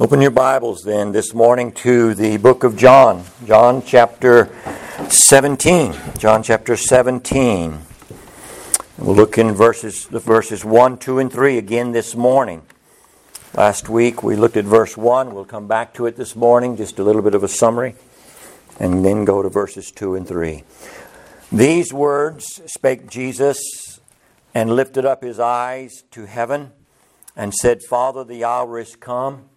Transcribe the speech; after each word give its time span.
Open 0.00 0.22
your 0.22 0.30
Bibles 0.30 0.82
then 0.82 1.12
this 1.12 1.34
morning 1.34 1.72
to 1.72 2.14
the 2.14 2.38
book 2.38 2.64
of 2.64 2.74
John, 2.74 3.22
John 3.44 3.82
chapter 3.84 4.50
17. 5.10 5.94
John 6.16 6.42
chapter 6.42 6.74
17. 6.74 7.78
We'll 8.96 9.14
look 9.14 9.36
in 9.36 9.52
verses 9.52 10.06
verses 10.06 10.64
1, 10.64 10.96
2, 10.96 11.18
and 11.18 11.30
3 11.30 11.58
again 11.58 11.92
this 11.92 12.16
morning. 12.16 12.62
Last 13.52 13.90
week 13.90 14.22
we 14.22 14.36
looked 14.36 14.56
at 14.56 14.64
verse 14.64 14.96
1. 14.96 15.34
We'll 15.34 15.44
come 15.44 15.68
back 15.68 15.92
to 15.94 16.06
it 16.06 16.16
this 16.16 16.34
morning, 16.34 16.78
just 16.78 16.98
a 16.98 17.04
little 17.04 17.20
bit 17.20 17.34
of 17.34 17.44
a 17.44 17.48
summary, 17.48 17.94
and 18.78 19.04
then 19.04 19.26
go 19.26 19.42
to 19.42 19.50
verses 19.50 19.90
2 19.90 20.14
and 20.14 20.26
3. 20.26 20.64
These 21.52 21.92
words 21.92 22.62
spake 22.64 23.06
Jesus 23.10 24.00
and 24.54 24.74
lifted 24.74 25.04
up 25.04 25.22
his 25.22 25.38
eyes 25.38 26.04
to 26.12 26.24
heaven 26.24 26.72
and 27.36 27.52
said, 27.52 27.82
Father, 27.82 28.24
the 28.24 28.44
hour 28.44 28.78
is 28.78 28.96
come 28.96 29.50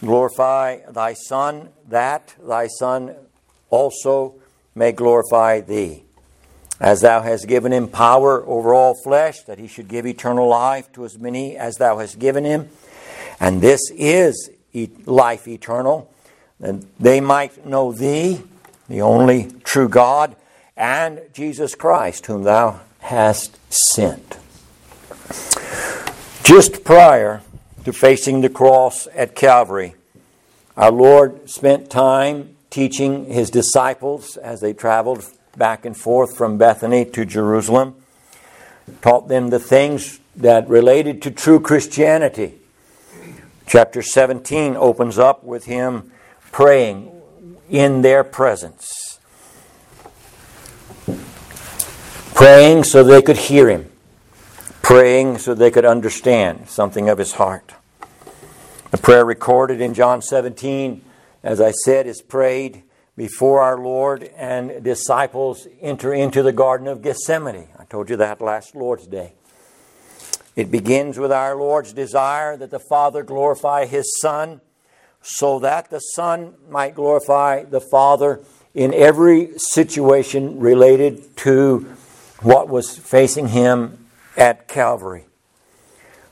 glorify 0.00 0.78
thy 0.90 1.14
Son, 1.14 1.70
that 1.88 2.34
thy 2.42 2.66
Son 2.66 3.14
also 3.70 4.34
may 4.74 4.92
glorify 4.92 5.60
thee. 5.60 6.04
As 6.80 7.00
thou 7.00 7.22
hast 7.22 7.48
given 7.48 7.72
him 7.72 7.88
power 7.88 8.46
over 8.46 8.72
all 8.72 8.94
flesh, 9.02 9.42
that 9.42 9.58
he 9.58 9.66
should 9.66 9.88
give 9.88 10.06
eternal 10.06 10.48
life 10.48 10.92
to 10.92 11.04
as 11.04 11.18
many 11.18 11.56
as 11.56 11.76
thou 11.76 11.98
hast 11.98 12.18
given 12.18 12.44
him. 12.44 12.68
And 13.40 13.60
this 13.60 13.80
is 13.90 14.50
life 15.04 15.48
eternal, 15.48 16.12
that 16.60 16.84
they 16.98 17.20
might 17.20 17.66
know 17.66 17.92
thee, 17.92 18.42
the 18.88 19.02
only 19.02 19.50
true 19.64 19.88
God, 19.88 20.36
and 20.76 21.20
Jesus 21.32 21.74
Christ, 21.74 22.26
whom 22.26 22.44
thou 22.44 22.80
hast 23.00 23.58
sent. 23.72 24.38
Just 26.44 26.84
prior 26.84 27.42
to 27.88 27.92
facing 27.94 28.42
the 28.42 28.50
cross 28.50 29.08
at 29.14 29.34
Calvary, 29.34 29.94
our 30.76 30.92
Lord 30.92 31.48
spent 31.48 31.88
time 31.88 32.54
teaching 32.68 33.24
his 33.24 33.48
disciples 33.48 34.36
as 34.36 34.60
they 34.60 34.74
traveled 34.74 35.24
back 35.56 35.86
and 35.86 35.96
forth 35.96 36.36
from 36.36 36.58
Bethany 36.58 37.06
to 37.06 37.24
Jerusalem, 37.24 37.94
taught 39.00 39.28
them 39.28 39.48
the 39.48 39.58
things 39.58 40.20
that 40.36 40.68
related 40.68 41.22
to 41.22 41.30
true 41.30 41.60
Christianity. 41.60 42.56
Chapter 43.66 44.02
17 44.02 44.76
opens 44.76 45.18
up 45.18 45.42
with 45.42 45.64
him 45.64 46.12
praying 46.52 47.10
in 47.70 48.02
their 48.02 48.22
presence, 48.22 49.18
praying 52.34 52.84
so 52.84 53.02
they 53.02 53.22
could 53.22 53.38
hear 53.38 53.70
him 53.70 53.90
praying 54.88 55.36
so 55.36 55.52
they 55.52 55.70
could 55.70 55.84
understand 55.84 56.66
something 56.66 57.10
of 57.10 57.18
his 57.18 57.32
heart. 57.32 57.74
The 58.90 58.96
prayer 58.96 59.26
recorded 59.26 59.82
in 59.82 59.92
John 59.92 60.22
17, 60.22 61.04
as 61.42 61.60
I 61.60 61.72
said, 61.72 62.06
is 62.06 62.22
prayed 62.22 62.84
before 63.18 63.60
our 63.60 63.78
Lord 63.78 64.22
and 64.34 64.82
disciples 64.82 65.68
enter 65.82 66.14
into 66.14 66.42
the 66.42 66.54
Garden 66.54 66.86
of 66.86 67.02
Gethsemane. 67.02 67.68
I 67.78 67.84
told 67.84 68.08
you 68.08 68.16
that 68.16 68.40
last 68.40 68.74
Lord's 68.74 69.06
Day. 69.06 69.34
It 70.56 70.70
begins 70.70 71.18
with 71.18 71.30
our 71.30 71.54
Lord's 71.54 71.92
desire 71.92 72.56
that 72.56 72.70
the 72.70 72.80
Father 72.88 73.22
glorify 73.22 73.84
His 73.84 74.18
Son 74.22 74.62
so 75.20 75.58
that 75.58 75.90
the 75.90 76.00
Son 76.00 76.54
might 76.70 76.94
glorify 76.94 77.64
the 77.64 77.82
Father 77.82 78.40
in 78.72 78.94
every 78.94 79.58
situation 79.58 80.60
related 80.60 81.36
to 81.36 81.94
what 82.40 82.70
was 82.70 82.96
facing 82.96 83.48
Him 83.48 84.06
at 84.34 84.66
Calvary. 84.66 85.26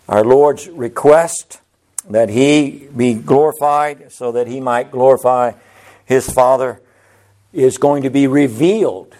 Our 0.08 0.24
Lord's 0.24 0.70
request 0.70 1.60
that 2.10 2.28
He 2.28 2.88
be 2.96 3.14
glorified 3.14 4.12
so 4.12 4.32
that 4.32 4.46
He 4.46 4.60
might 4.60 4.90
glorify 4.90 5.52
His 6.04 6.28
Father 6.28 6.80
is 7.52 7.78
going 7.78 8.02
to 8.02 8.10
be 8.10 8.26
revealed. 8.26 9.16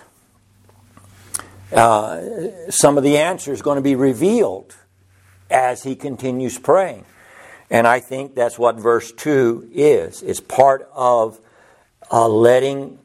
Uh, 1.73 2.21
some 2.69 2.97
of 2.97 3.03
the 3.03 3.17
answer 3.17 3.53
is 3.53 3.63
going 3.63 3.77
to 3.77 3.83
be 3.83 3.97
revealed 3.97 4.77
as 5.51 5.83
he 5.83 5.97
continues 5.97 6.59
praying. 6.59 7.05
And 7.71 7.87
I 7.87 8.01
think 8.01 8.35
that's 8.35 8.59
what 8.59 8.77
verse 8.77 9.11
2 9.13 9.71
is. 9.73 10.23
It's 10.23 10.41
part 10.41 10.89
of 10.95 11.41
uh, 12.13 12.29
letting, 12.29 12.99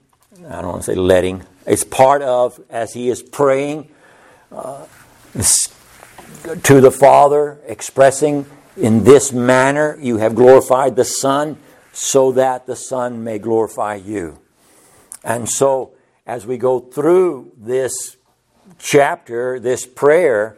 I 0.47 0.61
don't 0.61 0.67
want 0.67 0.83
to 0.83 0.91
say 0.91 0.95
letting, 0.95 1.43
it's 1.65 1.83
part 1.83 2.21
of, 2.21 2.59
as 2.69 2.93
he 2.93 3.09
is 3.09 3.23
praying, 3.23 3.89
uh, 4.51 4.85
to 6.63 6.81
the 6.81 6.91
Father, 6.91 7.59
expressing 7.65 8.45
in 8.77 9.03
this 9.03 9.31
manner 9.31 9.97
you 9.99 10.17
have 10.17 10.35
glorified 10.35 10.95
the 10.95 11.05
Son, 11.05 11.57
so 11.93 12.31
that 12.31 12.65
the 12.65 12.75
Son 12.75 13.23
may 13.23 13.37
glorify 13.37 13.95
you. 13.95 14.39
And 15.23 15.49
so, 15.49 15.91
as 16.25 16.45
we 16.45 16.57
go 16.57 16.79
through 16.79 17.51
this 17.57 18.17
chapter, 18.79 19.59
this 19.59 19.85
prayer, 19.85 20.57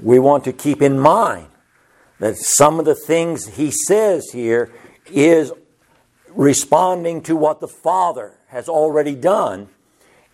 we 0.00 0.18
want 0.18 0.44
to 0.44 0.52
keep 0.52 0.82
in 0.82 0.98
mind 0.98 1.46
that 2.18 2.36
some 2.36 2.78
of 2.78 2.84
the 2.84 2.94
things 2.94 3.46
he 3.56 3.70
says 3.70 4.30
here 4.32 4.72
is 5.06 5.52
responding 6.28 7.22
to 7.22 7.36
what 7.36 7.60
the 7.60 7.68
Father 7.68 8.34
has 8.48 8.68
already 8.68 9.14
done, 9.14 9.68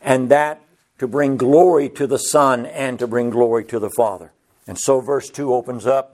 and 0.01 0.31
that 0.31 0.61
to 0.99 1.07
bring 1.07 1.37
glory 1.37 1.89
to 1.89 2.07
the 2.07 2.19
Son 2.19 2.67
and 2.67 2.99
to 2.99 3.07
bring 3.07 3.31
glory 3.31 3.65
to 3.65 3.79
the 3.79 3.91
Father. 3.91 4.33
And 4.67 4.79
so, 4.79 5.01
verse 5.01 5.29
2 5.31 5.53
opens 5.53 5.87
up 5.87 6.12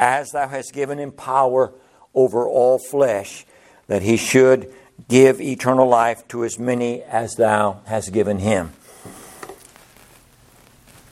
As 0.00 0.30
thou 0.30 0.48
hast 0.48 0.72
given 0.72 0.98
him 0.98 1.12
power 1.12 1.74
over 2.14 2.48
all 2.48 2.78
flesh, 2.78 3.44
that 3.86 4.00
he 4.00 4.16
should 4.16 4.72
give 5.08 5.42
eternal 5.42 5.86
life 5.86 6.26
to 6.28 6.42
as 6.42 6.58
many 6.58 7.02
as 7.02 7.34
thou 7.34 7.82
hast 7.84 8.10
given 8.10 8.38
him. 8.38 8.72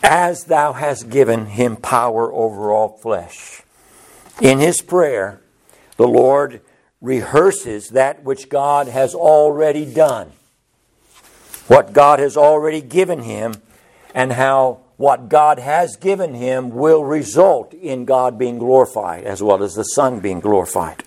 As 0.02 0.44
thou 0.44 0.72
hast 0.72 1.10
given 1.10 1.46
him 1.46 1.76
power 1.76 2.32
over 2.32 2.72
all 2.72 2.96
flesh. 2.96 3.62
In 4.40 4.58
his 4.58 4.80
prayer, 4.80 5.42
the 5.98 6.08
Lord 6.08 6.62
rehearses 7.02 7.90
that 7.90 8.24
which 8.24 8.48
God 8.48 8.88
has 8.88 9.14
already 9.14 9.84
done, 9.84 10.32
what 11.66 11.92
God 11.92 12.20
has 12.20 12.38
already 12.38 12.80
given 12.80 13.20
him, 13.20 13.54
and 14.14 14.32
how 14.32 14.80
what 14.98 15.28
God 15.28 15.60
has 15.60 15.96
given 15.96 16.34
him 16.34 16.70
will 16.70 17.04
result 17.04 17.72
in 17.72 18.04
God 18.04 18.36
being 18.36 18.58
glorified 18.58 19.24
as 19.24 19.40
well 19.40 19.62
as 19.62 19.74
the 19.74 19.84
Son 19.84 20.18
being 20.20 20.40
glorified. 20.40 21.04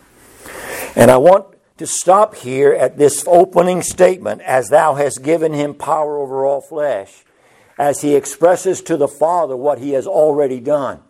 And 0.96 1.12
I 1.12 1.18
want 1.18 1.46
to 1.78 1.86
stop 1.86 2.36
here 2.36 2.74
at 2.74 2.98
this 2.98 3.24
opening 3.28 3.82
statement 3.82 4.42
as 4.42 4.70
thou 4.70 4.96
hast 4.96 5.22
given 5.24 5.52
him 5.52 5.74
power 5.74 6.18
over 6.18 6.46
all 6.46 6.62
flesh, 6.62 7.26
as 7.78 8.02
he 8.02 8.16
expresses 8.16 8.82
to 8.84 8.96
the 8.96 9.10
Father 9.10 9.58
what 9.58 9.80
he 9.80 9.92
has 9.92 10.08
already 10.08 10.62
done. 10.62 11.02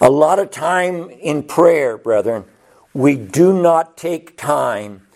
A 0.00 0.10
lot 0.10 0.38
of 0.38 0.50
time 0.50 1.08
in 1.08 1.42
prayer, 1.44 1.96
brethren, 1.96 2.44
we 2.92 3.16
do 3.16 3.52
not 3.52 3.96
take 3.96 4.36
time 4.36 5.06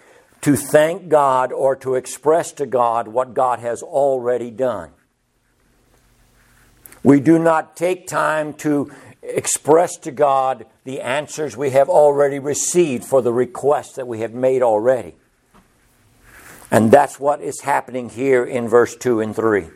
to 0.40 0.56
thank 0.56 1.08
God 1.08 1.52
or 1.52 1.76
to 1.76 1.96
express 1.96 2.52
to 2.52 2.64
God 2.64 3.08
what 3.08 3.34
God 3.34 3.58
has 3.58 3.82
already 3.82 4.50
done. 4.50 4.92
We 7.02 7.20
do 7.20 7.38
not 7.38 7.76
take 7.76 8.06
time 8.06 8.54
to 8.54 8.90
express 9.22 9.96
to 9.98 10.10
God 10.10 10.66
the 10.84 11.00
answers 11.00 11.56
we 11.56 11.70
have 11.70 11.88
already 11.88 12.38
received 12.38 13.04
for 13.04 13.22
the 13.22 13.32
requests 13.32 13.94
that 13.94 14.08
we 14.08 14.20
have 14.20 14.32
made 14.32 14.62
already. 14.62 15.14
And 16.70 16.90
that's 16.90 17.18
what 17.18 17.40
is 17.40 17.60
happening 17.60 18.10
here 18.10 18.44
in 18.44 18.68
verse 18.68 18.96
2 18.96 19.20
and 19.20 19.34
3. 19.34 19.68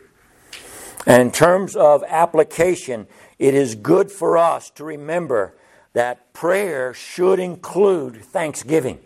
And 1.05 1.21
in 1.21 1.31
terms 1.31 1.75
of 1.75 2.03
application, 2.07 3.07
it 3.39 3.53
is 3.53 3.75
good 3.75 4.11
for 4.11 4.37
us 4.37 4.69
to 4.71 4.83
remember 4.83 5.55
that 5.93 6.33
prayer 6.33 6.93
should 6.93 7.39
include 7.39 8.23
thanksgiving. 8.23 8.99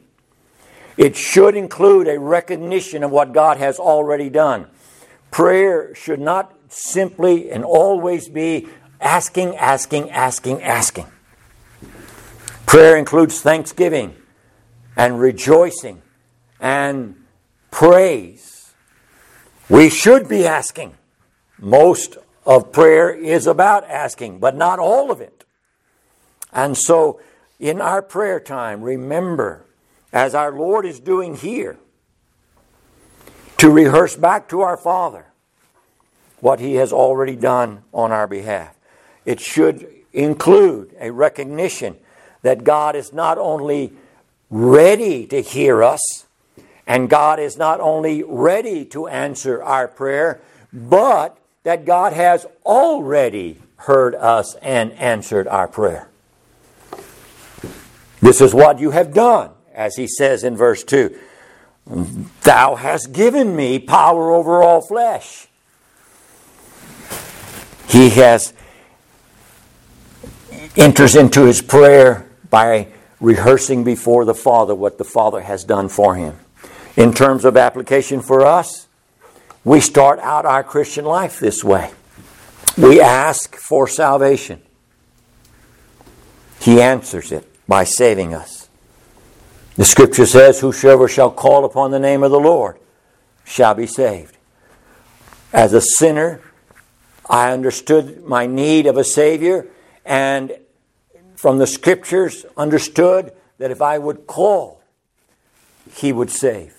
It 0.96 1.16
should 1.16 1.56
include 1.56 2.08
a 2.08 2.20
recognition 2.20 3.04
of 3.04 3.12
what 3.12 3.34
God 3.34 3.58
has 3.58 3.80
already 3.80 4.30
done. 4.30 4.68
Prayer 5.32 5.94
should 5.94 6.20
not 6.20 6.57
simply 6.70 7.52
and 7.52 7.64
always 7.64 8.30
be 8.30 8.68
asking, 9.00 9.56
asking, 9.56 10.10
asking, 10.12 10.62
asking. 10.62 11.08
Prayer 12.66 12.98
includes 12.98 13.42
thanksgiving 13.42 14.16
and 14.96 15.20
rejoicing 15.20 16.02
and 16.60 17.16
praise. 17.72 18.74
We 19.70 19.90
should 19.90 20.28
be 20.28 20.46
asking. 20.46 20.96
Most 21.60 22.18
of 22.46 22.72
prayer 22.72 23.14
is 23.14 23.48
about 23.48 23.84
asking, 23.86 24.40
but 24.40 24.56
not 24.56 24.80
all 24.80 25.12
of 25.12 25.22
it. 25.22 25.46
And 26.52 26.78
so, 26.78 27.20
in 27.60 27.82
our 27.82 28.02
prayer 28.02 28.40
time, 28.40 28.82
remember, 28.82 29.66
as 30.14 30.34
our 30.34 30.52
Lord 30.52 30.86
is 30.86 31.00
doing 31.00 31.36
here, 31.36 31.78
to 33.58 33.70
rehearse 33.70 34.16
back 34.16 34.48
to 34.50 34.62
our 34.62 34.78
Father 34.78 35.28
what 36.40 36.60
He 36.60 36.76
has 36.76 36.94
already 36.94 37.36
done 37.36 37.84
on 37.94 38.12
our 38.12 38.28
behalf. 38.28 38.76
It 39.26 39.40
should 39.40 39.88
include 40.14 40.96
a 41.00 41.12
recognition 41.12 41.98
that 42.42 42.64
God 42.64 42.96
is 42.96 43.14
not 43.14 43.38
only 43.38 43.94
ready 44.50 45.26
to 45.28 45.42
hear 45.42 45.84
us, 45.84 46.26
and 46.86 47.10
God 47.10 47.40
is 47.40 47.58
not 47.58 47.80
only 47.82 48.24
ready 48.24 48.86
to 48.86 49.08
answer 49.08 49.62
our 49.62 49.88
prayer, 49.88 50.40
but 50.72 51.38
that 51.64 51.86
God 51.86 52.14
has 52.14 52.46
already 52.66 53.62
heard 53.78 54.16
us 54.16 54.56
and 54.56 54.94
answered 54.94 55.48
our 55.48 55.68
prayer. 55.68 56.08
This 58.22 58.42
is 58.42 58.54
what 58.54 58.80
you 58.80 58.92
have 58.92 59.14
done, 59.14 59.52
as 59.74 59.96
he 59.96 60.08
says 60.08 60.44
in 60.44 60.56
verse 60.56 60.84
2. 60.84 61.18
Thou 62.44 62.76
hast 62.76 63.12
given 63.12 63.56
me 63.56 63.80
power 63.80 64.32
over 64.32 64.64
all 64.64 64.82
flesh. 64.82 65.47
He 67.88 68.10
has 68.12 68.54
enters 70.76 71.16
into 71.16 71.46
his 71.46 71.62
prayer 71.62 72.30
by 72.50 72.88
rehearsing 73.20 73.84
before 73.84 74.26
the 74.26 74.36
Father 74.36 74.76
what 74.76 74.98
the 74.98 75.04
Father 75.04 75.42
has 75.42 75.64
done 75.64 75.90
for 75.90 76.16
him. 76.16 76.38
In 76.96 77.14
terms 77.14 77.46
of 77.46 77.58
application 77.58 78.22
for 78.22 78.46
us, 78.46 78.88
we 79.64 79.80
start 79.80 80.20
out 80.20 80.46
our 80.46 80.64
Christian 80.64 81.06
life 81.06 81.40
this 81.40 81.64
way. 81.64 81.92
We 82.78 83.02
ask 83.02 83.56
for 83.56 83.88
salvation. 83.88 84.62
He 86.60 86.82
answers 86.82 87.32
it 87.32 87.48
by 87.68 87.84
saving 87.84 88.34
us. 88.34 88.70
The 89.76 89.86
scripture 89.86 90.26
says, 90.26 90.60
Whosoever 90.60 91.08
shall 91.08 91.32
call 91.32 91.66
upon 91.66 91.92
the 91.92 92.00
name 92.00 92.24
of 92.24 92.32
the 92.32 92.40
Lord 92.40 92.78
shall 93.46 93.74
be 93.74 93.88
saved. 93.88 94.38
As 95.54 95.74
a 95.74 95.82
sinner, 95.82 96.42
I 97.30 97.52
understood 97.52 98.24
my 98.24 98.46
need 98.46 98.86
of 98.86 98.98
a 98.98 99.04
Savior, 99.04 99.68
and 100.06 100.58
from 101.36 101.58
the 101.58 101.68
scriptures, 101.68 102.46
understood 102.56 103.34
that 103.58 103.72
if 103.72 103.82
I 103.82 103.98
would 103.98 104.28
call, 104.28 104.82
He 105.94 106.14
would 106.14 106.30
save. 106.30 106.74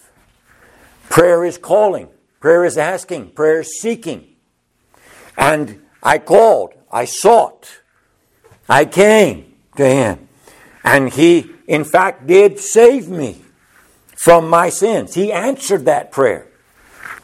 Prayer 1.11 1.45
is 1.45 1.59
calling, 1.59 2.09
prayer 2.41 2.65
is 2.65 2.77
asking, 2.77 3.31
prayer 3.31 3.61
is 3.61 3.81
seeking. 3.81 4.27
And 5.37 5.83
I 6.03 6.19
called, 6.19 6.75
I 6.91 7.05
sought, 7.05 7.81
I 8.69 8.85
came 8.85 9.55
to 9.77 9.87
Him. 9.87 10.29
And 10.83 11.13
He, 11.13 11.51
in 11.67 11.85
fact, 11.85 12.27
did 12.27 12.59
save 12.59 13.09
me 13.09 13.43
from 14.17 14.49
my 14.49 14.69
sins. 14.69 15.15
He 15.15 15.33
answered 15.33 15.85
that 15.85 16.11
prayer. 16.11 16.47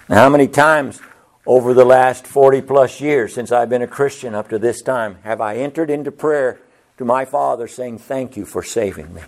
Now, 0.08 0.16
how 0.16 0.28
many 0.28 0.46
times 0.46 1.00
over 1.46 1.74
the 1.74 1.84
last 1.84 2.26
40 2.26 2.62
plus 2.62 3.00
years 3.00 3.34
since 3.34 3.52
I've 3.52 3.68
been 3.68 3.82
a 3.82 3.86
Christian 3.86 4.34
up 4.34 4.48
to 4.48 4.58
this 4.58 4.82
time 4.82 5.18
have 5.22 5.40
I 5.40 5.56
entered 5.56 5.90
into 5.90 6.10
prayer 6.10 6.60
to 6.96 7.04
my 7.04 7.24
Father 7.24 7.68
saying, 7.68 7.98
Thank 7.98 8.36
you 8.36 8.44
for 8.44 8.62
saving 8.62 9.12
me? 9.14 9.22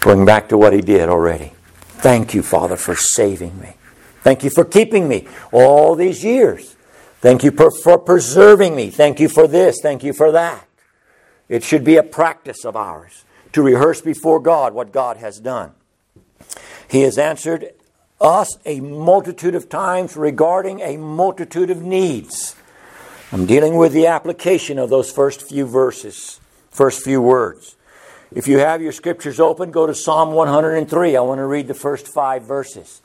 Going 0.00 0.24
back 0.24 0.48
to 0.48 0.58
what 0.58 0.72
He 0.72 0.80
did 0.80 1.08
already. 1.08 1.52
Thank 1.78 2.32
you, 2.32 2.42
Father, 2.42 2.76
for 2.76 2.94
saving 2.94 3.60
me. 3.60 3.74
Thank 4.22 4.44
you 4.44 4.50
for 4.50 4.64
keeping 4.64 5.08
me 5.08 5.26
all 5.52 5.94
these 5.94 6.24
years. 6.24 6.76
Thank 7.20 7.42
you 7.42 7.50
for, 7.50 7.70
for 7.70 7.98
preserving 7.98 8.76
me. 8.76 8.90
Thank 8.90 9.18
you 9.18 9.28
for 9.28 9.48
this. 9.48 9.78
Thank 9.82 10.04
you 10.04 10.12
for 10.12 10.30
that. 10.30 10.66
It 11.48 11.64
should 11.64 11.82
be 11.82 11.96
a 11.96 12.02
practice 12.02 12.64
of 12.64 12.76
ours 12.76 13.24
to 13.52 13.62
rehearse 13.62 14.00
before 14.00 14.38
God 14.38 14.72
what 14.74 14.92
God 14.92 15.16
has 15.16 15.40
done. 15.40 15.72
He 16.88 17.02
has 17.02 17.18
answered 17.18 17.72
us 18.20 18.58
a 18.64 18.80
multitude 18.80 19.54
of 19.54 19.68
times 19.68 20.16
regarding 20.16 20.80
a 20.80 20.96
multitude 20.96 21.70
of 21.70 21.82
needs. 21.82 22.56
I'm 23.30 23.46
dealing 23.46 23.76
with 23.76 23.92
the 23.92 24.06
application 24.06 24.78
of 24.78 24.90
those 24.90 25.12
first 25.12 25.42
few 25.42 25.66
verses, 25.66 26.40
first 26.70 27.02
few 27.02 27.20
words. 27.20 27.76
If 28.32 28.48
you 28.48 28.58
have 28.58 28.82
your 28.82 28.92
scriptures 28.92 29.40
open, 29.40 29.70
go 29.70 29.86
to 29.86 29.94
Psalm 29.94 30.32
103. 30.32 31.16
I 31.16 31.20
want 31.20 31.38
to 31.38 31.46
read 31.46 31.68
the 31.68 31.74
first 31.74 32.08
five 32.08 32.42
verses. 32.42 33.00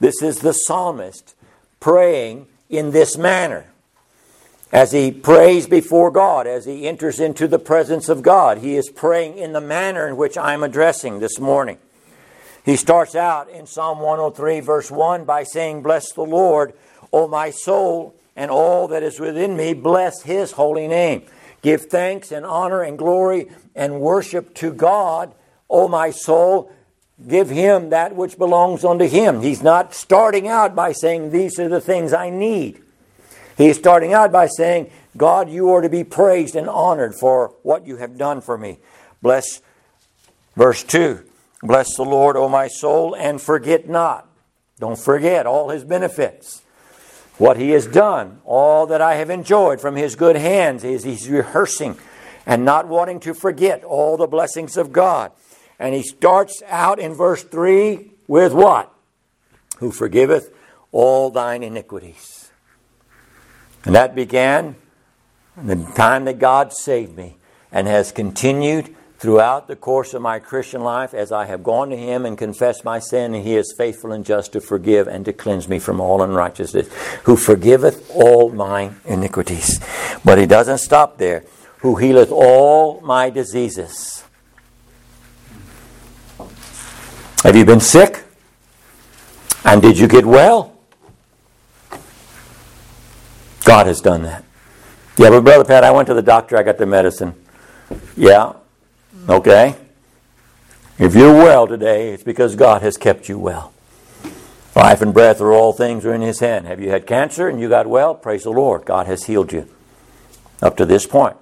This 0.00 0.22
is 0.22 0.40
the 0.40 0.52
psalmist 0.52 1.34
praying 1.80 2.46
in 2.68 2.90
this 2.90 3.16
manner. 3.16 3.66
As 4.72 4.92
he 4.92 5.12
prays 5.12 5.66
before 5.66 6.10
God, 6.10 6.46
as 6.46 6.64
he 6.64 6.88
enters 6.88 7.20
into 7.20 7.46
the 7.46 7.58
presence 7.58 8.08
of 8.08 8.22
God, 8.22 8.58
he 8.58 8.74
is 8.74 8.90
praying 8.90 9.38
in 9.38 9.52
the 9.52 9.60
manner 9.60 10.08
in 10.08 10.16
which 10.16 10.36
I'm 10.36 10.62
addressing 10.62 11.20
this 11.20 11.38
morning. 11.38 11.78
He 12.66 12.74
starts 12.74 13.14
out 13.14 13.48
in 13.48 13.64
Psalm 13.64 14.00
103, 14.00 14.58
verse 14.58 14.90
1, 14.90 15.24
by 15.24 15.44
saying, 15.44 15.84
Bless 15.84 16.12
the 16.12 16.22
Lord, 16.22 16.74
O 17.12 17.28
my 17.28 17.50
soul, 17.50 18.16
and 18.34 18.50
all 18.50 18.88
that 18.88 19.04
is 19.04 19.20
within 19.20 19.56
me, 19.56 19.72
bless 19.72 20.22
his 20.22 20.50
holy 20.50 20.88
name. 20.88 21.22
Give 21.62 21.80
thanks 21.80 22.32
and 22.32 22.44
honor 22.44 22.82
and 22.82 22.98
glory 22.98 23.52
and 23.76 24.00
worship 24.00 24.52
to 24.56 24.72
God, 24.72 25.32
O 25.70 25.86
my 25.86 26.10
soul. 26.10 26.72
Give 27.28 27.48
him 27.48 27.90
that 27.90 28.16
which 28.16 28.36
belongs 28.36 28.84
unto 28.84 29.06
him. 29.06 29.42
He's 29.42 29.62
not 29.62 29.94
starting 29.94 30.48
out 30.48 30.74
by 30.74 30.90
saying, 30.90 31.30
These 31.30 31.60
are 31.60 31.68
the 31.68 31.80
things 31.80 32.12
I 32.12 32.30
need. 32.30 32.82
He's 33.56 33.78
starting 33.78 34.12
out 34.12 34.32
by 34.32 34.48
saying, 34.48 34.90
God, 35.16 35.48
you 35.48 35.70
are 35.70 35.82
to 35.82 35.88
be 35.88 36.02
praised 36.02 36.56
and 36.56 36.68
honored 36.68 37.14
for 37.14 37.54
what 37.62 37.86
you 37.86 37.98
have 37.98 38.18
done 38.18 38.40
for 38.40 38.58
me. 38.58 38.78
Bless 39.22 39.62
verse 40.56 40.82
2. 40.82 41.24
Bless 41.62 41.96
the 41.96 42.02
Lord, 42.02 42.36
O 42.36 42.48
my 42.48 42.68
soul, 42.68 43.14
and 43.14 43.40
forget 43.40 43.88
not. 43.88 44.28
Don't 44.78 44.98
forget 44.98 45.46
all 45.46 45.70
his 45.70 45.84
benefits. 45.84 46.62
What 47.38 47.56
he 47.56 47.70
has 47.70 47.86
done, 47.86 48.40
all 48.44 48.86
that 48.86 49.00
I 49.00 49.14
have 49.16 49.30
enjoyed 49.30 49.80
from 49.80 49.96
his 49.96 50.16
good 50.16 50.36
hands, 50.36 50.84
is 50.84 51.04
he's 51.04 51.28
rehearsing 51.28 51.98
and 52.46 52.64
not 52.64 52.88
wanting 52.88 53.20
to 53.20 53.34
forget 53.34 53.84
all 53.84 54.16
the 54.16 54.26
blessings 54.26 54.76
of 54.76 54.92
God. 54.92 55.32
And 55.78 55.94
he 55.94 56.02
starts 56.02 56.62
out 56.66 56.98
in 56.98 57.12
verse 57.12 57.42
3 57.42 58.10
with 58.26 58.52
what? 58.52 58.92
Who 59.78 59.90
forgiveth 59.90 60.50
all 60.92 61.30
thine 61.30 61.62
iniquities. 61.62 62.50
And 63.84 63.94
that 63.94 64.14
began 64.14 64.76
the 65.56 65.76
time 65.94 66.24
that 66.24 66.38
God 66.38 66.72
saved 66.72 67.16
me 67.16 67.36
and 67.70 67.86
has 67.86 68.12
continued 68.12 68.94
throughout 69.18 69.66
the 69.66 69.76
course 69.76 70.14
of 70.14 70.22
my 70.22 70.38
Christian 70.38 70.82
life 70.82 71.14
as 71.14 71.32
I 71.32 71.46
have 71.46 71.62
gone 71.62 71.90
to 71.90 71.96
Him 71.96 72.26
and 72.26 72.36
confessed 72.36 72.84
my 72.84 72.98
sin, 72.98 73.34
and 73.34 73.44
He 73.44 73.56
is 73.56 73.74
faithful 73.76 74.12
and 74.12 74.24
just 74.24 74.52
to 74.52 74.60
forgive 74.60 75.08
and 75.08 75.24
to 75.24 75.32
cleanse 75.32 75.68
me 75.68 75.78
from 75.78 76.00
all 76.00 76.22
unrighteousness, 76.22 76.88
who 77.24 77.36
forgiveth 77.36 78.10
all 78.14 78.50
my 78.50 78.92
iniquities. 79.04 79.80
But 80.24 80.38
He 80.38 80.46
doesn't 80.46 80.78
stop 80.78 81.18
there, 81.18 81.44
who 81.78 81.96
healeth 81.96 82.30
all 82.30 83.00
my 83.00 83.30
diseases. 83.30 84.24
Have 87.42 87.56
you 87.56 87.64
been 87.64 87.80
sick? 87.80 88.24
And 89.64 89.80
did 89.82 89.98
you 89.98 90.08
get 90.08 90.26
well? 90.26 90.76
God 93.64 93.86
has 93.86 94.00
done 94.00 94.22
that. 94.22 94.44
Yeah, 95.16 95.30
but 95.30 95.42
Brother 95.42 95.64
Pat, 95.64 95.82
I 95.82 95.90
went 95.90 96.06
to 96.08 96.14
the 96.14 96.22
doctor, 96.22 96.56
I 96.56 96.62
got 96.62 96.78
the 96.78 96.86
medicine. 96.86 97.34
Yeah, 98.16 98.52
Okay? 99.28 99.76
If 100.98 101.14
you're 101.14 101.34
well 101.34 101.66
today, 101.66 102.10
it's 102.10 102.22
because 102.22 102.54
God 102.54 102.82
has 102.82 102.96
kept 102.96 103.28
you 103.28 103.38
well. 103.38 103.72
Life 104.74 105.02
and 105.02 105.12
breath 105.12 105.40
are 105.40 105.52
all 105.52 105.72
things 105.72 106.04
are 106.04 106.14
in 106.14 106.20
His 106.20 106.40
hand. 106.40 106.66
Have 106.66 106.80
you 106.80 106.90
had 106.90 107.06
cancer 107.06 107.48
and 107.48 107.60
you 107.60 107.68
got 107.68 107.86
well? 107.86 108.14
Praise 108.14 108.44
the 108.44 108.50
Lord. 108.50 108.84
God 108.84 109.06
has 109.06 109.24
healed 109.24 109.52
you 109.52 109.68
up 110.62 110.76
to 110.76 110.86
this 110.86 111.06
point. 111.06 111.36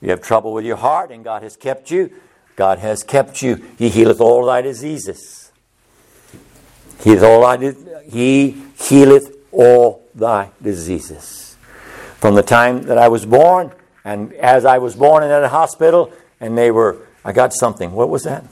You 0.00 0.10
have 0.10 0.22
trouble 0.22 0.52
with 0.52 0.64
your 0.64 0.76
heart 0.76 1.10
and 1.10 1.24
God 1.24 1.42
has 1.42 1.56
kept 1.56 1.90
you. 1.90 2.12
God 2.56 2.78
has 2.78 3.02
kept 3.02 3.42
you. 3.42 3.64
He 3.78 3.88
healeth 3.88 4.20
all 4.20 4.44
thy 4.44 4.62
diseases. 4.62 5.50
He 7.00 7.10
healeth 7.10 7.22
all 7.24 7.40
thy, 7.40 8.02
he 8.08 8.62
healeth 8.78 9.36
all 9.50 10.04
thy 10.14 10.50
diseases. 10.62 11.56
From 12.18 12.34
the 12.34 12.42
time 12.42 12.82
that 12.82 12.98
I 12.98 13.08
was 13.08 13.24
born, 13.26 13.72
and 14.04 14.32
as 14.34 14.64
I 14.64 14.78
was 14.78 14.96
born 14.96 15.22
in 15.22 15.28
that 15.28 15.48
hospital, 15.50 16.12
and 16.40 16.58
they 16.58 16.70
were 16.70 17.07
I 17.28 17.32
got 17.32 17.52
something. 17.52 17.92
What 17.92 18.08
was 18.08 18.24
that? 18.24 18.42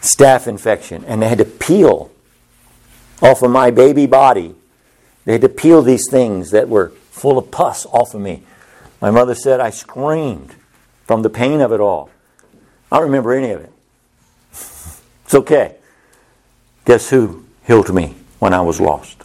Staph 0.00 0.48
infection. 0.48 1.04
And 1.04 1.22
they 1.22 1.28
had 1.28 1.38
to 1.38 1.44
peel 1.44 2.10
off 3.22 3.40
of 3.40 3.52
my 3.52 3.70
baby 3.70 4.04
body. 4.04 4.56
They 5.24 5.32
had 5.32 5.42
to 5.42 5.48
peel 5.48 5.82
these 5.82 6.10
things 6.10 6.50
that 6.50 6.68
were 6.68 6.88
full 7.12 7.38
of 7.38 7.52
pus 7.52 7.86
off 7.86 8.14
of 8.14 8.20
me. 8.20 8.42
My 9.00 9.12
mother 9.12 9.36
said 9.36 9.60
I 9.60 9.70
screamed 9.70 10.56
from 11.06 11.22
the 11.22 11.30
pain 11.30 11.60
of 11.60 11.70
it 11.70 11.78
all. 11.78 12.10
I 12.90 12.96
don't 12.96 13.04
remember 13.04 13.32
any 13.32 13.52
of 13.52 13.60
it. 13.60 13.72
It's 14.50 15.34
okay. 15.36 15.76
Guess 16.84 17.10
who 17.10 17.44
healed 17.64 17.94
me 17.94 18.16
when 18.40 18.54
I 18.54 18.60
was 18.60 18.80
lost? 18.80 19.22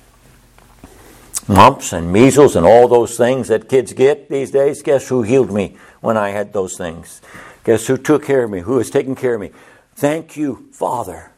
Mumps 1.47 1.91
and 1.91 2.13
measles 2.13 2.55
and 2.55 2.67
all 2.67 2.87
those 2.87 3.17
things 3.17 3.47
that 3.47 3.67
kids 3.67 3.93
get 3.93 4.29
these 4.29 4.51
days. 4.51 4.83
Guess 4.83 5.07
who 5.07 5.23
healed 5.23 5.51
me 5.51 5.75
when 6.01 6.17
I 6.17 6.29
had 6.29 6.53
those 6.53 6.77
things? 6.77 7.19
Guess 7.63 7.87
who 7.87 7.97
took 7.97 8.25
care 8.25 8.43
of 8.43 8.51
me? 8.51 8.59
Who 8.59 8.77
has 8.77 8.89
taken 8.89 9.15
care 9.15 9.35
of 9.35 9.41
me? 9.41 9.51
Thank 9.95 10.35
you, 10.35 10.67
Father, 10.71 11.31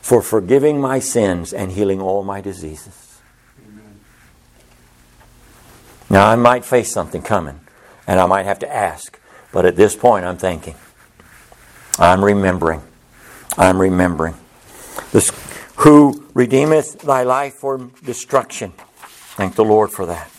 for 0.00 0.20
forgiving 0.20 0.80
my 0.80 0.98
sins 0.98 1.52
and 1.52 1.72
healing 1.72 2.00
all 2.00 2.22
my 2.22 2.40
diseases. 2.40 3.20
Amen. 3.66 4.00
Now, 6.10 6.26
I 6.28 6.36
might 6.36 6.64
face 6.64 6.92
something 6.92 7.22
coming, 7.22 7.60
And 8.06 8.18
I 8.20 8.26
might 8.26 8.46
have 8.46 8.58
to 8.60 8.74
ask. 8.74 9.18
But 9.52 9.64
at 9.64 9.76
this 9.76 9.94
point, 9.96 10.24
I'm 10.24 10.36
thinking. 10.38 10.74
I'm 11.98 12.24
remembering. 12.24 12.82
I'm 13.56 13.80
remembering. 13.80 14.34
This, 15.12 15.32
who 15.76 16.26
redeemeth 16.34 17.00
thy 17.00 17.22
life 17.22 17.54
from 17.54 17.92
destruction. 18.04 18.72
Thank 19.36 19.54
the 19.54 19.64
Lord 19.64 19.90
for 19.90 20.06
that. 20.06 20.30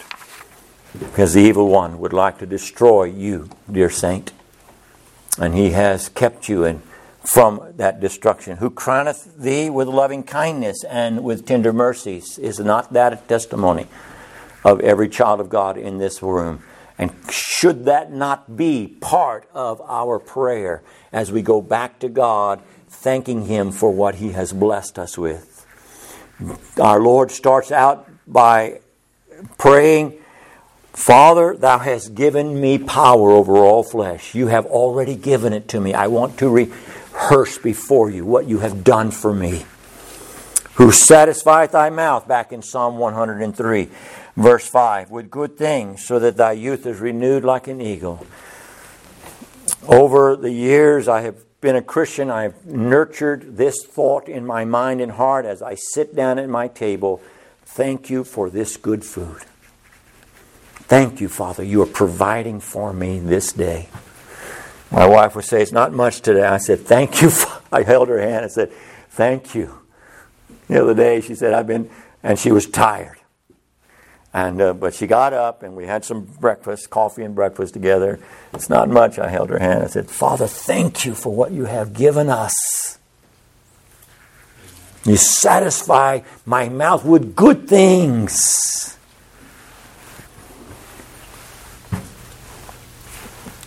Because 0.98 1.34
the 1.34 1.42
evil 1.42 1.68
one 1.68 2.00
would 2.00 2.14
like 2.14 2.40
to 2.40 2.46
destroy 2.46 3.06
you, 3.06 3.50
dear 3.72 3.90
saint. 3.90 4.32
And 5.38 5.54
he 5.54 5.72
has 5.72 6.10
kept 6.10 6.50
you 6.50 6.82
from 7.24 7.74
that 7.76 8.00
destruction. 8.00 8.58
Who 8.58 8.70
crowneth 8.70 9.36
thee 9.36 9.70
with 9.70 9.88
loving 9.88 10.24
kindness 10.24 10.84
and 10.84 11.24
with 11.24 11.46
tender 11.46 11.72
mercies. 11.72 12.38
Is 12.38 12.60
not 12.60 12.94
that 12.94 13.14
a 13.14 13.18
testimony 13.18 13.88
of 14.64 14.80
every 14.82 15.10
child 15.10 15.40
of 15.40 15.50
God 15.50 15.78
in 15.78 15.98
this 15.98 16.22
room? 16.22 16.64
And 16.98 17.12
should 17.32 17.86
that 17.86 18.12
not 18.12 18.58
be 18.58 18.88
part 19.00 19.48
of 19.54 19.82
our 19.82 20.20
prayer 20.20 20.84
as 21.14 21.32
we 21.32 21.42
go 21.42 21.62
back 21.62 22.00
to 22.00 22.10
God, 22.10 22.62
thanking 22.90 23.46
Him 23.46 23.72
for 23.72 23.92
what 23.92 24.16
He 24.16 24.32
has 24.32 24.52
blessed 24.52 25.00
us 25.00 25.18
with? 25.18 25.66
Our 26.80 27.00
Lord 27.00 27.32
starts 27.32 27.72
out 27.72 28.10
by 28.28 28.82
praying, 29.58 30.19
Father, 30.94 31.56
Thou 31.56 31.78
hast 31.80 32.16
given 32.16 32.60
me 32.60 32.78
power 32.78 33.32
over 33.32 33.58
all 33.58 33.84
flesh. 33.84 34.36
You 34.36 34.48
have 34.48 34.66
already 34.66 35.16
given 35.16 35.54
it 35.54 35.68
to 35.70 35.80
me. 35.80 35.94
I 35.94 36.08
want 36.08 36.38
to 36.40 36.50
rehearse 36.50 37.58
before 37.58 38.10
you 38.10 38.26
what 38.26 38.48
you 38.48 38.60
have 38.60 38.84
done 38.84 39.12
for 39.12 39.34
me. 39.34 39.66
Who 40.76 40.92
satisfieth 40.92 41.72
thy 41.72 41.90
mouth, 41.90 42.28
back 42.28 42.52
in 42.52 42.62
Psalm 42.62 42.98
103. 42.98 43.90
Verse 44.36 44.68
5 44.68 45.12
With 45.12 45.30
good 45.30 45.58
things, 45.58 46.06
so 46.06 46.20
that 46.20 46.38
thy 46.38 46.54
youth 46.54 46.86
is 46.86 47.00
renewed 47.00 47.44
like 47.44 47.68
an 47.68 47.82
eagle. 47.82 48.26
Over 49.88 50.36
the 50.36 50.52
years, 50.52 51.08
I 51.08 51.22
have 51.22 51.36
been 51.62 51.76
a 51.76 51.82
Christian. 51.82 52.30
I 52.30 52.44
have 52.44 52.66
nurtured 52.66 53.58
this 53.58 53.84
thought 53.86 54.30
in 54.30 54.46
my 54.46 54.64
mind 54.66 55.02
and 55.02 55.12
heart 55.12 55.46
as 55.46 55.62
I 55.62 55.76
sit 55.76 56.16
down 56.16 56.40
at 56.40 56.48
my 56.48 56.68
table. 56.68 57.22
Thank 57.66 58.10
you 58.10 58.24
for 58.24 58.50
this 58.50 58.78
good 58.78 59.04
food. 59.04 59.44
Thank 60.90 61.22
you, 61.22 61.30
Father. 61.30 61.64
You 61.64 61.84
are 61.84 61.86
providing 61.86 62.60
for 62.60 62.92
me 62.92 63.20
this 63.20 63.54
day. 63.54 63.90
My 64.92 65.06
wife 65.06 65.36
would 65.36 65.46
say, 65.46 65.62
It's 65.62 65.72
not 65.72 65.94
much 65.94 66.22
today. 66.22 66.42
I 66.42 66.58
said, 66.58 66.80
Thank 66.80 67.22
you. 67.22 67.30
I 67.72 67.84
held 67.84 68.10
her 68.10 68.20
hand 68.20 68.46
and 68.46 68.52
said, 68.52 68.72
Thank 69.12 69.54
you. 69.54 69.82
The 70.68 70.82
other 70.82 70.96
day, 70.96 71.22
she 71.22 71.36
said, 71.36 71.54
I've 71.54 71.68
been, 71.68 71.92
and 72.24 72.40
she 72.40 72.52
was 72.52 72.66
tired. 72.66 73.20
And, 74.34 74.60
uh, 74.60 74.74
but 74.74 74.96
she 74.96 75.06
got 75.06 75.32
up 75.32 75.62
and 75.62 75.76
we 75.76 75.86
had 75.86 76.04
some 76.04 76.24
breakfast, 76.24 76.90
coffee 76.90 77.22
and 77.22 77.36
breakfast 77.36 77.76
together. 77.76 78.20
It's 78.52 78.70
not 78.70 78.90
much. 78.90 79.20
I 79.20 79.30
held 79.30 79.52
her 79.52 79.60
hand. 79.60 79.84
I 79.84 79.88
said, 79.88 80.10
Father, 80.10 80.48
thank 80.48 81.06
you 81.06 81.14
for 81.14 81.36
what 81.36 81.52
you 81.52 81.66
have 81.66 81.94
given 81.94 82.30
us. 82.30 82.98
You 85.06 85.18
satisfy 85.18 86.22
my 86.48 86.68
mouth 86.68 87.06
with 87.06 87.36
good 87.36 87.68
things. 87.70 88.98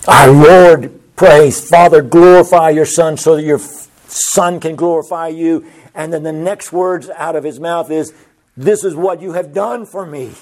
Our 0.08 0.30
Lord 0.32 1.00
prays, 1.14 1.68
Father, 1.68 2.02
glorify 2.02 2.70
your 2.70 2.86
Son 2.86 3.16
so 3.16 3.36
that 3.36 3.42
your 3.42 3.60
Son 4.08 4.58
can 4.58 4.74
glorify 4.74 5.28
you. 5.28 5.64
And 5.94 6.12
then 6.12 6.24
the 6.24 6.32
next 6.32 6.72
words 6.72 7.08
out 7.10 7.36
of 7.36 7.44
his 7.44 7.60
mouth 7.60 7.90
is, 7.90 8.12
This 8.56 8.82
is 8.82 8.96
what 8.96 9.22
you 9.22 9.32
have 9.32 9.52
done 9.52 9.86
for 9.86 10.04
me. 10.04 10.32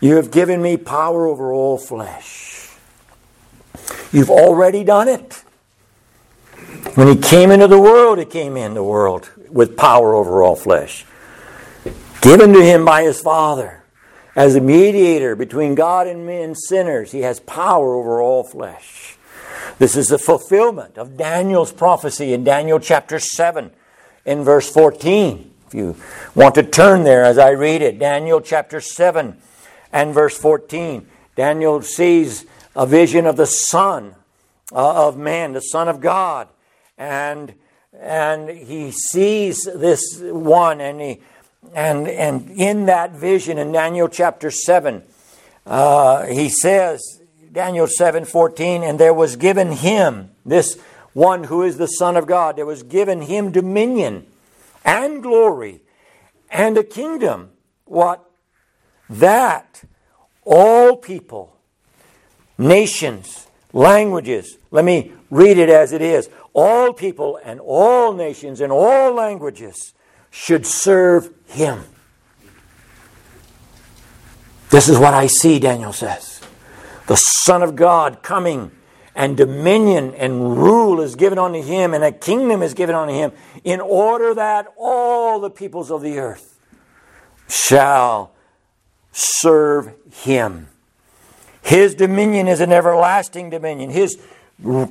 You 0.00 0.16
have 0.16 0.30
given 0.30 0.62
me 0.62 0.78
power 0.78 1.26
over 1.26 1.52
all 1.52 1.76
flesh. 1.76 2.70
You've 4.12 4.30
already 4.30 4.82
done 4.82 5.08
it. 5.08 5.44
When 6.94 7.06
he 7.06 7.16
came 7.16 7.50
into 7.50 7.68
the 7.68 7.80
world, 7.80 8.18
he 8.18 8.24
came 8.24 8.56
in 8.56 8.72
the 8.72 8.82
world 8.82 9.30
with 9.50 9.76
power 9.76 10.14
over 10.14 10.42
all 10.42 10.56
flesh. 10.56 11.04
Given 12.22 12.52
to 12.54 12.62
him 12.62 12.84
by 12.84 13.02
his 13.02 13.20
Father 13.20 13.79
as 14.36 14.54
a 14.54 14.60
mediator 14.60 15.34
between 15.34 15.74
God 15.74 16.06
and 16.06 16.26
men 16.26 16.54
sinners, 16.54 17.12
he 17.12 17.20
has 17.20 17.40
power 17.40 17.94
over 17.94 18.20
all 18.20 18.44
flesh. 18.44 19.16
This 19.78 19.96
is 19.96 20.08
the 20.08 20.18
fulfillment 20.18 20.98
of 20.98 21.16
Daniel's 21.16 21.72
prophecy 21.72 22.32
in 22.32 22.44
Daniel 22.44 22.78
chapter 22.78 23.18
7 23.18 23.70
in 24.24 24.44
verse 24.44 24.70
14. 24.70 25.50
If 25.66 25.74
you 25.74 25.96
want 26.34 26.54
to 26.56 26.62
turn 26.62 27.04
there 27.04 27.24
as 27.24 27.38
I 27.38 27.50
read 27.50 27.82
it, 27.82 27.98
Daniel 27.98 28.40
chapter 28.40 28.80
7 28.80 29.36
and 29.92 30.14
verse 30.14 30.36
14. 30.36 31.06
Daniel 31.36 31.80
sees 31.82 32.44
a 32.76 32.86
vision 32.86 33.26
of 33.26 33.36
the 33.36 33.46
Son 33.46 34.14
uh, 34.72 35.08
of 35.08 35.16
man, 35.16 35.52
the 35.52 35.60
Son 35.60 35.88
of 35.88 36.00
God. 36.00 36.48
And, 36.98 37.54
and 37.98 38.50
he 38.50 38.90
sees 38.90 39.64
this 39.64 40.20
one, 40.20 40.80
and, 40.80 41.00
he, 41.00 41.20
and, 41.74 42.08
and 42.08 42.50
in 42.50 42.86
that 42.86 43.12
vision 43.12 43.58
in 43.58 43.72
Daniel 43.72 44.08
chapter 44.08 44.50
7, 44.50 45.02
uh, 45.66 46.26
he 46.26 46.48
says, 46.48 47.20
Daniel 47.52 47.86
7 47.86 48.24
14, 48.24 48.82
and 48.82 48.98
there 48.98 49.14
was 49.14 49.36
given 49.36 49.72
him, 49.72 50.30
this 50.44 50.78
one 51.12 51.44
who 51.44 51.62
is 51.62 51.76
the 51.76 51.86
Son 51.86 52.16
of 52.16 52.26
God, 52.26 52.56
there 52.56 52.66
was 52.66 52.82
given 52.82 53.22
him 53.22 53.50
dominion 53.50 54.26
and 54.84 55.22
glory 55.22 55.82
and 56.50 56.78
a 56.78 56.84
kingdom. 56.84 57.50
What? 57.84 58.30
that 59.10 59.82
all 60.44 60.96
people, 60.96 61.56
nations, 62.56 63.48
languages, 63.72 64.56
let 64.70 64.84
me 64.84 65.12
read 65.30 65.58
it 65.58 65.68
as 65.68 65.92
it 65.92 66.00
is, 66.00 66.30
all 66.52 66.92
people 66.92 67.38
and 67.44 67.60
all 67.60 68.12
nations 68.12 68.60
and 68.60 68.72
all 68.72 69.12
languages 69.12 69.94
should 70.30 70.66
serve 70.66 71.30
him. 71.46 71.84
This 74.70 74.88
is 74.88 74.98
what 74.98 75.14
I 75.14 75.26
see, 75.26 75.58
Daniel 75.58 75.92
says. 75.92 76.40
The 77.08 77.16
Son 77.16 77.62
of 77.62 77.74
God 77.74 78.22
coming, 78.22 78.70
and 79.16 79.36
dominion 79.36 80.14
and 80.14 80.56
rule 80.56 81.00
is 81.00 81.16
given 81.16 81.38
unto 81.38 81.60
him, 81.60 81.92
and 81.92 82.04
a 82.04 82.12
kingdom 82.12 82.62
is 82.62 82.74
given 82.74 82.94
unto 82.94 83.12
him, 83.12 83.32
in 83.64 83.80
order 83.80 84.32
that 84.34 84.66
all 84.78 85.40
the 85.40 85.50
peoples 85.50 85.90
of 85.90 86.02
the 86.02 86.18
earth 86.18 86.58
shall 87.48 88.32
serve 89.10 89.92
him. 90.12 90.68
His 91.62 91.96
dominion 91.96 92.46
is 92.46 92.60
an 92.60 92.72
everlasting 92.72 93.50
dominion. 93.50 93.90
His 93.90 94.18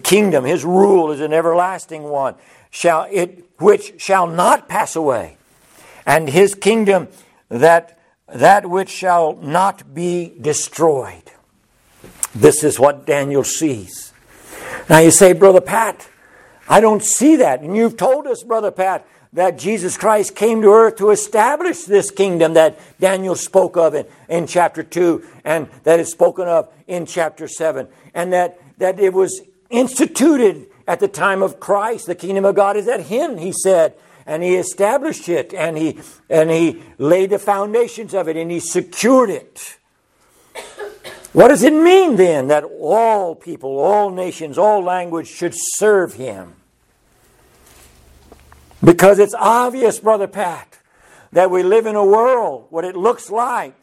kingdom, 0.03 0.43
his 0.43 0.65
rule 0.65 1.11
is 1.11 1.21
an 1.21 1.31
everlasting 1.31 2.03
one, 2.03 2.35
shall 2.69 3.07
it 3.09 3.48
which 3.59 4.01
shall 4.01 4.27
not 4.27 4.67
pass 4.67 4.95
away. 4.95 5.37
And 6.05 6.29
his 6.29 6.55
kingdom 6.55 7.07
that 7.49 7.99
that 8.33 8.69
which 8.69 8.89
shall 8.89 9.35
not 9.37 9.93
be 9.93 10.33
destroyed. 10.39 11.23
This 12.35 12.63
is 12.63 12.79
what 12.79 13.05
Daniel 13.05 13.43
sees. 13.43 14.13
Now 14.89 14.99
you 14.99 15.11
say, 15.11 15.33
Brother 15.33 15.61
Pat, 15.61 16.07
I 16.67 16.79
don't 16.79 17.03
see 17.03 17.37
that. 17.37 17.61
And 17.61 17.75
you've 17.75 17.97
told 17.97 18.27
us, 18.27 18.43
Brother 18.43 18.71
Pat, 18.71 19.07
that 19.33 19.57
Jesus 19.57 19.97
Christ 19.97 20.35
came 20.35 20.61
to 20.61 20.69
earth 20.69 20.97
to 20.97 21.11
establish 21.11 21.83
this 21.83 22.09
kingdom 22.09 22.53
that 22.53 22.79
Daniel 22.99 23.35
spoke 23.35 23.77
of 23.77 23.93
in, 23.93 24.05
in 24.27 24.47
chapter 24.47 24.81
2 24.81 25.23
and 25.43 25.69
that 25.83 25.99
is 25.99 26.09
spoken 26.09 26.47
of 26.47 26.71
in 26.87 27.05
chapter 27.05 27.47
7. 27.47 27.87
And 28.13 28.33
that, 28.33 28.59
that 28.79 28.99
it 28.99 29.13
was 29.13 29.41
instituted 29.69 30.67
at 30.89 30.99
the 30.99 31.07
time 31.07 31.43
of 31.43 31.59
Christ. 31.59 32.07
The 32.07 32.15
kingdom 32.15 32.45
of 32.45 32.55
God 32.55 32.75
is 32.75 32.87
at 32.87 33.01
him, 33.01 33.37
he 33.37 33.53
said. 33.53 33.93
And 34.25 34.41
he 34.41 34.55
established 34.55 35.29
it 35.29 35.53
and 35.53 35.77
he, 35.77 35.99
and 36.29 36.49
he 36.49 36.81
laid 36.97 37.29
the 37.29 37.39
foundations 37.39 38.13
of 38.15 38.27
it 38.27 38.35
and 38.35 38.49
he 38.49 38.59
secured 38.59 39.29
it. 39.29 39.77
What 41.31 41.49
does 41.49 41.61
it 41.61 41.73
mean 41.73 42.15
then 42.15 42.47
that 42.47 42.63
all 42.63 43.35
people, 43.35 43.77
all 43.77 44.09
nations, 44.09 44.57
all 44.57 44.83
language 44.83 45.27
should 45.27 45.53
serve 45.55 46.15
him? 46.15 46.55
Because 48.83 49.19
it's 49.19 49.35
obvious, 49.35 49.99
Brother 49.99 50.27
Pat, 50.27 50.79
that 51.31 51.51
we 51.51 51.61
live 51.61 51.85
in 51.85 51.95
a 51.95 52.05
world, 52.05 52.65
what 52.71 52.83
it 52.83 52.95
looks 52.95 53.29
like 53.29 53.75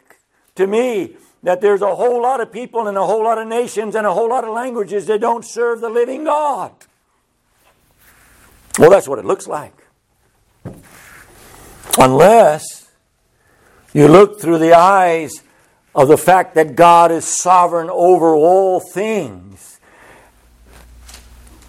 to 0.57 0.67
me, 0.67 1.17
that 1.45 1.61
there's 1.61 1.83
a 1.83 1.95
whole 1.95 2.21
lot 2.21 2.41
of 2.41 2.51
people 2.51 2.89
and 2.89 2.97
a 2.99 3.07
whole 3.07 3.23
lot 3.23 3.39
of 3.39 3.47
nations 3.47 3.95
and 3.95 4.07
a 4.07 4.13
whole 4.13 4.29
lot 4.29 4.43
of 4.43 4.53
languages 4.53 5.07
that 5.07 5.21
don't 5.21 5.45
serve 5.45 5.81
the 5.81 5.91
living 5.91 6.25
God. 6.25 6.73
Well, 8.78 8.90
that's 8.90 9.09
what 9.09 9.18
it 9.18 9.25
looks 9.25 9.47
like. 9.47 9.73
Unless 11.99 12.90
you 13.95 14.09
look 14.09 14.40
through 14.40 14.59
the 14.59 14.75
eyes 14.75 15.42
of 15.95 16.09
the 16.09 16.18
fact 16.18 16.54
that 16.56 16.76
God 16.76 17.11
is 17.11 17.25
sovereign 17.25 17.88
over 17.90 18.35
all 18.35 18.80
things 18.80 19.80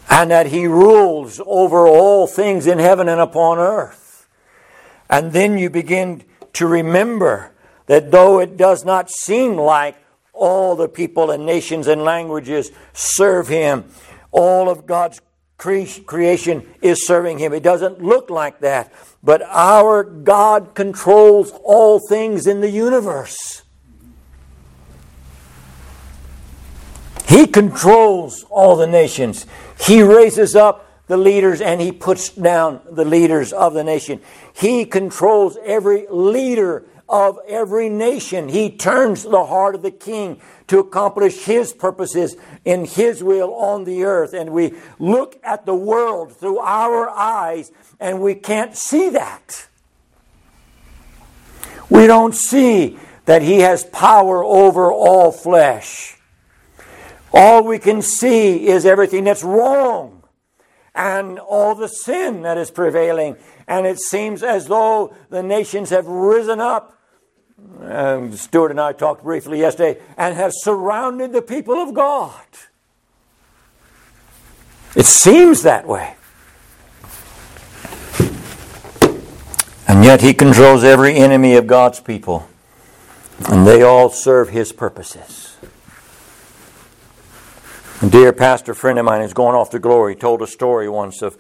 and 0.10 0.32
that 0.32 0.48
he 0.48 0.68
rules 0.68 1.40
over 1.46 1.88
all 1.88 2.28
things 2.28 2.68
in 2.68 2.80
heaven 2.80 3.08
and 3.08 3.22
upon 3.22 3.58
earth. 3.58 4.28
And 5.10 5.32
then 5.32 5.58
you 5.58 5.70
begin 5.70 6.24
to 6.54 6.68
remember 6.68 7.54
that 7.86 8.12
though 8.12 8.40
it 8.40 8.58
does 8.58 8.84
not 8.84 9.10
seem 9.10 9.56
like 9.56 9.96
all 10.34 10.76
the 10.76 10.90
people 10.90 11.32
and 11.32 11.46
nations 11.46 11.88
and 11.88 12.04
languages 12.04 12.72
serve 12.94 13.48
him. 13.48 13.86
All 14.32 14.70
of 14.70 14.86
God's 14.86 15.22
creation 15.58 16.68
is 16.82 17.06
serving 17.06 17.40
him. 17.40 17.54
It 17.54 17.64
doesn't 17.64 18.02
look 18.02 18.30
like 18.30 18.60
that, 18.60 18.94
but 19.24 19.42
our 19.44 20.04
God 20.04 20.76
controls 20.76 21.52
all 21.64 22.00
things 22.00 22.48
in 22.48 22.62
the 22.62 22.70
universe. 22.70 23.64
He 27.28 27.48
controls 27.48 28.46
all 28.50 28.76
the 28.76 28.88
nations. 28.88 29.46
He 29.80 30.02
raises 30.02 30.56
up 30.56 30.86
the 31.08 31.18
leaders 31.18 31.62
and 31.62 31.82
he 31.82 31.92
puts 31.92 32.30
down 32.30 32.82
the 32.90 33.06
leaders 33.06 33.52
of 33.52 33.74
the 33.74 33.84
nation. 33.84 34.22
He 34.54 34.86
controls 34.86 35.58
every 35.64 36.06
leader 36.10 36.86
of 37.10 37.40
every 37.48 37.90
nation. 37.90 38.50
He 38.50 38.70
turns 38.70 39.24
the 39.24 39.46
heart 39.46 39.76
of 39.76 39.82
the 39.82 39.92
king 39.92 40.42
to 40.68 40.80
accomplish 40.80 41.46
his 41.46 41.74
purposes 41.74 42.36
in 42.66 42.86
his 42.86 43.24
will 43.24 43.54
on 43.54 43.86
the 43.86 44.04
earth. 44.04 44.34
And 44.34 44.52
we 44.52 44.74
look 45.00 45.40
at 45.44 45.66
the 45.66 45.76
world 45.76 46.36
through 46.36 46.60
our 46.60 47.10
eyes 47.10 47.72
and 48.00 48.22
we 48.22 48.36
can't 48.36 48.76
see 48.76 49.10
that. 49.10 49.68
We 51.90 52.08
don't 52.08 52.36
see 52.36 53.00
that 53.26 53.42
he 53.42 53.60
has 53.60 53.86
power 53.86 54.44
over 54.44 54.92
all 54.92 55.32
flesh. 55.32 56.18
All 57.34 57.64
we 57.64 57.80
can 57.80 58.02
see 58.02 58.68
is 58.68 58.86
everything 58.86 59.26
that's 59.26 59.44
wrong 59.44 60.24
and 60.96 61.38
all 61.38 61.76
the 61.76 61.88
sin 61.88 62.42
that 62.42 62.58
is 62.58 62.72
prevailing. 62.72 63.38
And 63.68 63.86
it 63.86 64.00
seems 64.00 64.44
as 64.44 64.68
though 64.68 65.14
the 65.30 65.44
nations 65.44 65.92
have 65.92 66.08
risen 66.08 66.60
up 66.60 66.97
and 67.82 68.38
Stuart 68.38 68.72
and 68.72 68.80
I 68.80 68.94
talked 68.94 69.24
briefly 69.24 69.60
yesterday, 69.60 70.00
and 70.18 70.36
have 70.36 70.52
surrounded 70.54 71.32
the 71.32 71.42
people 71.42 71.76
of 71.76 71.94
God. 71.94 72.46
It 74.96 75.06
seems 75.06 75.64
that 75.64 75.88
way. 75.88 76.16
And 79.88 80.04
yet 80.04 80.22
he 80.22 80.34
controls 80.34 80.84
every 80.84 81.16
enemy 81.16 81.56
of 81.56 81.66
God's 81.66 82.00
people, 82.00 82.48
and 83.48 83.66
they 83.66 83.82
all 83.82 84.10
serve 84.10 84.50
his 84.50 84.72
purposes. 84.72 85.58
A 88.02 88.10
dear 88.10 88.32
pastor 88.32 88.76
friend 88.76 89.00
of 89.00 89.06
mine 89.06 89.22
is 89.22 89.34
going 89.34 89.56
off 89.56 89.72
to 89.72 89.80
glory. 89.80 90.16
Told 90.16 90.44
a 90.44 90.48
story 90.48 90.88
once 90.88 91.24
of, 91.24 91.38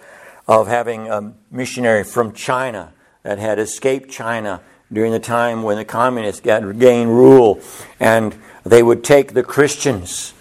of 0.47 0.67
having 0.67 1.07
a 1.07 1.33
missionary 1.51 2.03
from 2.03 2.33
China 2.33 2.93
that 3.21 3.37
had 3.37 3.59
escaped 3.59 4.09
China 4.09 4.61
during 4.91 5.11
the 5.11 5.19
time 5.19 5.63
when 5.63 5.77
the 5.77 5.85
communists 5.85 6.41
gained 6.41 7.09
rule, 7.09 7.59
and 7.99 8.35
they 8.65 8.81
would 8.81 9.03
take 9.03 9.33
the 9.33 9.43
Christians. 9.43 10.33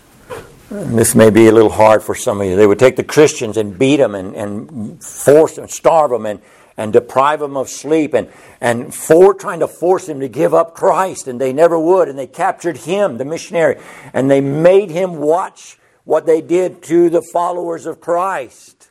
This 0.71 1.15
may 1.15 1.31
be 1.31 1.47
a 1.47 1.53
little 1.53 1.71
hard 1.71 2.03
for 2.03 2.15
some 2.15 2.41
of 2.41 2.47
you. 2.47 2.57
They 2.57 2.67
would 2.67 2.79
take 2.79 2.97
the 2.97 3.05
Christians 3.05 3.57
and 3.57 3.79
beat 3.79 3.97
them 3.97 4.15
and, 4.15 4.35
and 4.35 5.03
force 5.03 5.57
them, 5.57 5.69
starve 5.69 6.11
them, 6.11 6.27
and, 6.27 6.41
and 6.77 6.93
deprive 6.93 7.41
them 7.41 7.57
of 7.57 7.69
sleep, 7.69 8.15
and, 8.15 8.29
and 8.61 8.93
for 8.95 9.33
trying 9.33 9.61
to 9.61 9.69
force 9.69 10.07
them 10.07 10.21
to 10.21 10.29
give 10.29 10.55
up 10.55 10.75
Christ, 10.75 11.29
and 11.29 11.41
they 11.41 11.53
never 11.53 11.79
would. 11.79 12.09
And 12.09 12.19
they 12.19 12.27
captured 12.27 12.79
him, 12.79 13.19
the 13.19 13.25
missionary, 13.25 13.81
and 14.13 14.31
they 14.31 14.41
made 14.41 14.91
him 14.91 15.17
watch 15.17 15.79
what 16.05 16.27
they 16.27 16.41
did 16.41 16.83
to 16.85 17.11
the 17.11 17.23
followers 17.33 17.87
of 17.87 18.01
Christ. 18.01 18.89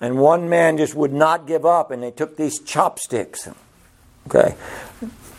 And 0.00 0.18
one 0.18 0.48
man 0.48 0.76
just 0.76 0.96
would 0.96 1.12
not 1.12 1.46
give 1.46 1.64
up, 1.64 1.92
and 1.92 2.02
they 2.02 2.10
took 2.10 2.36
these 2.36 2.60
chopsticks. 2.60 3.48
Okay, 4.26 4.54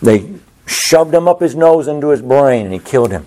they 0.01 0.33
shoved 0.65 1.13
him 1.13 1.27
up 1.27 1.41
his 1.41 1.55
nose 1.55 1.87
into 1.87 2.09
his 2.09 2.21
brain 2.21 2.65
and 2.65 2.73
he 2.73 2.79
killed 2.79 3.11
him. 3.11 3.25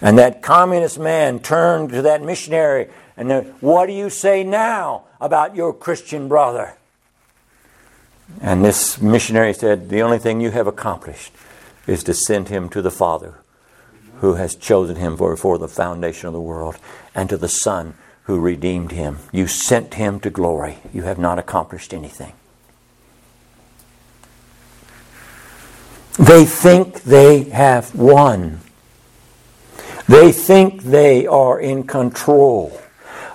And 0.00 0.18
that 0.18 0.42
communist 0.42 0.98
man 0.98 1.38
turned 1.38 1.90
to 1.90 2.02
that 2.02 2.22
missionary 2.22 2.88
and 3.16 3.28
said, 3.28 3.54
What 3.60 3.86
do 3.86 3.92
you 3.92 4.10
say 4.10 4.44
now 4.44 5.04
about 5.20 5.54
your 5.54 5.72
Christian 5.72 6.28
brother? 6.28 6.74
And 8.40 8.64
this 8.64 9.00
missionary 9.00 9.52
said, 9.52 9.88
The 9.88 10.02
only 10.02 10.18
thing 10.18 10.40
you 10.40 10.50
have 10.50 10.66
accomplished 10.66 11.32
is 11.86 12.02
to 12.04 12.14
send 12.14 12.48
him 12.48 12.68
to 12.70 12.82
the 12.82 12.90
Father 12.90 13.36
who 14.24 14.34
has 14.34 14.54
chosen 14.54 14.96
him 14.96 15.16
before 15.16 15.58
the 15.58 15.68
foundation 15.68 16.26
of 16.26 16.32
the 16.32 16.40
world, 16.40 16.78
and 17.14 17.28
to 17.28 17.36
the 17.36 17.48
Son 17.48 17.94
who 18.22 18.40
redeemed 18.40 18.90
him. 18.90 19.18
You 19.32 19.46
sent 19.46 19.94
him 19.94 20.18
to 20.20 20.30
glory. 20.30 20.78
You 20.92 21.02
have 21.02 21.18
not 21.18 21.38
accomplished 21.38 21.92
anything. 21.92 22.32
They 26.18 26.44
think 26.44 27.02
they 27.02 27.44
have 27.44 27.94
won. 27.94 28.60
They 30.06 30.32
think 30.32 30.82
they 30.82 31.26
are 31.26 31.58
in 31.58 31.86
control. 31.86 32.80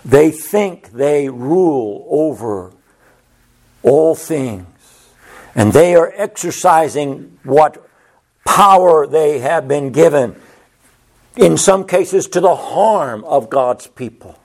They 0.05 0.31
think 0.31 0.91
they 0.91 1.29
rule 1.29 2.05
over 2.09 2.71
all 3.83 4.15
things. 4.15 4.65
And 5.55 5.73
they 5.73 5.95
are 5.95 6.13
exercising 6.15 7.39
what 7.43 7.85
power 8.45 9.05
they 9.07 9.39
have 9.39 9.67
been 9.67 9.91
given, 9.91 10.39
in 11.35 11.57
some 11.57 11.85
cases 11.85 12.27
to 12.27 12.39
the 12.39 12.55
harm 12.55 13.23
of 13.25 13.49
God's 13.49 13.87
people. 13.87 14.39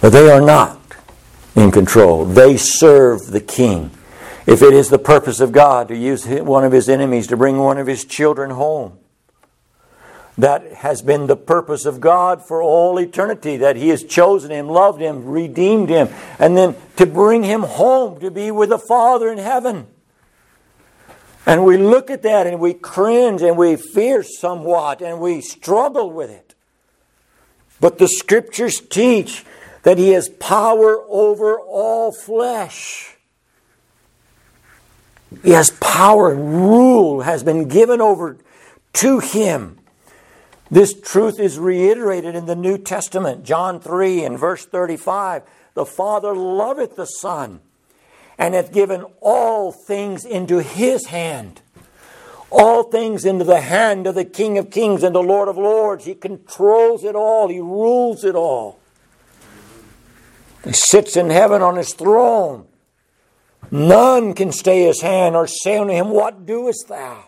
But 0.00 0.10
they 0.10 0.30
are 0.30 0.40
not 0.40 0.80
in 1.56 1.70
control. 1.70 2.24
They 2.24 2.56
serve 2.56 3.26
the 3.26 3.40
king. 3.40 3.90
If 4.50 4.62
it 4.62 4.74
is 4.74 4.88
the 4.88 4.98
purpose 4.98 5.38
of 5.38 5.52
God 5.52 5.86
to 5.88 5.96
use 5.96 6.26
one 6.26 6.64
of 6.64 6.72
his 6.72 6.88
enemies 6.88 7.28
to 7.28 7.36
bring 7.36 7.58
one 7.58 7.78
of 7.78 7.86
his 7.86 8.04
children 8.04 8.50
home, 8.50 8.98
that 10.38 10.72
has 10.72 11.02
been 11.02 11.28
the 11.28 11.36
purpose 11.36 11.84
of 11.84 12.00
God 12.00 12.44
for 12.44 12.60
all 12.60 12.98
eternity, 12.98 13.58
that 13.58 13.76
He 13.76 13.90
has 13.90 14.02
chosen 14.02 14.50
him, 14.50 14.68
loved 14.68 15.00
him, 15.00 15.24
redeemed 15.24 15.88
him, 15.88 16.08
and 16.40 16.56
then 16.56 16.74
to 16.96 17.06
bring 17.06 17.44
him 17.44 17.62
home 17.62 18.18
to 18.18 18.30
be 18.32 18.50
with 18.50 18.70
the 18.70 18.78
Father 18.78 19.30
in 19.30 19.38
heaven. 19.38 19.86
And 21.46 21.64
we 21.64 21.76
look 21.76 22.10
at 22.10 22.22
that 22.22 22.48
and 22.48 22.58
we 22.58 22.74
cringe 22.74 23.42
and 23.42 23.56
we 23.56 23.76
fear 23.76 24.24
somewhat 24.24 25.00
and 25.00 25.20
we 25.20 25.42
struggle 25.42 26.10
with 26.10 26.30
it. 26.30 26.56
But 27.80 27.98
the 27.98 28.08
scriptures 28.08 28.80
teach 28.80 29.44
that 29.84 29.96
He 29.96 30.10
has 30.10 30.28
power 30.28 31.04
over 31.08 31.60
all 31.60 32.10
flesh. 32.10 33.09
He 35.42 35.50
has 35.50 35.70
power 35.80 36.32
and 36.32 36.54
rule 36.54 37.22
has 37.22 37.42
been 37.42 37.68
given 37.68 38.00
over 38.00 38.36
to 38.94 39.18
him. 39.20 39.78
This 40.70 40.98
truth 40.98 41.40
is 41.40 41.58
reiterated 41.58 42.34
in 42.34 42.46
the 42.46 42.56
New 42.56 42.78
Testament, 42.78 43.44
John 43.44 43.80
3 43.80 44.24
and 44.24 44.38
verse 44.38 44.64
35. 44.64 45.42
The 45.74 45.86
Father 45.86 46.34
loveth 46.34 46.96
the 46.96 47.06
Son 47.06 47.60
and 48.38 48.54
hath 48.54 48.72
given 48.72 49.04
all 49.20 49.72
things 49.72 50.24
into 50.24 50.58
his 50.62 51.06
hand. 51.06 51.60
All 52.50 52.84
things 52.84 53.24
into 53.24 53.44
the 53.44 53.60
hand 53.60 54.06
of 54.06 54.14
the 54.14 54.24
King 54.24 54.58
of 54.58 54.70
Kings 54.70 55.02
and 55.02 55.14
the 55.14 55.22
Lord 55.22 55.48
of 55.48 55.56
Lords. 55.56 56.04
He 56.04 56.14
controls 56.14 57.04
it 57.04 57.14
all, 57.14 57.48
he 57.48 57.60
rules 57.60 58.24
it 58.24 58.34
all. 58.34 58.80
He 60.64 60.72
sits 60.72 61.16
in 61.16 61.30
heaven 61.30 61.62
on 61.62 61.76
his 61.76 61.94
throne. 61.94 62.66
None 63.70 64.34
can 64.34 64.52
stay 64.52 64.84
his 64.84 65.00
hand 65.00 65.36
or 65.36 65.46
say 65.46 65.78
unto 65.78 65.92
him, 65.92 66.10
What 66.10 66.46
doest 66.46 66.88
thou? 66.88 67.24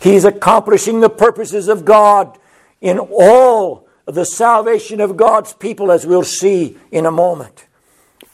He's 0.00 0.24
accomplishing 0.24 1.00
the 1.00 1.10
purposes 1.10 1.68
of 1.68 1.84
God 1.84 2.38
in 2.80 2.98
all 2.98 3.86
of 4.06 4.14
the 4.14 4.24
salvation 4.24 5.00
of 5.00 5.16
God's 5.16 5.52
people, 5.52 5.92
as 5.92 6.06
we'll 6.06 6.24
see 6.24 6.76
in 6.90 7.06
a 7.06 7.10
moment. 7.10 7.66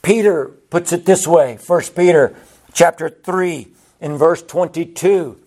Peter 0.02 0.46
puts 0.70 0.92
it 0.92 1.04
this 1.04 1.26
way 1.26 1.58
1 1.66 1.82
Peter 1.94 2.34
chapter 2.72 3.08
3 3.08 3.68
in 4.00 4.16
verse 4.16 4.42
22. 4.42 5.38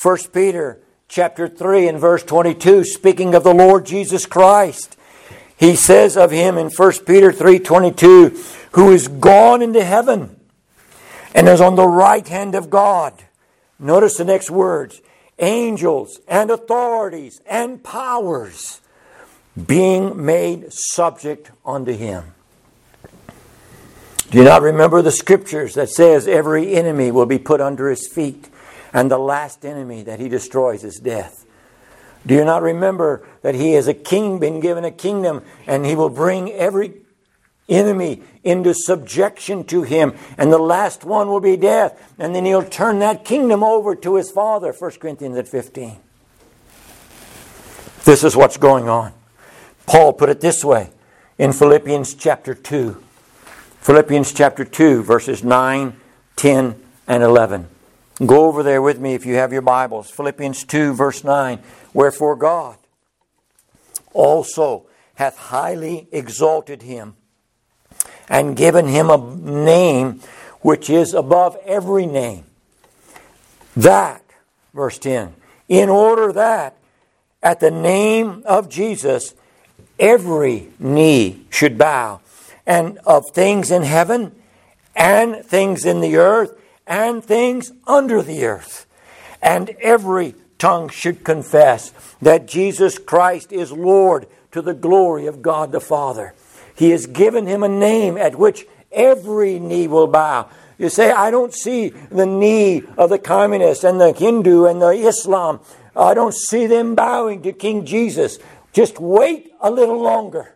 1 0.00 0.18
Peter 0.32 0.80
chapter 1.08 1.48
3 1.48 1.88
and 1.88 1.98
verse 1.98 2.22
22 2.24 2.84
speaking 2.84 3.34
of 3.34 3.44
the 3.44 3.54
Lord 3.54 3.86
Jesus 3.86 4.26
Christ 4.26 4.96
he 5.56 5.76
says 5.76 6.16
of 6.16 6.32
him 6.32 6.58
in 6.58 6.68
1 6.68 6.92
Peter 7.06 7.32
3:22 7.32 8.36
who 8.72 8.90
is 8.90 9.06
gone 9.08 9.62
into 9.62 9.82
heaven 9.84 10.35
and 11.36 11.46
is 11.48 11.60
on 11.60 11.76
the 11.76 11.86
right 11.86 12.26
hand 12.26 12.54
of 12.54 12.70
God. 12.70 13.12
Notice 13.78 14.16
the 14.16 14.24
next 14.24 14.50
words 14.50 15.02
angels 15.38 16.18
and 16.26 16.50
authorities 16.50 17.42
and 17.46 17.84
powers 17.84 18.80
being 19.66 20.24
made 20.24 20.72
subject 20.72 21.50
unto 21.64 21.92
him. 21.92 22.24
Do 24.30 24.38
you 24.38 24.44
not 24.44 24.62
remember 24.62 25.02
the 25.02 25.12
scriptures 25.12 25.74
that 25.74 25.90
says 25.90 26.26
every 26.26 26.74
enemy 26.74 27.10
will 27.10 27.26
be 27.26 27.38
put 27.38 27.60
under 27.60 27.90
his 27.90 28.08
feet 28.08 28.48
and 28.94 29.10
the 29.10 29.18
last 29.18 29.66
enemy 29.66 30.02
that 30.04 30.18
he 30.18 30.30
destroys 30.30 30.84
is 30.84 30.98
death? 30.98 31.44
Do 32.24 32.34
you 32.34 32.46
not 32.46 32.62
remember 32.62 33.28
that 33.42 33.54
he 33.54 33.74
is 33.74 33.86
a 33.86 33.94
king, 33.94 34.38
been 34.38 34.60
given 34.60 34.86
a 34.86 34.90
kingdom, 34.90 35.42
and 35.66 35.84
he 35.84 35.94
will 35.94 36.08
bring 36.08 36.50
every 36.52 36.94
enemy 37.68 38.22
into 38.44 38.74
subjection 38.74 39.64
to 39.64 39.82
him. 39.82 40.14
And 40.38 40.52
the 40.52 40.58
last 40.58 41.04
one 41.04 41.28
will 41.28 41.40
be 41.40 41.56
death. 41.56 42.14
And 42.18 42.34
then 42.34 42.44
he'll 42.44 42.62
turn 42.62 42.98
that 43.00 43.24
kingdom 43.24 43.62
over 43.62 43.94
to 43.96 44.16
his 44.16 44.30
father, 44.30 44.72
1 44.72 44.90
Corinthians 44.92 45.48
15. 45.48 45.96
This 48.04 48.22
is 48.22 48.36
what's 48.36 48.56
going 48.56 48.88
on. 48.88 49.12
Paul 49.86 50.12
put 50.12 50.28
it 50.28 50.40
this 50.40 50.64
way 50.64 50.90
in 51.38 51.52
Philippians 51.52 52.14
chapter 52.14 52.54
2. 52.54 53.02
Philippians 53.80 54.32
chapter 54.32 54.64
2, 54.64 55.02
verses 55.02 55.44
9, 55.44 55.96
10, 56.36 56.82
and 57.06 57.22
11. 57.22 57.68
Go 58.24 58.46
over 58.46 58.62
there 58.62 58.80
with 58.80 58.98
me 58.98 59.14
if 59.14 59.26
you 59.26 59.34
have 59.34 59.52
your 59.52 59.62
Bibles. 59.62 60.10
Philippians 60.10 60.64
2, 60.64 60.94
verse 60.94 61.22
9. 61.22 61.60
Wherefore 61.92 62.34
God 62.34 62.78
also 64.12 64.86
hath 65.16 65.36
highly 65.36 66.08
exalted 66.10 66.82
him 66.82 67.14
and 68.28 68.56
given 68.56 68.86
him 68.86 69.10
a 69.10 69.18
name 69.18 70.20
which 70.60 70.90
is 70.90 71.14
above 71.14 71.56
every 71.64 72.06
name. 72.06 72.44
That, 73.76 74.22
verse 74.74 74.98
10, 74.98 75.34
in 75.68 75.88
order 75.88 76.32
that 76.32 76.76
at 77.42 77.60
the 77.60 77.70
name 77.70 78.42
of 78.46 78.68
Jesus 78.68 79.34
every 79.98 80.68
knee 80.78 81.44
should 81.50 81.78
bow, 81.78 82.20
and 82.66 82.98
of 83.06 83.24
things 83.32 83.70
in 83.70 83.82
heaven, 83.82 84.34
and 84.94 85.44
things 85.44 85.84
in 85.84 86.00
the 86.00 86.16
earth, 86.16 86.58
and 86.86 87.24
things 87.24 87.72
under 87.86 88.22
the 88.22 88.44
earth. 88.44 88.86
And 89.42 89.70
every 89.80 90.34
tongue 90.58 90.88
should 90.88 91.22
confess 91.24 91.92
that 92.20 92.46
Jesus 92.46 92.98
Christ 92.98 93.52
is 93.52 93.70
Lord 93.70 94.26
to 94.52 94.62
the 94.62 94.74
glory 94.74 95.26
of 95.26 95.42
God 95.42 95.70
the 95.70 95.80
Father. 95.80 96.34
He 96.76 96.90
has 96.90 97.06
given 97.06 97.46
him 97.46 97.62
a 97.62 97.68
name 97.68 98.16
at 98.18 98.36
which 98.36 98.66
every 98.92 99.58
knee 99.58 99.88
will 99.88 100.06
bow. 100.06 100.48
You 100.78 100.90
say, 100.90 101.10
I 101.10 101.30
don't 101.30 101.54
see 101.54 101.88
the 101.88 102.26
knee 102.26 102.82
of 102.98 103.08
the 103.08 103.18
communist 103.18 103.82
and 103.82 104.00
the 104.00 104.12
Hindu 104.12 104.66
and 104.66 104.80
the 104.80 104.90
Islam. 104.90 105.60
I 105.96 106.12
don't 106.12 106.34
see 106.34 106.66
them 106.66 106.94
bowing 106.94 107.42
to 107.42 107.52
King 107.52 107.86
Jesus. 107.86 108.38
Just 108.74 109.00
wait 109.00 109.52
a 109.60 109.70
little 109.70 110.00
longer. 110.00 110.54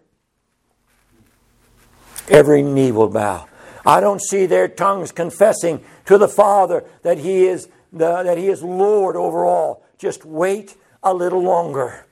Every 2.28 2.62
knee 2.62 2.92
will 2.92 3.08
bow. 3.08 3.48
I 3.86 4.00
don't 4.00 4.20
see 4.20 4.44
their 4.44 4.68
tongues 4.68 5.10
confessing 5.10 5.82
to 6.04 6.18
the 6.18 6.28
Father 6.28 6.84
that 7.02 7.18
He 7.18 7.46
is 7.46 7.68
the, 7.92 8.22
that 8.22 8.36
He 8.36 8.48
is 8.48 8.62
Lord 8.62 9.16
over 9.16 9.46
all. 9.46 9.84
Just 9.96 10.26
wait 10.26 10.76
a 11.02 11.14
little 11.14 11.42
longer. 11.42 12.04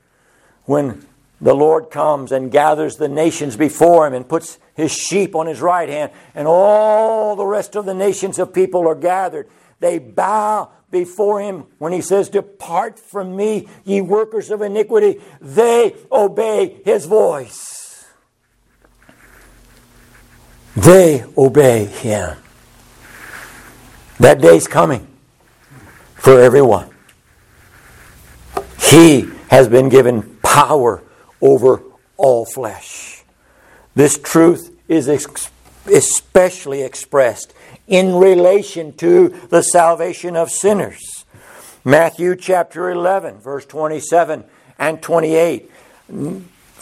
When 0.64 1.06
the 1.40 1.54
Lord 1.54 1.90
comes 1.90 2.32
and 2.32 2.50
gathers 2.50 2.96
the 2.96 3.08
nations 3.08 3.56
before 3.56 4.06
him 4.06 4.14
and 4.14 4.28
puts 4.28 4.58
his 4.74 4.92
sheep 4.92 5.34
on 5.34 5.46
his 5.46 5.60
right 5.60 5.88
hand, 5.88 6.12
and 6.34 6.48
all 6.48 7.36
the 7.36 7.46
rest 7.46 7.76
of 7.76 7.84
the 7.84 7.94
nations 7.94 8.38
of 8.38 8.52
people 8.52 8.86
are 8.88 8.94
gathered. 8.94 9.48
They 9.80 9.98
bow 9.98 10.70
before 10.90 11.40
him 11.40 11.66
when 11.78 11.92
he 11.92 12.00
says, 12.00 12.28
Depart 12.28 12.98
from 12.98 13.36
me, 13.36 13.68
ye 13.84 14.00
workers 14.00 14.50
of 14.50 14.62
iniquity. 14.62 15.20
They 15.40 15.94
obey 16.10 16.80
his 16.84 17.06
voice. 17.06 18.06
They 20.76 21.24
obey 21.36 21.86
him. 21.86 22.36
That 24.20 24.40
day's 24.40 24.66
coming 24.66 25.06
for 26.14 26.40
everyone. 26.40 26.90
He 28.80 29.28
has 29.48 29.68
been 29.68 29.88
given 29.88 30.38
power 30.42 31.02
over 31.40 31.82
all 32.16 32.44
flesh. 32.44 33.24
This 33.94 34.18
truth 34.18 34.76
is 34.88 35.08
ex- 35.08 35.50
especially 35.86 36.82
expressed 36.82 37.54
in 37.86 38.14
relation 38.16 38.92
to 38.94 39.28
the 39.48 39.62
salvation 39.62 40.36
of 40.36 40.50
sinners. 40.50 41.24
Matthew 41.84 42.36
chapter 42.36 42.90
11, 42.90 43.38
verse 43.38 43.64
27 43.64 44.44
and 44.78 45.02
28 45.02 45.70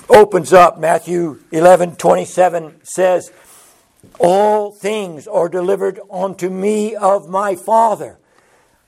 opens 0.09 0.53
up. 0.53 0.79
Matthew 0.79 1.41
11, 1.53 1.97
27 1.97 2.81
says, 2.83 3.31
All 4.19 4.73
things 4.73 5.27
are 5.27 5.49
delivered 5.49 6.01
unto 6.11 6.51
me 6.51 6.95
of 6.95 7.29
my 7.29 7.55
Father. 7.55 8.19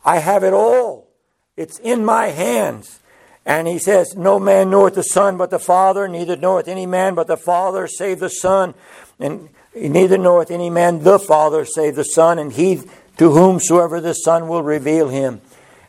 I 0.04 0.18
have 0.18 0.42
it 0.42 0.52
all. 0.52 1.08
It's 1.56 1.78
in 1.78 2.04
my 2.04 2.28
hands. 2.28 3.00
And 3.48 3.66
he 3.66 3.78
says, 3.78 4.14
No 4.14 4.38
man 4.38 4.68
knoweth 4.68 4.94
the 4.94 5.02
Son 5.02 5.38
but 5.38 5.48
the 5.48 5.58
Father, 5.58 6.06
neither 6.06 6.36
knoweth 6.36 6.68
any 6.68 6.84
man 6.84 7.14
but 7.14 7.28
the 7.28 7.38
Father 7.38 7.88
save 7.88 8.20
the 8.20 8.28
Son. 8.28 8.74
And 9.18 9.48
neither 9.74 10.18
knoweth 10.18 10.50
any 10.50 10.68
man 10.68 11.02
the 11.02 11.18
Father 11.18 11.64
save 11.64 11.96
the 11.96 12.04
Son, 12.04 12.38
and 12.38 12.52
he 12.52 12.82
to 13.16 13.30
whomsoever 13.30 14.02
the 14.02 14.12
Son 14.12 14.48
will 14.48 14.62
reveal 14.62 15.08
him. 15.08 15.40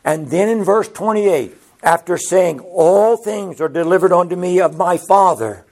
And 0.02 0.30
then 0.30 0.48
in 0.48 0.64
verse 0.64 0.88
28, 0.88 1.54
after 1.82 2.16
saying, 2.16 2.60
All 2.60 3.18
things 3.18 3.60
are 3.60 3.68
delivered 3.68 4.14
unto 4.14 4.36
me 4.36 4.58
of 4.58 4.78
my 4.78 4.96
Father, 4.96 5.66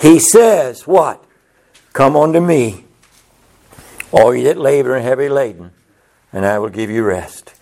he 0.00 0.18
says, 0.18 0.84
What? 0.84 1.24
Come 1.92 2.16
unto 2.16 2.40
me, 2.40 2.86
all 4.10 4.34
ye 4.34 4.42
that 4.42 4.58
labor 4.58 4.96
and 4.96 5.04
heavy 5.04 5.28
laden, 5.28 5.70
and 6.32 6.44
I 6.44 6.58
will 6.58 6.70
give 6.70 6.90
you 6.90 7.04
rest. 7.04 7.54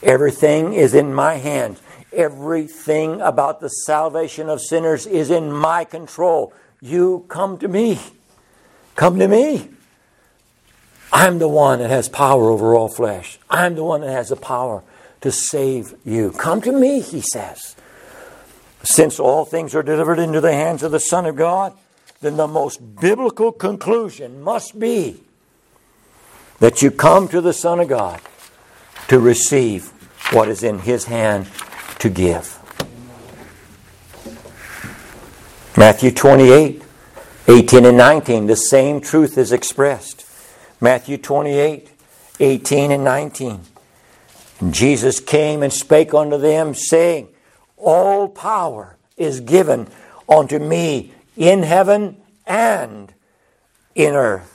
Everything 0.00 0.74
is 0.74 0.94
in 0.94 1.12
my 1.12 1.34
hands. 1.34 1.80
Everything 2.14 3.20
about 3.20 3.60
the 3.60 3.68
salvation 3.68 4.48
of 4.48 4.60
sinners 4.60 5.06
is 5.06 5.30
in 5.30 5.52
my 5.52 5.84
control. 5.84 6.52
You 6.80 7.24
come 7.28 7.58
to 7.58 7.68
me. 7.68 7.98
Come 8.94 9.18
to 9.18 9.28
me. 9.28 9.70
I'm 11.12 11.38
the 11.38 11.48
one 11.48 11.78
that 11.78 11.90
has 11.90 12.08
power 12.08 12.50
over 12.50 12.74
all 12.74 12.88
flesh. 12.88 13.38
I'm 13.48 13.74
the 13.76 13.84
one 13.84 14.00
that 14.00 14.10
has 14.10 14.30
the 14.30 14.36
power 14.36 14.82
to 15.20 15.30
save 15.30 15.94
you. 16.04 16.32
Come 16.32 16.60
to 16.62 16.72
me, 16.72 17.00
he 17.00 17.20
says. 17.20 17.76
Since 18.82 19.18
all 19.18 19.44
things 19.44 19.74
are 19.74 19.82
delivered 19.82 20.18
into 20.18 20.40
the 20.40 20.52
hands 20.52 20.82
of 20.82 20.92
the 20.92 21.00
Son 21.00 21.24
of 21.24 21.36
God, 21.36 21.72
then 22.20 22.36
the 22.36 22.48
most 22.48 23.00
biblical 23.00 23.52
conclusion 23.52 24.42
must 24.42 24.78
be 24.78 25.22
that 26.58 26.82
you 26.82 26.90
come 26.90 27.28
to 27.28 27.40
the 27.40 27.52
Son 27.52 27.80
of 27.80 27.88
God 27.88 28.20
to 29.08 29.18
receive 29.18 29.92
what 30.32 30.48
is 30.48 30.62
in 30.62 30.80
his 30.80 31.04
hand 31.04 31.46
to 32.04 32.10
give. 32.10 32.60
Matthew 35.74 36.10
28, 36.10 36.82
18 37.48 37.84
and 37.86 37.96
19, 37.96 38.46
the 38.46 38.56
same 38.56 39.00
truth 39.00 39.38
is 39.38 39.52
expressed. 39.52 40.26
Matthew 40.82 41.16
28, 41.16 41.88
18 42.40 42.92
and 42.92 43.04
19. 43.04 43.60
And 44.60 44.74
Jesus 44.74 45.18
came 45.18 45.62
and 45.62 45.72
spake 45.72 46.12
unto 46.12 46.36
them, 46.36 46.74
saying, 46.74 47.28
All 47.78 48.28
power 48.28 48.98
is 49.16 49.40
given 49.40 49.88
unto 50.28 50.58
me 50.58 51.14
in 51.38 51.62
heaven 51.62 52.18
and 52.46 53.14
in 53.94 54.12
earth. 54.12 54.50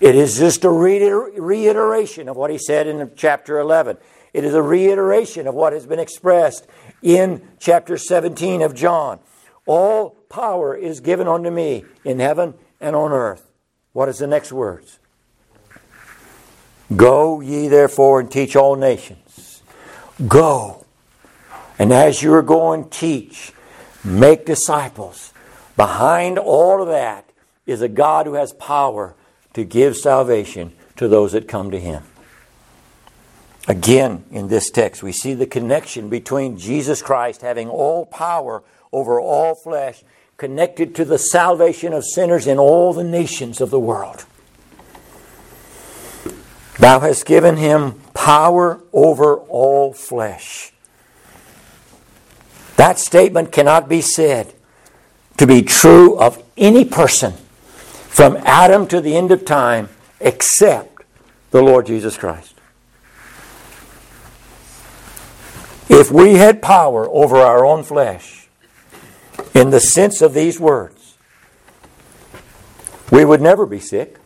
It 0.00 0.16
is 0.16 0.38
just 0.38 0.64
a 0.64 0.70
reiteration 0.70 2.28
of 2.28 2.36
what 2.36 2.50
he 2.50 2.58
said 2.58 2.88
in 2.88 3.12
chapter 3.14 3.60
11. 3.60 3.96
It 4.32 4.44
is 4.44 4.54
a 4.54 4.62
reiteration 4.62 5.46
of 5.46 5.54
what 5.54 5.72
has 5.72 5.86
been 5.86 5.98
expressed 5.98 6.66
in 7.02 7.42
chapter 7.58 7.96
17 7.98 8.62
of 8.62 8.74
John. 8.74 9.18
All 9.66 10.10
power 10.28 10.74
is 10.74 11.00
given 11.00 11.26
unto 11.26 11.50
me 11.50 11.84
in 12.04 12.18
heaven 12.18 12.54
and 12.80 12.94
on 12.94 13.12
earth. 13.12 13.50
What 13.92 14.08
is 14.08 14.18
the 14.18 14.26
next 14.26 14.52
words? 14.52 14.98
Go 16.94 17.40
ye 17.40 17.68
therefore 17.68 18.20
and 18.20 18.30
teach 18.30 18.56
all 18.56 18.76
nations. 18.76 19.62
Go. 20.26 20.86
And 21.78 21.92
as 21.92 22.22
you 22.22 22.32
are 22.34 22.42
going, 22.42 22.88
teach, 22.90 23.52
make 24.04 24.44
disciples. 24.44 25.32
Behind 25.76 26.38
all 26.38 26.82
of 26.82 26.88
that 26.88 27.30
is 27.66 27.80
a 27.80 27.88
God 27.88 28.26
who 28.26 28.34
has 28.34 28.52
power 28.52 29.14
to 29.54 29.64
give 29.64 29.96
salvation 29.96 30.72
to 30.96 31.08
those 31.08 31.32
that 31.32 31.48
come 31.48 31.70
to 31.70 31.80
him. 31.80 32.02
Again, 33.68 34.24
in 34.30 34.48
this 34.48 34.70
text, 34.70 35.02
we 35.02 35.12
see 35.12 35.34
the 35.34 35.46
connection 35.46 36.08
between 36.08 36.58
Jesus 36.58 37.02
Christ 37.02 37.42
having 37.42 37.68
all 37.68 38.06
power 38.06 38.62
over 38.92 39.20
all 39.20 39.54
flesh, 39.54 40.02
connected 40.36 40.94
to 40.94 41.04
the 41.04 41.18
salvation 41.18 41.92
of 41.92 42.04
sinners 42.04 42.46
in 42.46 42.58
all 42.58 42.92
the 42.92 43.04
nations 43.04 43.60
of 43.60 43.70
the 43.70 43.78
world. 43.78 44.24
Thou 46.78 47.00
hast 47.00 47.26
given 47.26 47.56
him 47.56 48.00
power 48.14 48.80
over 48.92 49.36
all 49.36 49.92
flesh. 49.92 50.72
That 52.76 52.98
statement 52.98 53.52
cannot 53.52 53.88
be 53.90 54.00
said 54.00 54.54
to 55.36 55.46
be 55.46 55.60
true 55.60 56.18
of 56.18 56.42
any 56.56 56.86
person 56.86 57.34
from 58.08 58.38
Adam 58.38 58.86
to 58.88 59.02
the 59.02 59.14
end 59.16 59.30
of 59.30 59.44
time 59.44 59.90
except 60.20 61.02
the 61.50 61.62
Lord 61.62 61.86
Jesus 61.86 62.16
Christ. 62.16 62.59
If 65.92 66.12
we 66.12 66.34
had 66.34 66.62
power 66.62 67.08
over 67.08 67.38
our 67.38 67.66
own 67.66 67.82
flesh, 67.82 68.48
in 69.54 69.70
the 69.70 69.80
sense 69.80 70.22
of 70.22 70.34
these 70.34 70.60
words, 70.60 71.16
we 73.10 73.24
would 73.24 73.40
never 73.40 73.66
be 73.66 73.80
sick. 73.80 74.16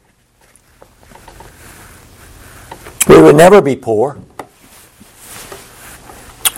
We 3.09 3.21
would 3.21 3.35
never 3.35 3.63
be 3.63 3.77
poor. 3.77 4.19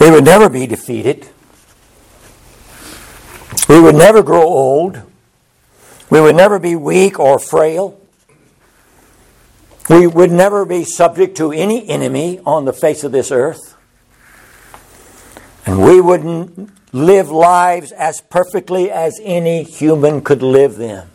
We 0.01 0.11
would 0.11 0.25
never 0.25 0.49
be 0.49 0.67
defeated. 0.67 1.29
We 3.69 3.81
would 3.81 3.95
never 3.95 4.25
grow 4.25 4.43
old. 4.43 5.03
We 6.11 6.21
would 6.21 6.35
never 6.37 6.59
be 6.59 6.75
weak 6.75 7.21
or 7.21 7.39
frail. 7.39 8.01
We 9.89 10.09
would 10.09 10.33
never 10.33 10.65
be 10.65 10.85
subject 10.85 11.37
to 11.37 11.53
any 11.53 11.89
enemy 11.89 12.41
on 12.45 12.65
the 12.65 12.73
face 12.73 13.05
of 13.05 13.13
this 13.13 13.31
earth. 13.31 13.66
We 15.77 16.01
wouldn't 16.01 16.71
live 16.95 17.31
lives 17.31 17.93
as 17.93 18.23
perfectly 18.23 18.91
as 18.91 19.21
any 19.23 19.63
human 19.63 20.23
could 20.23 20.41
live 20.41 20.77
them 20.77 21.11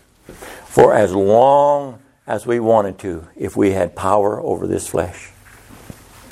for 0.66 0.94
as 0.94 1.16
long 1.16 2.00
as 2.28 2.46
we 2.46 2.60
wanted 2.60 3.00
to 3.00 3.28
if 3.36 3.58
we 3.58 3.72
had 3.72 3.96
power 3.96 4.40
over 4.40 4.68
this 4.68 4.88
flesh. 4.88 5.32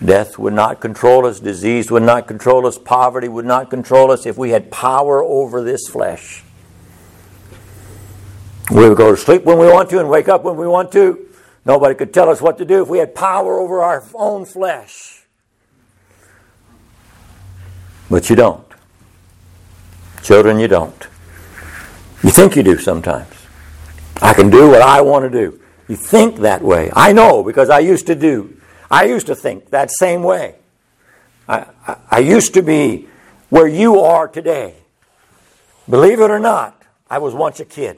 Death 0.06 0.38
would 0.38 0.54
not 0.54 0.80
control 0.80 1.26
us, 1.26 1.40
disease 1.40 1.90
would 1.90 2.04
not 2.04 2.28
control 2.28 2.68
us, 2.68 2.78
poverty 2.78 3.28
would 3.28 3.46
not 3.46 3.72
control 3.72 4.12
us 4.12 4.28
if 4.28 4.38
we 4.38 4.52
had 4.52 4.70
power 4.70 5.24
over 5.24 5.64
this 5.64 5.88
flesh. 5.88 6.44
We 8.70 8.88
would 8.88 8.98
go 8.98 9.10
to 9.10 9.18
sleep 9.18 9.44
when 9.44 9.58
we 9.58 9.66
want 9.66 9.90
to 9.90 10.00
and 10.00 10.08
wake 10.08 10.30
up 10.30 10.44
when 10.44 10.56
we 10.56 10.68
want 10.68 10.92
to. 10.92 11.26
Nobody 11.66 11.96
could 11.96 12.14
tell 12.14 12.30
us 12.30 12.44
what 12.44 12.60
to 12.60 12.66
do 12.66 12.84
if 12.84 12.90
we 12.90 13.00
had 13.00 13.16
power 13.16 13.60
over 13.60 13.82
our 13.82 14.04
own 14.14 14.46
flesh. 14.46 15.19
But 18.10 18.30
you 18.30 18.36
don't. 18.36 18.66
Children, 20.24 20.60
you 20.60 20.68
don't. 20.68 21.08
You 22.24 22.30
think 22.32 22.56
you 22.56 22.64
do 22.64 22.78
sometimes. 22.78 23.34
I 24.22 24.34
can 24.34 24.50
do 24.50 24.70
what 24.70 24.82
I 24.82 25.02
want 25.02 25.24
to 25.24 25.30
do. 25.30 25.60
You 25.88 25.96
think 25.96 26.38
that 26.40 26.62
way. 26.62 26.92
I 26.94 27.14
know 27.14 27.44
because 27.44 27.70
I 27.70 27.80
used 27.80 28.08
to 28.08 28.16
do. 28.16 28.60
I 28.92 29.06
used 29.06 29.28
to 29.28 29.36
think 29.36 29.70
that 29.70 29.92
same 29.92 30.24
way. 30.24 30.56
I, 31.48 31.66
I, 31.88 31.98
I 32.12 32.20
used 32.20 32.54
to 32.56 32.62
be 32.62 33.08
where 33.50 33.68
you 33.68 34.00
are 34.02 34.28
today. 34.28 34.76
Believe 35.90 36.20
it 36.20 36.30
or 36.30 36.40
not, 36.40 36.84
I 37.10 37.18
was 37.18 37.34
once 37.34 37.60
a 37.60 37.66
kid. 37.66 37.98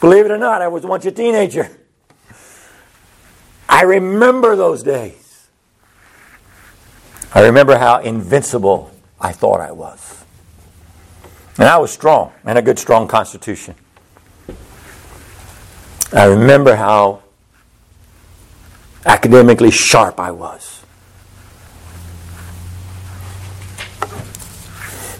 Believe 0.00 0.26
it 0.26 0.30
or 0.30 0.38
not, 0.38 0.60
I 0.60 0.68
was 0.68 0.84
once 0.84 1.06
a 1.06 1.12
teenager. 1.12 1.70
I 3.68 3.82
remember 3.82 4.56
those 4.56 4.82
days. 4.82 5.21
I 7.34 7.40
remember 7.46 7.78
how 7.78 8.00
invincible 8.00 8.90
I 9.18 9.32
thought 9.32 9.60
I 9.60 9.72
was. 9.72 10.24
And 11.58 11.66
I 11.66 11.78
was 11.78 11.90
strong 11.90 12.32
and 12.44 12.58
a 12.58 12.62
good, 12.62 12.78
strong 12.78 13.08
constitution. 13.08 13.74
I 16.12 16.24
remember 16.24 16.76
how 16.76 17.22
academically 19.06 19.70
sharp 19.70 20.20
I 20.20 20.30
was. 20.30 20.84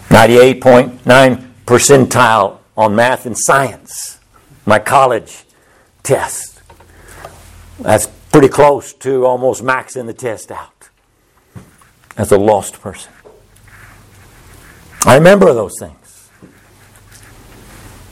98.9 0.09 1.47
percentile 1.65 2.59
on 2.77 2.95
math 2.95 3.25
and 3.25 3.35
science, 3.37 4.19
my 4.67 4.77
college 4.77 5.45
test. 6.03 6.61
That's 7.79 8.05
pretty 8.31 8.49
close 8.49 8.93
to 8.93 9.25
almost 9.25 9.63
maxing 9.63 10.05
the 10.05 10.13
test 10.13 10.51
out 10.51 10.72
as 12.17 12.31
a 12.31 12.37
lost 12.37 12.79
person. 12.81 13.11
I 15.05 15.15
remember 15.15 15.53
those 15.53 15.73
things. 15.79 16.29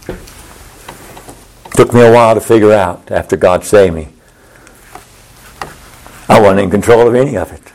It 0.07 0.17
Took 1.73 1.93
me 1.93 2.01
a 2.01 2.11
while 2.11 2.35
to 2.35 2.41
figure 2.41 2.73
out 2.73 3.11
after 3.11 3.37
God 3.37 3.63
saved 3.63 3.95
me. 3.95 4.09
I 6.27 6.39
wasn't 6.39 6.61
in 6.61 6.69
control 6.69 7.07
of 7.07 7.15
any 7.15 7.37
of 7.37 7.51
it. 7.51 7.71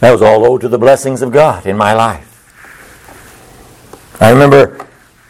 That 0.00 0.12
was 0.12 0.22
all 0.22 0.44
owed 0.44 0.60
to 0.62 0.68
the 0.68 0.78
blessings 0.78 1.22
of 1.22 1.32
God 1.32 1.66
in 1.66 1.76
my 1.76 1.92
life. 1.92 2.32
I 4.20 4.30
remember 4.30 4.86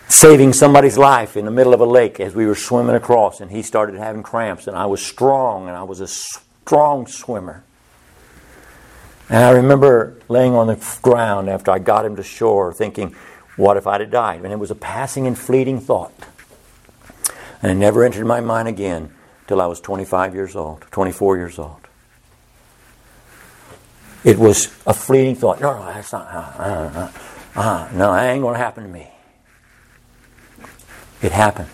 saving 0.08 0.52
somebody's 0.52 0.96
life 0.96 1.36
in 1.36 1.44
the 1.44 1.50
middle 1.50 1.74
of 1.74 1.80
a 1.80 1.86
lake 1.86 2.20
as 2.20 2.34
we 2.34 2.46
were 2.46 2.54
swimming 2.54 2.96
across, 2.96 3.40
and 3.40 3.50
he 3.50 3.62
started 3.62 3.96
having 3.96 4.22
cramps, 4.22 4.66
and 4.66 4.76
I 4.76 4.86
was 4.86 5.04
strong, 5.04 5.68
and 5.68 5.76
I 5.76 5.82
was 5.82 6.00
a 6.00 6.06
strong 6.06 7.06
swimmer. 7.06 7.64
And 9.28 9.44
I 9.44 9.50
remember 9.50 10.20
laying 10.28 10.54
on 10.54 10.68
the 10.68 10.98
ground 11.02 11.48
after 11.48 11.70
I 11.70 11.78
got 11.78 12.04
him 12.04 12.16
to 12.16 12.22
shore, 12.22 12.72
thinking, 12.72 13.14
what 13.56 13.76
if 13.76 13.86
I'd 13.86 14.00
have 14.00 14.10
died? 14.10 14.42
And 14.42 14.52
it 14.52 14.58
was 14.58 14.70
a 14.70 14.76
passing 14.76 15.26
and 15.26 15.36
fleeting 15.36 15.80
thought. 15.80 16.12
And 17.62 17.72
it 17.72 17.74
never 17.74 18.04
entered 18.04 18.26
my 18.26 18.40
mind 18.40 18.68
again 18.68 19.12
till 19.46 19.60
I 19.60 19.66
was 19.66 19.80
25 19.80 20.34
years 20.34 20.54
old, 20.54 20.82
24 20.90 21.36
years 21.38 21.58
old. 21.58 21.80
It 24.22 24.38
was 24.38 24.66
a 24.86 24.94
fleeting 24.94 25.36
thought. 25.36 25.60
No, 25.60 25.78
no, 25.78 25.84
that's 25.86 26.12
not. 26.12 26.26
Uh, 26.26 26.62
uh, 26.62 27.10
uh, 27.56 27.60
uh 27.60 27.88
no, 27.92 28.12
that 28.12 28.30
ain't 28.30 28.42
going 28.42 28.54
to 28.54 28.58
happen 28.58 28.84
to 28.84 28.90
me. 28.90 29.08
It 31.22 31.32
happened. 31.32 31.68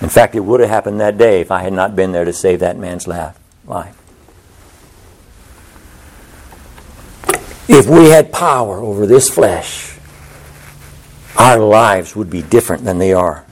In 0.00 0.08
fact, 0.08 0.34
it 0.34 0.40
would 0.40 0.60
have 0.60 0.70
happened 0.70 1.00
that 1.00 1.18
day 1.18 1.40
if 1.40 1.50
I 1.50 1.62
had 1.62 1.72
not 1.72 1.94
been 1.94 2.12
there 2.12 2.24
to 2.24 2.32
save 2.32 2.60
that 2.60 2.76
man's 2.76 3.06
life. 3.06 3.38
If 7.68 7.86
we 7.86 8.10
had 8.10 8.32
power 8.32 8.78
over 8.78 9.06
this 9.06 9.28
flesh, 9.28 9.96
our 11.36 11.58
lives 11.58 12.16
would 12.16 12.28
be 12.28 12.42
different 12.42 12.84
than 12.84 12.98
they 12.98 13.12
are. 13.12 13.46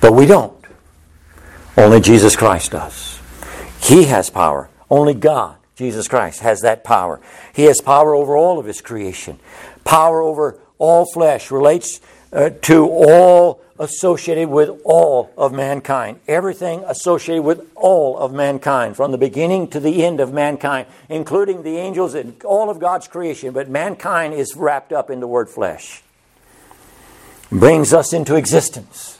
But 0.00 0.12
we 0.12 0.26
don't. 0.26 0.56
Only 1.76 2.00
Jesus 2.00 2.36
Christ 2.36 2.72
does. 2.72 3.20
He 3.80 4.04
has 4.04 4.30
power. 4.30 4.68
Only 4.90 5.14
God, 5.14 5.56
Jesus 5.74 6.08
Christ, 6.08 6.40
has 6.40 6.62
that 6.62 6.84
power. 6.84 7.20
He 7.52 7.64
has 7.64 7.80
power 7.80 8.14
over 8.14 8.36
all 8.36 8.58
of 8.58 8.66
His 8.66 8.80
creation. 8.80 9.38
Power 9.84 10.22
over 10.22 10.58
all 10.78 11.06
flesh 11.12 11.50
relates 11.50 12.00
uh, 12.32 12.50
to 12.62 12.86
all 12.86 13.60
associated 13.78 14.48
with 14.48 14.80
all 14.84 15.32
of 15.36 15.52
mankind. 15.52 16.20
Everything 16.26 16.82
associated 16.86 17.42
with 17.42 17.68
all 17.74 18.16
of 18.18 18.32
mankind, 18.32 18.96
from 18.96 19.12
the 19.12 19.18
beginning 19.18 19.68
to 19.68 19.80
the 19.80 20.04
end 20.04 20.20
of 20.20 20.32
mankind, 20.32 20.86
including 21.08 21.62
the 21.62 21.76
angels 21.76 22.14
and 22.14 22.42
all 22.44 22.70
of 22.70 22.78
God's 22.78 23.08
creation. 23.08 23.52
But 23.52 23.68
mankind 23.68 24.34
is 24.34 24.56
wrapped 24.56 24.92
up 24.92 25.10
in 25.10 25.20
the 25.20 25.26
word 25.26 25.48
flesh. 25.48 26.02
Brings 27.50 27.92
us 27.92 28.12
into 28.12 28.34
existence. 28.36 29.18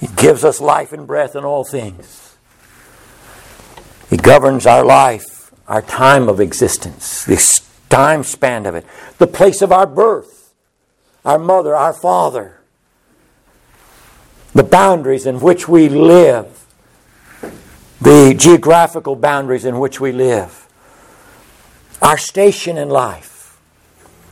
it 0.00 0.14
gives 0.16 0.44
us 0.44 0.60
life 0.60 0.92
and 0.92 1.06
breath 1.06 1.34
in 1.36 1.44
all 1.44 1.64
things. 1.64 2.36
it 4.10 4.22
governs 4.22 4.66
our 4.66 4.84
life, 4.84 5.50
our 5.66 5.82
time 5.82 6.28
of 6.28 6.40
existence, 6.40 7.24
the 7.24 7.60
time 7.88 8.22
span 8.22 8.66
of 8.66 8.74
it, 8.74 8.84
the 9.18 9.26
place 9.26 9.62
of 9.62 9.72
our 9.72 9.86
birth, 9.86 10.52
our 11.24 11.38
mother, 11.38 11.74
our 11.74 11.92
father, 11.92 12.55
the 14.56 14.64
boundaries 14.64 15.26
in 15.26 15.40
which 15.40 15.68
we 15.68 15.88
live, 15.88 16.66
the 18.00 18.34
geographical 18.36 19.14
boundaries 19.14 19.66
in 19.66 19.78
which 19.78 20.00
we 20.00 20.12
live, 20.12 20.66
our 22.00 22.16
station 22.16 22.78
in 22.78 22.88
life, 22.88 23.60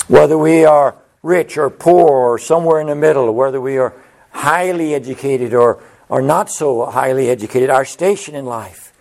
whether 0.09 0.39
we 0.39 0.65
are 0.65 0.97
rich 1.23 1.59
or 1.59 1.69
poor 1.69 2.09
or 2.09 2.39
somewhere 2.39 2.81
in 2.81 2.87
the 2.87 2.95
middle, 2.95 3.35
whether 3.35 3.61
we 3.61 3.77
are 3.77 3.95
highly 4.31 4.95
educated 4.95 5.53
or, 5.53 5.83
or 6.09 6.23
not 6.23 6.51
so 6.51 6.87
highly 6.87 7.29
educated, 7.29 7.69
our 7.69 7.85
station 7.85 8.35
in 8.35 8.47
life. 8.47 8.93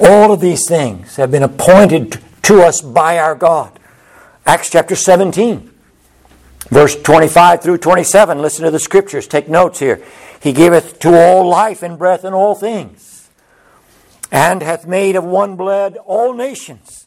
All 0.00 0.32
of 0.32 0.40
these 0.40 0.68
things 0.68 1.16
have 1.16 1.30
been 1.30 1.42
appointed 1.42 2.20
to 2.42 2.62
us 2.62 2.82
by 2.82 3.18
our 3.18 3.34
God. 3.34 3.78
Acts 4.44 4.70
chapter 4.70 4.94
17, 4.94 5.70
verse 6.70 6.94
25 6.96 7.62
through 7.62 7.78
27. 7.78 8.40
Listen 8.40 8.64
to 8.64 8.70
the 8.70 8.78
scriptures. 8.78 9.26
Take 9.26 9.48
notes 9.48 9.78
here. 9.78 10.02
He 10.40 10.52
giveth 10.52 10.98
to 11.00 11.14
all 11.14 11.48
life 11.48 11.82
and 11.82 11.98
breath 11.98 12.24
and 12.24 12.34
all 12.34 12.54
things, 12.54 13.28
and 14.30 14.62
hath 14.62 14.86
made 14.86 15.16
of 15.16 15.24
one 15.24 15.56
blood 15.56 15.96
all 16.04 16.32
nations 16.32 17.06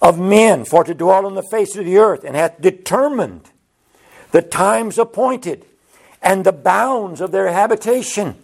of 0.00 0.18
men 0.18 0.64
for 0.64 0.84
to 0.84 0.94
dwell 0.94 1.24
on 1.24 1.34
the 1.34 1.42
face 1.42 1.76
of 1.76 1.84
the 1.84 1.96
earth, 1.96 2.24
and 2.24 2.36
hath 2.36 2.60
determined 2.60 3.50
the 4.32 4.42
times 4.42 4.98
appointed, 4.98 5.64
and 6.20 6.44
the 6.44 6.52
bounds 6.52 7.20
of 7.20 7.30
their 7.30 7.50
habitation, 7.50 8.34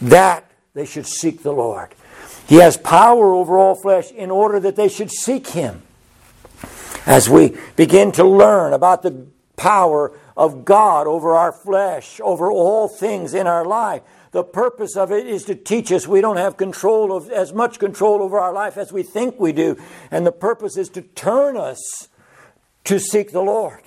that 0.00 0.48
they 0.74 0.84
should 0.84 1.06
seek 1.06 1.42
the 1.42 1.52
Lord. 1.52 1.94
He 2.46 2.56
has 2.56 2.76
power 2.76 3.34
over 3.34 3.58
all 3.58 3.74
flesh 3.74 4.10
in 4.12 4.30
order 4.30 4.60
that 4.60 4.76
they 4.76 4.88
should 4.88 5.10
seek 5.10 5.48
Him. 5.48 5.82
As 7.06 7.28
we 7.28 7.56
begin 7.76 8.12
to 8.12 8.24
learn 8.24 8.72
about 8.72 9.02
the 9.02 9.26
power 9.56 10.12
of 10.36 10.64
God 10.64 11.06
over 11.06 11.34
our 11.34 11.52
flesh, 11.52 12.20
over 12.22 12.50
all 12.50 12.88
things 12.88 13.34
in 13.34 13.46
our 13.46 13.64
life, 13.64 14.02
the 14.30 14.44
purpose 14.44 14.96
of 14.96 15.10
it 15.10 15.26
is 15.26 15.44
to 15.44 15.54
teach 15.54 15.90
us 15.90 16.06
we 16.06 16.20
don't 16.20 16.36
have 16.36 16.56
control 16.56 17.16
of 17.16 17.30
as 17.30 17.52
much 17.52 17.78
control 17.78 18.22
over 18.22 18.38
our 18.38 18.52
life 18.52 18.76
as 18.76 18.92
we 18.92 19.02
think 19.02 19.40
we 19.40 19.52
do. 19.52 19.76
And 20.10 20.26
the 20.26 20.32
purpose 20.32 20.76
is 20.76 20.88
to 20.90 21.02
turn 21.02 21.56
us 21.56 22.08
to 22.84 22.98
seek 22.98 23.32
the 23.32 23.42
Lord. 23.42 23.82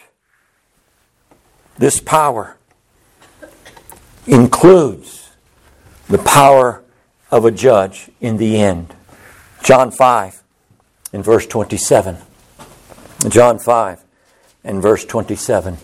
this 1.77 1.99
power 1.99 2.57
includes 4.27 5.31
the 6.07 6.19
power 6.19 6.83
of 7.31 7.45
a 7.45 7.51
judge 7.51 8.11
in 8.19 8.37
the 8.37 8.59
end. 8.59 8.93
John 9.63 9.89
5 9.89 10.43
in 11.13 11.23
verse 11.23 11.47
27. 11.47 12.17
John 13.29 13.59
5 13.59 14.03
and 14.63 14.81
verse 14.81 15.05
27. 15.05 15.77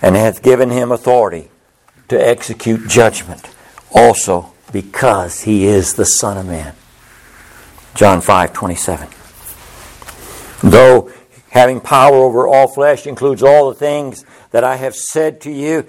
And 0.00 0.16
hath 0.16 0.42
given 0.42 0.70
him 0.70 0.90
authority 0.90 1.48
to 2.08 2.16
execute 2.16 2.88
judgment, 2.88 3.48
also 3.94 4.52
because 4.72 5.42
he 5.42 5.66
is 5.66 5.94
the 5.94 6.04
Son 6.04 6.36
of 6.36 6.46
Man. 6.46 6.74
John 7.94 8.20
5 8.20 8.52
27. 8.52 9.08
Though 10.62 11.12
having 11.50 11.80
power 11.80 12.16
over 12.16 12.48
all 12.48 12.68
flesh 12.68 13.06
includes 13.06 13.42
all 13.42 13.68
the 13.68 13.74
things 13.74 14.24
that 14.50 14.64
I 14.64 14.76
have 14.76 14.96
said 14.96 15.40
to 15.42 15.50
you, 15.50 15.86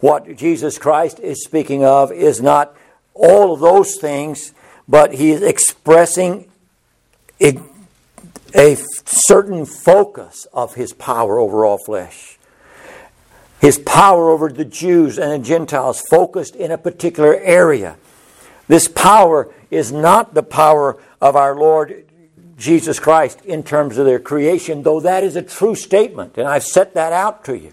what 0.00 0.36
Jesus 0.36 0.78
Christ 0.78 1.18
is 1.20 1.44
speaking 1.44 1.84
of 1.84 2.12
is 2.12 2.40
not 2.40 2.76
all 3.14 3.52
of 3.52 3.60
those 3.60 3.96
things, 3.96 4.52
but 4.86 5.14
he 5.14 5.32
is 5.32 5.42
expressing 5.42 6.48
a, 8.54 8.76
certain 9.04 9.66
focus 9.66 10.46
of 10.52 10.74
his 10.74 10.92
power 10.92 11.38
over 11.38 11.64
all 11.64 11.78
flesh. 11.78 12.38
His 13.60 13.78
power 13.78 14.30
over 14.30 14.48
the 14.48 14.64
Jews 14.64 15.18
and 15.18 15.32
the 15.32 15.46
Gentiles 15.46 16.00
focused 16.10 16.54
in 16.54 16.70
a 16.70 16.78
particular 16.78 17.34
area. 17.34 17.96
This 18.68 18.86
power 18.86 19.52
is 19.70 19.90
not 19.90 20.34
the 20.34 20.42
power 20.42 21.00
of 21.20 21.34
our 21.34 21.56
Lord 21.56 22.04
Jesus 22.56 22.98
Christ 22.98 23.40
in 23.44 23.62
terms 23.62 23.98
of 23.98 24.06
their 24.06 24.18
creation, 24.18 24.82
though 24.82 25.00
that 25.00 25.24
is 25.24 25.36
a 25.36 25.42
true 25.42 25.74
statement, 25.74 26.36
and 26.38 26.46
I've 26.46 26.64
set 26.64 26.94
that 26.94 27.12
out 27.12 27.44
to 27.44 27.56
you. 27.56 27.72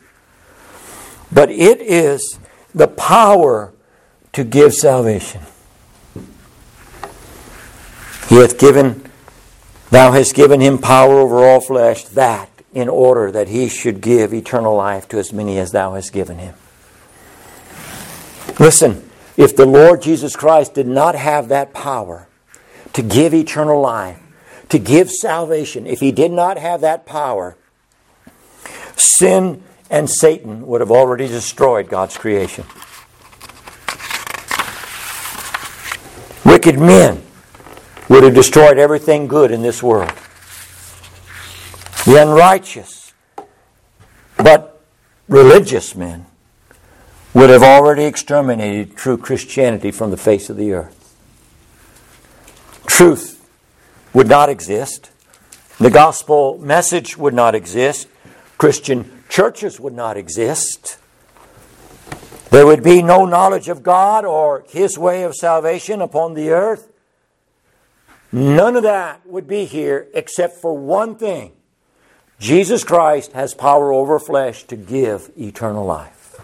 But 1.31 1.49
it 1.49 1.81
is 1.81 2.39
the 2.73 2.87
power 2.87 3.73
to 4.33 4.43
give 4.43 4.73
salvation. 4.73 5.41
He 8.29 8.35
hath 8.35 8.59
given, 8.59 9.09
thou 9.95 10.11
hast 10.11 10.35
given 10.35 10.59
him 10.59 10.77
power 10.77 11.19
over 11.19 11.45
all 11.45 11.61
flesh, 11.61 12.03
that 12.03 12.49
in 12.73 12.89
order 12.89 13.31
that 13.31 13.47
he 13.47 13.69
should 13.69 14.01
give 14.01 14.33
eternal 14.33 14.75
life 14.75 15.07
to 15.07 15.17
as 15.17 15.31
many 15.31 15.57
as 15.57 15.71
thou 15.71 15.93
hast 15.93 16.11
given 16.11 16.37
him. 16.37 16.53
Listen, 18.59 19.09
if 19.37 19.55
the 19.55 19.65
Lord 19.65 20.01
Jesus 20.01 20.35
Christ 20.35 20.73
did 20.73 20.85
not 20.85 21.15
have 21.15 21.47
that 21.47 21.73
power 21.73 22.27
to 22.91 23.01
give 23.01 23.33
eternal 23.33 23.79
life, 23.79 24.19
to 24.67 24.79
give 24.79 25.09
salvation, 25.09 25.87
if 25.87 26.01
he 26.01 26.11
did 26.11 26.31
not 26.33 26.57
have 26.57 26.81
that 26.81 27.05
power, 27.05 27.55
sin 28.97 29.63
and 29.89 30.09
Satan 30.09 30.67
would 30.67 30.81
have 30.81 30.91
already 30.91 31.27
destroyed 31.27 31.87
God's 31.87 32.17
creation. 32.17 32.65
Wicked 36.43 36.77
men 36.77 37.24
would 38.09 38.23
have 38.23 38.33
destroyed 38.33 38.77
everything 38.77 39.27
good 39.27 39.51
in 39.51 39.61
this 39.61 39.81
world. 39.81 40.13
The 42.05 42.21
unrighteous, 42.21 43.13
but 44.37 44.81
religious 45.27 45.95
men 45.95 46.25
would 47.33 47.49
have 47.49 47.63
already 47.63 48.05
exterminated 48.05 48.95
true 48.95 49.17
Christianity 49.17 49.91
from 49.91 50.11
the 50.11 50.17
face 50.17 50.49
of 50.49 50.57
the 50.57 50.71
earth. 50.71 51.17
Truth 52.85 53.45
would 54.13 54.27
not 54.27 54.49
exist. 54.49 55.11
The 55.79 55.89
gospel 55.89 56.57
message 56.59 57.17
would 57.17 57.33
not 57.33 57.55
exist. 57.55 58.07
Christian 58.57 59.23
churches 59.27 59.79
would 59.79 59.93
not 59.93 60.15
exist. 60.15 60.97
There 62.51 62.65
would 62.65 62.83
be 62.83 63.01
no 63.01 63.25
knowledge 63.25 63.67
of 63.67 63.83
God 63.83 64.23
or 64.23 64.63
His 64.69 64.97
way 64.97 65.23
of 65.23 65.35
salvation 65.35 66.01
upon 66.01 66.35
the 66.35 66.51
earth. 66.51 66.89
None 68.35 68.75
of 68.75 68.83
that 68.83 69.25
would 69.25 69.47
be 69.47 69.63
here 69.63 70.09
except 70.13 70.57
for 70.57 70.77
one 70.77 71.15
thing 71.15 71.53
Jesus 72.37 72.83
Christ 72.83 73.31
has 73.31 73.53
power 73.53 73.93
over 73.93 74.19
flesh 74.19 74.63
to 74.63 74.75
give 74.75 75.31
eternal 75.37 75.85
life. 75.85 76.41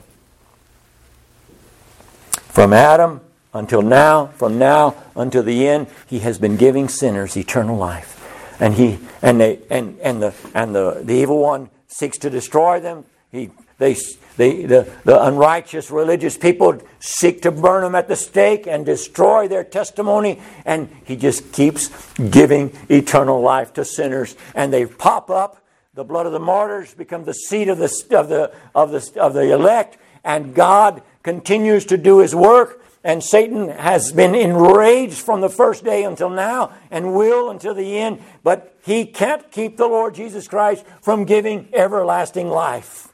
From 2.31 2.71
Adam 2.71 3.19
until 3.53 3.81
now, 3.81 4.27
from 4.27 4.57
now 4.57 4.95
until 5.17 5.43
the 5.43 5.67
end, 5.67 5.87
he 6.07 6.19
has 6.19 6.39
been 6.39 6.55
giving 6.55 6.87
sinners 6.87 7.35
eternal 7.35 7.75
life. 7.75 8.17
And 8.57 8.75
he 8.75 8.99
and 9.21 9.41
they 9.41 9.59
and, 9.69 9.99
and 9.99 10.23
the 10.23 10.33
and 10.53 10.73
the, 10.73 11.01
the 11.03 11.15
evil 11.15 11.39
one 11.39 11.69
seeks 11.87 12.17
to 12.19 12.29
destroy 12.29 12.79
them. 12.79 13.03
He 13.33 13.49
they 13.81 13.95
the, 14.37 14.91
the 15.03 15.23
unrighteous 15.23 15.91
religious 15.91 16.37
people 16.37 16.81
seek 16.99 17.41
to 17.43 17.51
burn 17.51 17.83
them 17.83 17.95
at 17.95 18.07
the 18.07 18.15
stake 18.15 18.65
and 18.65 18.85
destroy 18.85 19.47
their 19.47 19.63
testimony, 19.63 20.41
and 20.65 20.89
he 21.03 21.15
just 21.15 21.51
keeps 21.51 21.89
giving 22.15 22.75
eternal 22.89 23.41
life 23.41 23.73
to 23.73 23.85
sinners. 23.85 24.35
And 24.55 24.71
they 24.71 24.85
pop 24.85 25.29
up. 25.29 25.57
The 25.93 26.03
blood 26.05 26.25
of 26.25 26.31
the 26.31 26.39
martyrs 26.39 26.93
become 26.93 27.25
the 27.25 27.33
seed 27.33 27.67
of 27.67 27.77
the, 27.77 27.93
of 28.15 28.29
the, 28.29 28.53
of 28.73 28.91
the, 28.91 29.21
of 29.21 29.33
the 29.33 29.51
elect, 29.51 29.97
and 30.23 30.55
God 30.55 31.03
continues 31.21 31.85
to 31.85 31.97
do 31.97 32.19
his 32.19 32.33
work. 32.33 32.81
And 33.03 33.23
Satan 33.23 33.69
has 33.69 34.11
been 34.11 34.35
enraged 34.35 35.17
from 35.17 35.41
the 35.41 35.49
first 35.49 35.83
day 35.83 36.03
until 36.03 36.29
now 36.29 36.71
and 36.91 37.15
will 37.15 37.49
until 37.49 37.73
the 37.73 37.97
end, 37.97 38.21
but 38.43 38.77
he 38.85 39.05
can't 39.05 39.51
keep 39.51 39.75
the 39.75 39.87
Lord 39.87 40.13
Jesus 40.13 40.47
Christ 40.47 40.85
from 41.01 41.25
giving 41.25 41.67
everlasting 41.73 42.47
life 42.47 43.10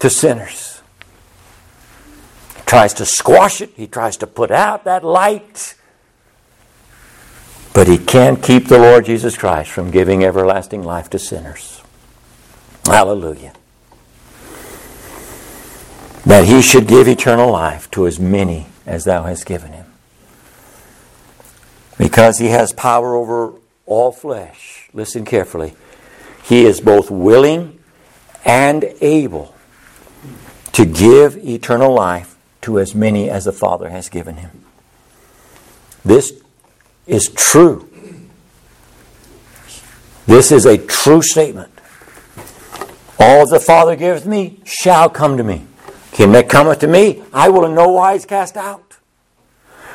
to 0.00 0.10
sinners. 0.10 0.80
He 2.56 2.62
tries 2.62 2.94
to 2.94 3.06
squash 3.06 3.60
it, 3.60 3.70
he 3.76 3.86
tries 3.86 4.16
to 4.18 4.26
put 4.26 4.50
out 4.50 4.84
that 4.84 5.04
light. 5.04 5.74
But 7.72 7.88
he 7.88 7.98
can't 7.98 8.42
keep 8.42 8.68
the 8.68 8.78
Lord 8.78 9.04
Jesus 9.04 9.36
Christ 9.36 9.70
from 9.70 9.90
giving 9.90 10.24
everlasting 10.24 10.82
life 10.82 11.10
to 11.10 11.18
sinners. 11.18 11.82
Hallelujah. 12.86 13.52
That 16.24 16.46
he 16.46 16.62
should 16.62 16.86
give 16.86 17.06
eternal 17.06 17.52
life 17.52 17.90
to 17.92 18.06
as 18.06 18.18
many 18.18 18.66
as 18.86 19.04
thou 19.04 19.24
hast 19.24 19.44
given 19.44 19.72
him. 19.72 19.86
Because 21.98 22.38
he 22.38 22.46
has 22.48 22.72
power 22.72 23.14
over 23.14 23.52
all 23.86 24.12
flesh. 24.12 24.88
Listen 24.92 25.24
carefully. 25.24 25.74
He 26.44 26.64
is 26.64 26.80
both 26.80 27.10
willing 27.10 27.78
and 28.44 28.84
able 29.00 29.55
to 30.76 30.84
give 30.84 31.38
eternal 31.38 31.94
life 31.94 32.36
to 32.60 32.78
as 32.78 32.94
many 32.94 33.30
as 33.30 33.46
the 33.46 33.52
Father 33.52 33.88
has 33.88 34.10
given 34.10 34.36
him. 34.36 34.50
This 36.04 36.34
is 37.06 37.30
true. 37.30 37.88
This 40.26 40.52
is 40.52 40.66
a 40.66 40.76
true 40.76 41.22
statement. 41.22 41.72
All 43.18 43.48
the 43.48 43.58
Father 43.58 43.96
gives 43.96 44.26
me 44.26 44.60
shall 44.64 45.08
come 45.08 45.38
to 45.38 45.42
me. 45.42 45.64
Him 46.12 46.32
that 46.32 46.50
cometh 46.50 46.80
to 46.80 46.86
me, 46.86 47.22
I 47.32 47.48
will 47.48 47.64
in 47.64 47.74
no 47.74 47.88
wise 47.88 48.26
cast 48.26 48.58
out. 48.58 48.98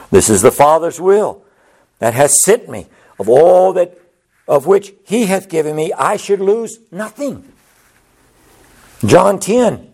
This 0.10 0.32
is 0.32 0.41
the 0.41 0.50
Father's 0.50 1.00
will 1.00 1.44
that 2.00 2.15
hath 2.15 2.32
sent 2.32 2.67
me. 2.67 2.88
Of 3.20 3.30
all 3.30 3.72
that 3.74 4.00
of 4.48 4.65
which 4.65 4.96
he 5.06 5.28
hath 5.28 5.48
given 5.48 5.76
me, 5.76 5.94
I 5.94 6.17
should 6.17 6.39
lose 6.39 6.80
nothing. 6.91 7.54
John 9.06 9.39
10. 9.39 9.91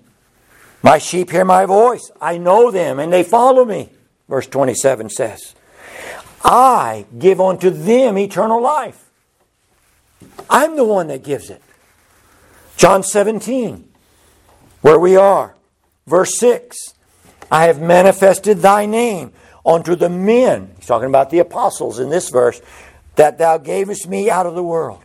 My 0.83 0.97
sheep 0.97 1.31
hear 1.31 1.45
my 1.45 1.65
voice. 1.65 2.11
I 2.21 2.37
know 2.37 2.71
them 2.71 2.99
and 2.99 3.11
they 3.11 3.23
follow 3.23 3.65
me. 3.65 3.89
Verse 4.29 4.47
27 4.47 5.09
says, 5.09 5.55
I 6.43 7.05
give 7.17 7.41
unto 7.41 7.69
them 7.69 8.17
eternal 8.17 8.61
life. 8.61 9.09
I'm 10.49 10.75
the 10.75 10.83
one 10.83 11.07
that 11.07 11.23
gives 11.23 11.49
it. 11.49 11.61
John 12.77 13.03
17, 13.03 13.89
where 14.81 14.99
we 14.99 15.15
are. 15.15 15.55
Verse 16.05 16.37
6 16.37 16.93
I 17.51 17.65
have 17.65 17.81
manifested 17.81 18.59
thy 18.59 18.85
name 18.85 19.31
unto 19.65 19.95
the 19.95 20.09
men. 20.09 20.73
He's 20.77 20.87
talking 20.87 21.07
about 21.07 21.29
the 21.29 21.39
apostles 21.39 21.99
in 21.99 22.09
this 22.09 22.29
verse 22.29 22.61
that 23.15 23.37
thou 23.37 23.57
gavest 23.57 24.07
me 24.07 24.29
out 24.29 24.45
of 24.45 24.55
the 24.55 24.63
world. 24.63 25.03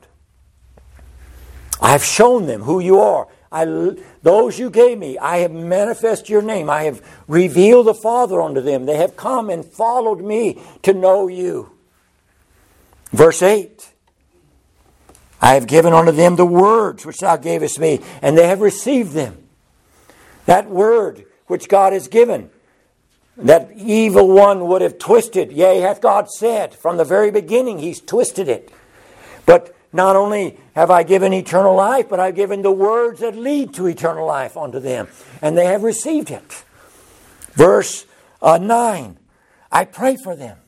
I 1.81 1.91
have 1.93 2.05
shown 2.05 2.47
them 2.47 2.63
who 2.63 2.79
you 2.79 3.01
are. 3.01 3.27
I, 3.53 3.97
those 4.23 4.59
you 4.59 4.71
gave 4.71 4.99
me, 4.99 5.19
I 5.19 5.39
have 5.39 5.53
manifest 5.53 6.31
your 6.31 6.43
name. 6.43 6.71
I 6.71 6.85
have 6.85 7.03
revealed 7.29 7.87
the 7.87 7.95
Father 7.95 8.41
unto 8.41 8.63
them. 8.63 8.87
They 8.87 8.97
have 8.97 9.17
come 9.17 9.51
and 9.51 9.65
followed 9.65 10.23
me 10.23 10.61
to 10.83 10.95
know 10.95 11.29
you. 11.29 11.71
Verse 13.13 13.43
8 13.43 13.91
I 15.43 15.55
have 15.55 15.67
given 15.67 15.93
unto 15.93 16.13
them 16.13 16.37
the 16.37 16.47
words 16.47 17.05
which 17.05 17.19
thou 17.19 17.37
gavest 17.37 17.79
me, 17.79 18.01
and 18.23 18.39
they 18.39 18.47
have 18.47 18.61
received 18.61 19.13
them. 19.13 19.37
That 20.47 20.71
word 20.71 21.27
which 21.49 21.69
God 21.69 21.93
has 21.93 22.07
given, 22.07 22.49
that 23.37 23.73
evil 23.77 24.29
one 24.29 24.69
would 24.69 24.83
have 24.83 24.99
twisted, 24.99 25.51
yea, 25.51 25.81
hath 25.81 26.01
God 26.01 26.31
said. 26.31 26.75
From 26.75 26.97
the 26.97 27.05
very 27.05 27.33
beginning, 27.33 27.81
he's 27.81 28.01
twisted 28.01 28.49
it. 28.49 28.73
But 29.45 29.75
not 29.93 30.17
only 30.17 30.59
have 30.75 30.91
I 30.91 31.03
given 31.03 31.33
eternal 31.33 31.75
life, 31.75 32.09
but 32.09 32.21
I've 32.21 32.35
given 32.35 32.63
the 32.63 32.73
words 32.73 33.21
that 33.21 33.37
lead 33.37 33.75
to 33.75 33.87
eternal 33.87 34.27
life 34.27 34.57
unto 34.57 34.81
them, 34.81 35.09
and 35.41 35.57
they 35.57 35.67
have 35.67 35.83
received 35.83 36.31
it. 36.31 36.65
Verse 37.53 38.07
uh, 38.41 38.59
9 38.59 39.19
I 39.71 39.85
pray 39.87 40.17
for 40.17 40.37
them. 40.37 40.59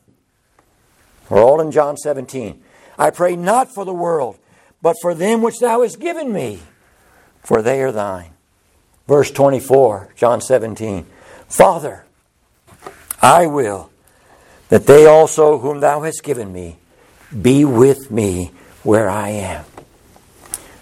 We're 1.29 1.43
all 1.43 1.61
in 1.61 1.71
John 1.71 1.97
17. 1.97 2.63
I 2.99 3.11
pray 3.11 3.37
not 3.37 3.75
for 3.75 3.85
the 3.85 3.95
world, 3.95 4.39
but 4.81 4.97
for 5.01 5.15
them 5.15 5.43
which 5.43 5.59
thou 5.59 5.83
hast 5.83 6.01
given 6.01 6.33
me, 6.33 6.61
for 7.43 7.63
they 7.63 7.83
are 7.83 7.93
thine. 7.93 8.31
Verse 9.07 9.31
24, 9.31 10.15
John 10.17 10.41
17. 10.41 11.07
Father, 11.49 12.05
I 13.21 13.47
will 13.47 13.91
that 14.69 14.87
they 14.87 15.07
also, 15.07 15.59
whom 15.59 15.81
thou 15.81 16.03
hast 16.03 16.23
given 16.23 16.53
me, 16.53 16.79
be 17.43 17.65
with 17.65 18.11
me 18.11 18.53
where 18.85 19.11
I 19.11 19.31
am. 19.31 19.65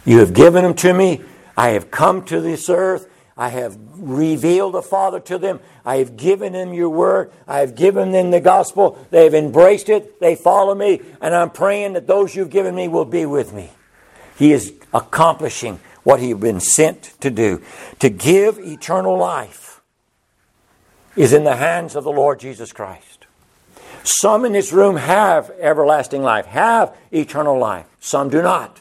You 0.04 0.18
have 0.18 0.34
given 0.34 0.64
them 0.64 0.74
to 0.74 0.92
me. 0.92 1.22
I 1.56 1.70
have 1.70 1.90
come 1.90 2.24
to 2.26 2.40
this 2.40 2.68
earth. 2.68 3.08
I 3.36 3.48
have 3.48 3.78
revealed 3.96 4.74
the 4.74 4.82
Father 4.82 5.20
to 5.20 5.38
them. 5.38 5.60
I 5.84 5.96
have 5.96 6.16
given 6.16 6.52
them 6.52 6.74
your 6.74 6.90
word. 6.90 7.32
I 7.48 7.60
have 7.60 7.74
given 7.74 8.12
them 8.12 8.30
the 8.30 8.40
gospel. 8.40 8.98
They 9.10 9.24
have 9.24 9.34
embraced 9.34 9.88
it. 9.88 10.20
They 10.20 10.34
follow 10.34 10.74
me. 10.74 11.00
And 11.20 11.34
I'm 11.34 11.50
praying 11.50 11.94
that 11.94 12.06
those 12.06 12.34
you've 12.34 12.50
given 12.50 12.74
me 12.74 12.88
will 12.88 13.04
be 13.04 13.24
with 13.24 13.52
me. 13.52 13.70
He 14.36 14.52
is 14.52 14.74
accomplishing 14.92 15.80
what 16.02 16.20
he 16.20 16.30
has 16.30 16.38
been 16.38 16.60
sent 16.60 17.14
to 17.20 17.30
do. 17.30 17.62
To 18.00 18.10
give 18.10 18.58
eternal 18.58 19.16
life 19.16 19.80
is 21.16 21.32
in 21.32 21.44
the 21.44 21.56
hands 21.56 21.94
of 21.94 22.04
the 22.04 22.12
Lord 22.12 22.40
Jesus 22.40 22.72
Christ. 22.72 23.11
Some 24.04 24.44
in 24.44 24.52
this 24.52 24.72
room 24.72 24.96
have 24.96 25.50
everlasting 25.60 26.22
life, 26.22 26.46
have 26.46 26.96
eternal 27.12 27.58
life. 27.58 27.86
Some 28.00 28.30
do 28.30 28.42
not. 28.42 28.80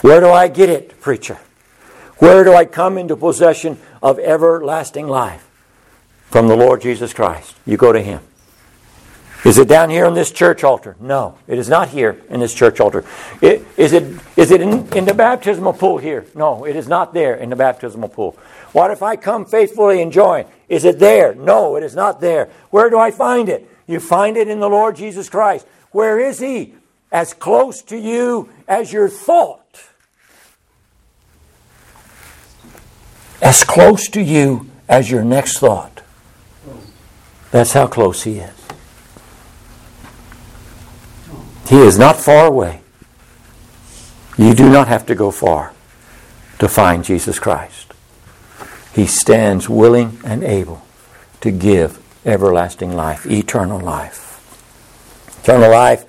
Where 0.00 0.20
do 0.20 0.30
I 0.30 0.48
get 0.48 0.68
it, 0.68 1.00
preacher? 1.00 1.38
Where 2.18 2.44
do 2.44 2.54
I 2.54 2.64
come 2.64 2.98
into 2.98 3.16
possession 3.16 3.78
of 4.02 4.18
everlasting 4.18 5.08
life? 5.08 5.48
From 6.30 6.48
the 6.48 6.56
Lord 6.56 6.82
Jesus 6.82 7.12
Christ. 7.12 7.54
You 7.66 7.76
go 7.76 7.92
to 7.92 8.00
Him. 8.00 8.20
Is 9.44 9.56
it 9.58 9.68
down 9.68 9.88
here 9.88 10.04
on 10.04 10.14
this 10.14 10.32
church 10.32 10.64
altar? 10.64 10.96
No, 11.00 11.38
it 11.46 11.58
is 11.58 11.68
not 11.68 11.90
here 11.90 12.20
in 12.28 12.40
this 12.40 12.52
church 12.52 12.80
altar. 12.80 13.04
It, 13.40 13.64
is 13.76 13.92
it, 13.92 14.20
is 14.36 14.50
it 14.50 14.60
in, 14.60 14.92
in 14.92 15.04
the 15.04 15.14
baptismal 15.14 15.74
pool 15.74 15.98
here? 15.98 16.26
No, 16.34 16.64
it 16.64 16.74
is 16.74 16.88
not 16.88 17.14
there 17.14 17.36
in 17.36 17.50
the 17.50 17.56
baptismal 17.56 18.08
pool. 18.08 18.36
What 18.72 18.90
if 18.90 19.02
I 19.02 19.16
come 19.16 19.46
faithfully 19.46 20.02
and 20.02 20.12
join? 20.12 20.44
Is 20.68 20.84
it 20.84 20.98
there? 20.98 21.34
No, 21.34 21.76
it 21.76 21.84
is 21.84 21.94
not 21.94 22.20
there. 22.20 22.50
Where 22.70 22.90
do 22.90 22.98
I 22.98 23.10
find 23.10 23.48
it? 23.48 23.68
You 23.86 24.00
find 24.00 24.36
it 24.36 24.48
in 24.48 24.60
the 24.60 24.68
Lord 24.68 24.96
Jesus 24.96 25.28
Christ. 25.28 25.66
Where 25.92 26.18
is 26.18 26.40
He? 26.40 26.74
As 27.12 27.32
close 27.32 27.80
to 27.82 27.96
you 27.96 28.50
as 28.66 28.92
your 28.92 29.08
thought. 29.08 29.68
as 33.40 33.64
close 33.64 34.08
to 34.08 34.20
you 34.20 34.68
as 34.88 35.10
your 35.10 35.24
next 35.24 35.58
thought. 35.58 36.02
That's 37.50 37.72
how 37.72 37.86
close 37.86 38.24
He 38.24 38.38
is. 38.38 38.67
He 41.68 41.76
is 41.76 41.98
not 41.98 42.16
far 42.16 42.46
away. 42.46 42.80
You 44.38 44.54
do 44.54 44.70
not 44.70 44.88
have 44.88 45.04
to 45.06 45.14
go 45.14 45.30
far 45.30 45.74
to 46.58 46.68
find 46.68 47.04
Jesus 47.04 47.38
Christ. 47.38 47.92
He 48.94 49.06
stands 49.06 49.68
willing 49.68 50.18
and 50.24 50.42
able 50.42 50.82
to 51.40 51.50
give 51.50 52.02
everlasting 52.24 52.94
life, 52.94 53.26
eternal 53.26 53.80
life. 53.80 54.24
Eternal 55.42 55.70
life 55.70 56.04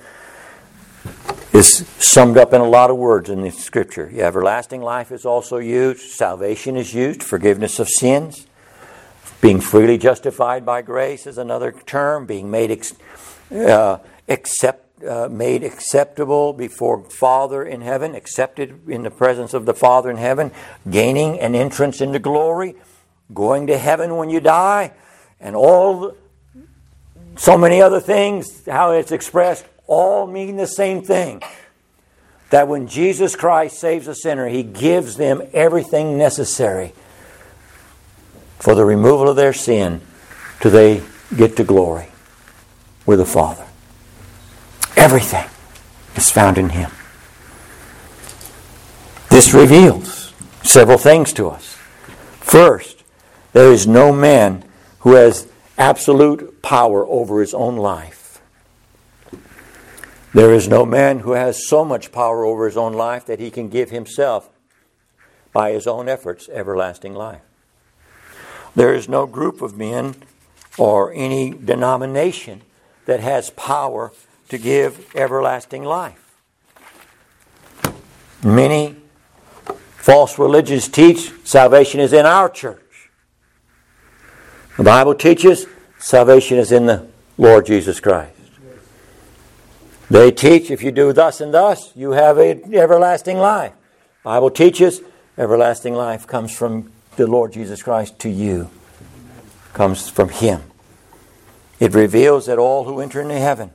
is 1.52 1.86
summed 1.98 2.36
up 2.36 2.52
in 2.52 2.60
a 2.60 2.68
lot 2.68 2.90
of 2.90 2.96
words 2.96 3.28
in 3.28 3.42
the 3.42 3.50
scripture. 3.50 4.10
Everlasting 4.14 4.80
life 4.80 5.12
is 5.12 5.24
also 5.24 5.58
used, 5.58 6.00
salvation 6.00 6.76
is 6.76 6.94
used, 6.94 7.22
forgiveness 7.22 7.78
of 7.78 7.88
sins. 7.88 8.46
Being 9.40 9.60
freely 9.60 9.98
justified 9.98 10.64
by 10.64 10.82
grace 10.82 11.26
is 11.26 11.38
another 11.38 11.72
term. 11.72 12.26
Being 12.26 12.50
made 12.50 12.70
ex- 12.70 12.94
uh, 13.50 13.98
accept, 14.28 14.89
uh, 15.06 15.28
made 15.30 15.62
acceptable 15.62 16.52
before 16.52 17.04
Father 17.04 17.64
in 17.64 17.80
heaven, 17.80 18.14
accepted 18.14 18.88
in 18.88 19.02
the 19.02 19.10
presence 19.10 19.54
of 19.54 19.66
the 19.66 19.74
Father 19.74 20.10
in 20.10 20.16
heaven, 20.16 20.52
gaining 20.88 21.40
an 21.40 21.54
entrance 21.54 22.00
into 22.00 22.18
glory, 22.18 22.74
going 23.32 23.66
to 23.66 23.78
heaven 23.78 24.16
when 24.16 24.30
you 24.30 24.40
die, 24.40 24.92
and 25.40 25.56
all 25.56 26.14
so 27.36 27.56
many 27.56 27.80
other 27.80 28.00
things. 28.00 28.66
How 28.66 28.92
it's 28.92 29.12
expressed 29.12 29.64
all 29.86 30.26
mean 30.26 30.56
the 30.56 30.66
same 30.66 31.02
thing. 31.02 31.42
That 32.50 32.68
when 32.68 32.88
Jesus 32.88 33.36
Christ 33.36 33.78
saves 33.78 34.06
a 34.08 34.14
sinner, 34.14 34.48
he 34.48 34.62
gives 34.62 35.16
them 35.16 35.42
everything 35.52 36.18
necessary 36.18 36.92
for 38.58 38.74
the 38.74 38.84
removal 38.84 39.28
of 39.28 39.36
their 39.36 39.52
sin 39.52 40.00
till 40.60 40.70
they 40.70 41.02
get 41.36 41.56
to 41.56 41.64
glory 41.64 42.08
with 43.06 43.18
the 43.18 43.26
Father. 43.26 43.66
Everything 45.00 45.48
is 46.14 46.30
found 46.30 46.58
in 46.58 46.68
him. 46.68 46.90
This 49.30 49.54
reveals 49.54 50.34
several 50.62 50.98
things 50.98 51.32
to 51.32 51.48
us. 51.48 51.78
First, 52.40 53.02
there 53.54 53.72
is 53.72 53.86
no 53.86 54.12
man 54.12 54.62
who 54.98 55.14
has 55.14 55.46
absolute 55.78 56.60
power 56.60 57.06
over 57.06 57.40
his 57.40 57.54
own 57.54 57.76
life. 57.78 58.42
There 60.34 60.52
is 60.52 60.68
no 60.68 60.84
man 60.84 61.20
who 61.20 61.32
has 61.32 61.66
so 61.66 61.82
much 61.82 62.12
power 62.12 62.44
over 62.44 62.66
his 62.66 62.76
own 62.76 62.92
life 62.92 63.24
that 63.24 63.40
he 63.40 63.50
can 63.50 63.70
give 63.70 63.88
himself, 63.88 64.50
by 65.54 65.72
his 65.72 65.86
own 65.86 66.10
efforts, 66.10 66.50
everlasting 66.50 67.14
life. 67.14 67.40
There 68.76 68.92
is 68.92 69.08
no 69.08 69.24
group 69.24 69.62
of 69.62 69.78
men 69.78 70.16
or 70.76 71.10
any 71.14 71.52
denomination 71.52 72.60
that 73.06 73.20
has 73.20 73.48
power 73.48 74.12
to 74.50 74.58
give 74.58 75.14
everlasting 75.14 75.84
life. 75.84 76.36
Many 78.42 78.96
false 79.96 80.38
religions 80.38 80.88
teach 80.88 81.32
salvation 81.44 82.00
is 82.00 82.12
in 82.12 82.26
our 82.26 82.48
church. 82.48 83.10
The 84.76 84.82
Bible 84.82 85.14
teaches 85.14 85.66
salvation 85.98 86.58
is 86.58 86.72
in 86.72 86.86
the 86.86 87.06
Lord 87.38 87.66
Jesus 87.66 88.00
Christ. 88.00 88.36
They 90.10 90.32
teach 90.32 90.70
if 90.70 90.82
you 90.82 90.90
do 90.90 91.12
thus 91.12 91.40
and 91.40 91.54
thus, 91.54 91.92
you 91.94 92.10
have 92.10 92.38
an 92.38 92.74
everlasting 92.74 93.38
life. 93.38 93.72
Bible 94.24 94.50
teaches 94.50 95.00
everlasting 95.38 95.94
life 95.94 96.26
comes 96.26 96.56
from 96.56 96.90
the 97.14 97.28
Lord 97.28 97.52
Jesus 97.52 97.84
Christ 97.84 98.18
to 98.20 98.28
you. 98.28 98.68
Comes 99.74 100.08
from 100.08 100.30
Him. 100.30 100.62
It 101.78 101.94
reveals 101.94 102.46
that 102.46 102.58
all 102.58 102.84
who 102.84 103.00
enter 103.00 103.20
into 103.20 103.38
heaven 103.38 103.70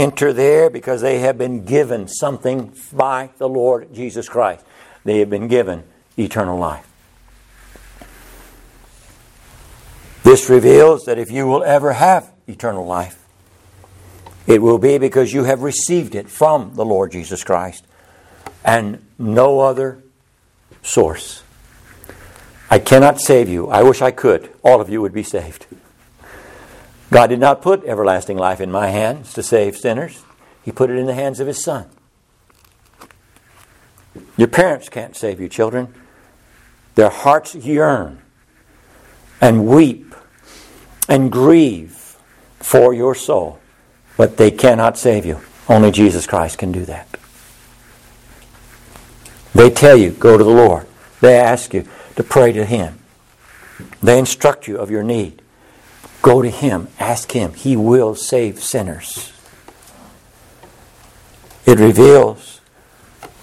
enter 0.00 0.32
there 0.32 0.70
because 0.70 1.02
they 1.02 1.18
have 1.18 1.36
been 1.36 1.64
given 1.64 2.08
something 2.08 2.74
by 2.92 3.30
the 3.36 3.48
Lord 3.48 3.92
Jesus 3.92 4.28
Christ. 4.28 4.64
They 5.04 5.18
have 5.18 5.28
been 5.28 5.46
given 5.46 5.84
eternal 6.16 6.58
life. 6.58 6.86
This 10.22 10.48
reveals 10.48 11.04
that 11.04 11.18
if 11.18 11.30
you 11.30 11.46
will 11.46 11.62
ever 11.62 11.92
have 11.92 12.32
eternal 12.46 12.86
life, 12.86 13.26
it 14.46 14.62
will 14.62 14.78
be 14.78 14.98
because 14.98 15.32
you 15.32 15.44
have 15.44 15.62
received 15.62 16.14
it 16.14 16.28
from 16.28 16.74
the 16.74 16.84
Lord 16.84 17.12
Jesus 17.12 17.44
Christ 17.44 17.84
and 18.64 19.04
no 19.18 19.60
other 19.60 20.02
source. 20.82 21.42
I 22.70 22.78
cannot 22.78 23.20
save 23.20 23.48
you. 23.48 23.68
I 23.68 23.82
wish 23.82 24.00
I 24.00 24.10
could. 24.10 24.50
All 24.62 24.80
of 24.80 24.88
you 24.88 25.02
would 25.02 25.12
be 25.12 25.22
saved. 25.22 25.66
God 27.10 27.28
did 27.28 27.40
not 27.40 27.62
put 27.62 27.84
everlasting 27.84 28.36
life 28.36 28.60
in 28.60 28.70
my 28.70 28.88
hands 28.88 29.32
to 29.34 29.42
save 29.42 29.76
sinners, 29.76 30.22
He 30.62 30.72
put 30.72 30.90
it 30.90 30.96
in 30.96 31.06
the 31.06 31.14
hands 31.14 31.40
of 31.40 31.46
His 31.46 31.62
Son. 31.62 31.88
Your 34.36 34.48
parents 34.48 34.88
can't 34.88 35.16
save 35.16 35.40
you, 35.40 35.48
children. 35.48 35.94
Their 36.94 37.10
hearts 37.10 37.54
yearn 37.54 38.20
and 39.40 39.66
weep 39.66 40.14
and 41.08 41.30
grieve 41.30 42.16
for 42.58 42.92
your 42.92 43.14
soul 43.14 43.60
but 44.20 44.36
they 44.36 44.50
cannot 44.50 44.98
save 44.98 45.24
you. 45.24 45.40
Only 45.66 45.90
Jesus 45.90 46.26
Christ 46.26 46.58
can 46.58 46.72
do 46.72 46.84
that. 46.84 47.08
They 49.54 49.70
tell 49.70 49.96
you, 49.96 50.10
go 50.10 50.36
to 50.36 50.44
the 50.44 50.50
Lord. 50.50 50.86
They 51.22 51.38
ask 51.38 51.72
you 51.72 51.88
to 52.16 52.22
pray 52.22 52.52
to 52.52 52.66
Him. 52.66 52.98
They 54.02 54.18
instruct 54.18 54.68
you 54.68 54.76
of 54.76 54.90
your 54.90 55.02
need. 55.02 55.40
Go 56.22 56.42
to 56.42 56.50
Him. 56.50 56.88
Ask 56.98 57.32
Him. 57.32 57.54
He 57.54 57.76
will 57.76 58.14
save 58.14 58.60
sinners. 58.60 59.32
It 61.66 61.78
reveals 61.78 62.60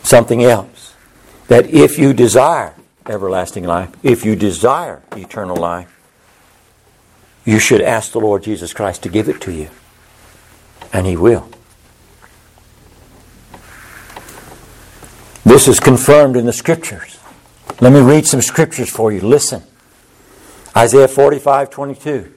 something 0.04 0.44
else. 0.44 0.94
That 1.48 1.68
if 1.68 1.98
you 1.98 2.14
desire 2.14 2.76
everlasting 3.06 3.64
life, 3.64 3.90
if 4.04 4.26
you 4.26 4.36
desire 4.36 5.02
eternal 5.16 5.56
life, 5.56 5.94
you 7.46 7.60
should 7.60 7.82
ask 7.82 8.12
the 8.12 8.20
Lord 8.20 8.44
Jesus 8.44 8.74
Christ 8.74 9.04
to 9.04 9.10
give 9.10 9.30
it 9.30 9.40
to 9.42 9.54
you 9.54 9.70
and 10.92 11.06
He 11.06 11.16
will. 11.16 11.50
This 15.46 15.68
is 15.68 15.80
confirmed 15.80 16.36
in 16.36 16.46
the 16.46 16.54
scriptures. 16.54 17.18
Let 17.80 17.94
me 17.94 18.02
read 18.02 18.26
some 18.26 18.42
scriptures 18.42 18.90
for 18.90 19.12
you. 19.12 19.22
Listen. 19.22 19.64
Isaiah 20.76 21.08
45 21.08 21.70
22. 21.70 22.37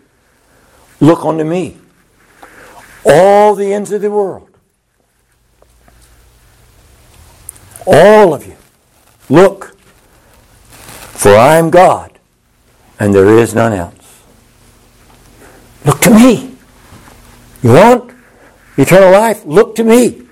Look 1.01 1.25
unto 1.25 1.45
me, 1.45 1.79
all 3.05 3.55
the 3.55 3.73
ends 3.73 3.91
of 3.93 4.03
the 4.03 4.11
world. 4.11 4.49
All 7.87 8.35
of 8.35 8.47
you. 8.47 8.57
Look, 9.29 9.77
for 11.21 11.35
I 11.35 11.57
am 11.57 11.71
God, 11.71 12.19
and 12.99 13.15
there 13.15 13.39
is 13.39 13.55
none 13.55 13.73
else. 13.73 14.23
Look 15.85 16.01
to 16.03 16.11
me. 16.11 16.57
You 17.63 17.73
want 17.73 18.13
eternal 18.77 19.11
life? 19.11 19.45
Look 19.45 19.77
to 19.77 19.85
me. 19.85 20.23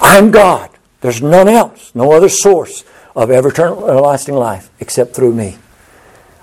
I'm 0.00 0.30
God. 0.30 0.70
There's 1.00 1.22
none 1.22 1.48
else, 1.48 1.94
no 1.94 2.12
other 2.12 2.28
source 2.28 2.84
of 3.14 3.30
ever 3.30 3.48
eternal 3.48 3.88
everlasting 3.88 4.34
life 4.34 4.70
except 4.80 5.14
through 5.14 5.34
me. 5.34 5.58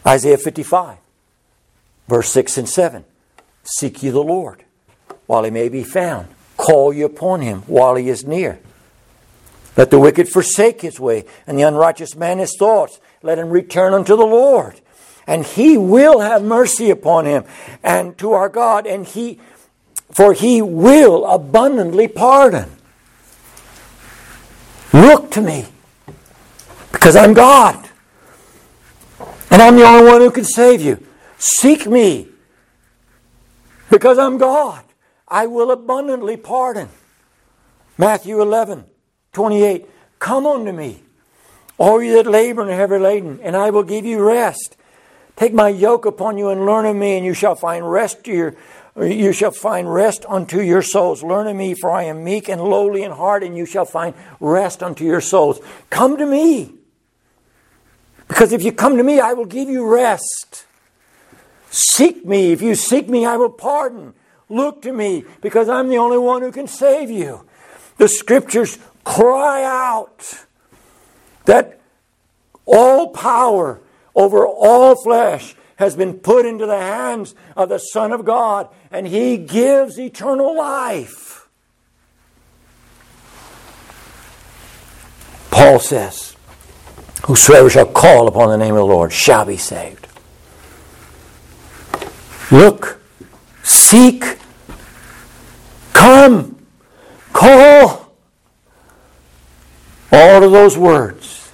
Isaiah 0.05 0.37
55, 0.37 0.97
verse 2.07 2.29
6 2.29 2.57
and 2.57 2.69
7. 2.69 3.05
Seek 3.63 4.03
ye 4.03 4.09
the 4.09 4.23
Lord 4.23 4.63
while 5.25 5.43
he 5.43 5.51
may 5.51 5.69
be 5.69 5.83
found. 5.83 6.27
Call 6.55 6.93
ye 6.93 7.03
upon 7.03 7.41
him 7.41 7.61
while 7.67 7.95
he 7.95 8.09
is 8.09 8.25
near. 8.25 8.59
Let 9.75 9.91
the 9.91 9.99
wicked 9.99 10.27
forsake 10.27 10.81
his 10.81 10.99
way, 10.99 11.25
and 11.45 11.57
the 11.57 11.63
unrighteous 11.63 12.15
man 12.15 12.39
his 12.39 12.55
thoughts. 12.57 12.99
Let 13.21 13.37
him 13.37 13.51
return 13.51 13.93
unto 13.93 14.15
the 14.15 14.25
Lord, 14.25 14.81
and 15.27 15.45
he 15.45 15.77
will 15.77 16.19
have 16.19 16.43
mercy 16.43 16.89
upon 16.89 17.25
him, 17.25 17.43
and 17.83 18.17
to 18.17 18.31
our 18.31 18.49
God, 18.49 18.87
and 18.87 19.05
he, 19.05 19.39
for 20.09 20.33
he 20.33 20.63
will 20.63 21.25
abundantly 21.25 22.07
pardon. 22.07 22.71
Look 24.93 25.29
to 25.31 25.41
me, 25.41 25.67
because 26.91 27.15
I'm 27.15 27.33
God, 27.33 27.87
and 29.51 29.61
I'm 29.61 29.75
the 29.75 29.85
only 29.85 30.09
one 30.09 30.21
who 30.21 30.31
can 30.31 30.45
save 30.45 30.81
you. 30.81 31.05
Seek 31.37 31.87
me, 31.87 32.27
because 33.89 34.17
I'm 34.17 34.37
God. 34.37 34.83
I 35.27 35.47
will 35.47 35.71
abundantly 35.71 36.37
pardon. 36.37 36.89
Matthew 37.97 38.41
11. 38.41 38.85
28 39.37 39.85
Come 40.17 40.47
unto 40.47 40.71
me, 40.71 41.03
all 41.77 42.01
you 42.01 42.13
that 42.13 42.29
labor 42.29 42.61
and 42.61 42.71
are 42.71 42.75
heavy 42.75 42.97
laden, 42.97 43.39
and 43.43 43.55
I 43.55 43.69
will 43.69 43.83
give 43.83 44.03
you 44.03 44.19
rest. 44.23 44.75
Take 45.35 45.53
my 45.53 45.69
yoke 45.69 46.07
upon 46.07 46.39
you 46.39 46.49
and 46.49 46.65
learn 46.65 46.87
of 46.87 46.95
me, 46.95 47.17
and 47.17 47.23
you 47.25 47.35
shall 47.35 47.53
find 47.53 47.89
rest 47.89 48.23
to 48.23 48.31
your 48.31 48.55
you 48.99 49.31
shall 49.31 49.51
find 49.51 49.93
rest 49.93 50.25
unto 50.27 50.59
your 50.59 50.81
souls. 50.81 51.21
Learn 51.21 51.45
of 51.45 51.55
me, 51.55 51.75
for 51.75 51.91
I 51.91 52.03
am 52.05 52.23
meek 52.23 52.49
and 52.49 52.59
lowly 52.59 53.03
in 53.03 53.11
heart, 53.11 53.43
and 53.43 53.55
you 53.55 53.67
shall 53.67 53.85
find 53.85 54.15
rest 54.39 54.81
unto 54.81 55.05
your 55.05 55.21
souls. 55.21 55.59
Come 55.91 56.17
to 56.17 56.25
me. 56.25 56.73
Because 58.27 58.53
if 58.53 58.63
you 58.63 58.71
come 58.71 58.97
to 58.97 59.03
me, 59.03 59.19
I 59.19 59.33
will 59.33 59.45
give 59.45 59.69
you 59.69 59.87
rest. 59.87 60.65
Seek 61.69 62.25
me. 62.25 62.51
If 62.51 62.61
you 62.61 62.75
seek 62.75 63.09
me, 63.09 63.25
I 63.25 63.37
will 63.37 63.49
pardon. 63.49 64.13
Look 64.49 64.81
to 64.83 64.93
me, 64.93 65.25
because 65.41 65.67
I'm 65.67 65.89
the 65.89 65.97
only 65.97 66.17
one 66.17 66.41
who 66.41 66.51
can 66.51 66.67
save 66.67 67.09
you. 67.09 67.45
The 67.97 68.07
scriptures 68.07 68.79
cry 69.03 69.63
out 69.63 70.45
that 71.45 71.79
all 72.65 73.09
power 73.09 73.81
over 74.15 74.45
all 74.45 74.95
flesh 74.95 75.55
has 75.77 75.95
been 75.95 76.15
put 76.15 76.45
into 76.45 76.65
the 76.65 76.79
hands 76.79 77.35
of 77.55 77.69
the 77.69 77.77
Son 77.77 78.11
of 78.11 78.25
God, 78.25 78.69
and 78.91 79.07
He 79.07 79.37
gives 79.37 79.99
eternal 79.99 80.55
life. 80.55 81.47
Paul 85.51 85.79
says, 85.79 86.35
Whosoever 87.25 87.69
shall 87.69 87.85
call 87.85 88.27
upon 88.27 88.49
the 88.49 88.57
name 88.57 88.73
of 88.73 88.79
the 88.79 88.85
Lord 88.85 89.11
shall 89.11 89.45
be 89.45 89.57
saved. 89.57 90.06
Look, 92.51 93.01
seek, 93.63 94.37
come, 95.93 96.57
call. 97.33 98.13
All 100.11 100.43
of 100.43 100.51
those 100.51 100.77
words 100.77 101.51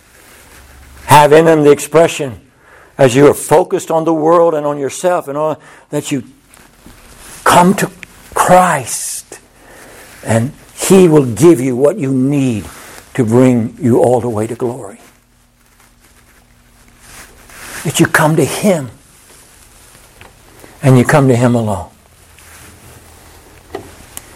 have 1.06 1.34
in 1.34 1.46
them 1.46 1.64
the 1.64 1.72
expression 1.72 2.40
as 2.98 3.16
you 3.16 3.28
are 3.28 3.34
focused 3.34 3.90
on 3.90 4.06
the 4.06 4.14
world 4.14 4.54
and 4.54 4.66
on 4.66 4.78
yourself 4.78 5.28
and 5.28 5.38
all 5.38 5.60
that 5.90 6.12
you 6.12 6.24
come 7.44 7.74
to 7.76 7.92
Christ. 8.36 9.40
And 10.24 10.54
He 10.76 11.08
will 11.08 11.26
give 11.26 11.60
you 11.60 11.76
what 11.76 11.98
you 11.98 12.14
need 12.14 12.66
to 13.16 13.26
bring 13.26 13.78
you 13.80 14.00
all 14.00 14.22
the 14.22 14.30
way 14.30 14.46
to 14.46 14.56
glory. 14.56 15.00
That 17.84 18.00
you 18.00 18.06
come 18.06 18.36
to 18.36 18.46
Him 18.46 18.92
and 20.84 20.98
you 20.98 21.06
come 21.06 21.30
to 21.30 21.36
Him 21.36 21.56
alone. 21.56 21.90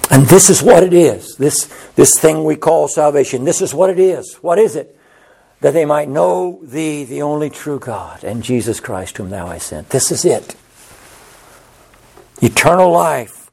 And 0.10 0.26
this 0.26 0.50
is 0.50 0.64
what 0.64 0.84
it 0.84 0.94
is. 0.94 1.36
This, 1.36 1.66
this 1.96 2.18
thing 2.18 2.46
we 2.46 2.56
call 2.56 2.88
salvation. 2.88 3.44
This 3.44 3.62
is 3.62 3.74
what 3.74 3.90
it 3.90 4.00
is. 4.00 4.36
What 4.36 4.58
is 4.58 4.76
it? 4.76 4.98
That 5.60 5.74
they 5.74 5.86
might 5.86 6.08
know 6.08 6.60
thee, 6.64 7.04
the 7.04 7.22
only 7.22 7.50
true 7.50 7.78
God, 7.78 8.24
and 8.24 8.42
Jesus 8.42 8.80
Christ, 8.80 9.18
whom 9.18 9.30
thou 9.30 9.48
hast 9.48 9.68
sent. 9.68 9.90
This 9.90 10.12
is 10.12 10.24
it. 10.24 10.56
Eternal 12.42 12.92
life, 12.92 13.52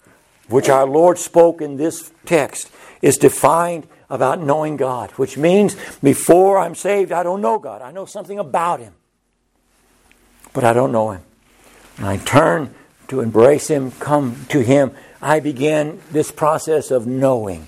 which 0.49 0.68
our 0.68 0.86
Lord 0.86 1.18
spoke 1.18 1.61
in 1.61 1.76
this 1.76 2.12
text, 2.24 2.70
is 3.03 3.18
defined 3.18 3.86
about 4.09 4.40
knowing 4.40 4.76
God, 4.76 5.11
which 5.12 5.36
means 5.36 5.76
before 6.01 6.59
I'm 6.59 6.74
saved, 6.74 7.11
I 7.11 7.22
don't 7.22 7.40
know 7.40 7.59
God. 7.59 7.82
I 7.82 7.90
know 7.90 8.05
something 8.05 8.38
about 8.38 8.80
Him, 8.80 8.95
but 10.53 10.62
I 10.62 10.72
don't 10.72 10.92
know 10.92 11.11
Him. 11.11 11.22
And 11.97 12.07
I 12.07 12.18
turn 12.18 12.74
to 13.09 13.20
embrace 13.20 13.68
Him, 13.68 13.90
come 13.92 14.46
to 14.48 14.61
Him, 14.61 14.92
I 15.20 15.40
began 15.40 16.00
this 16.11 16.30
process 16.30 16.90
of 16.90 17.07
knowing 17.07 17.66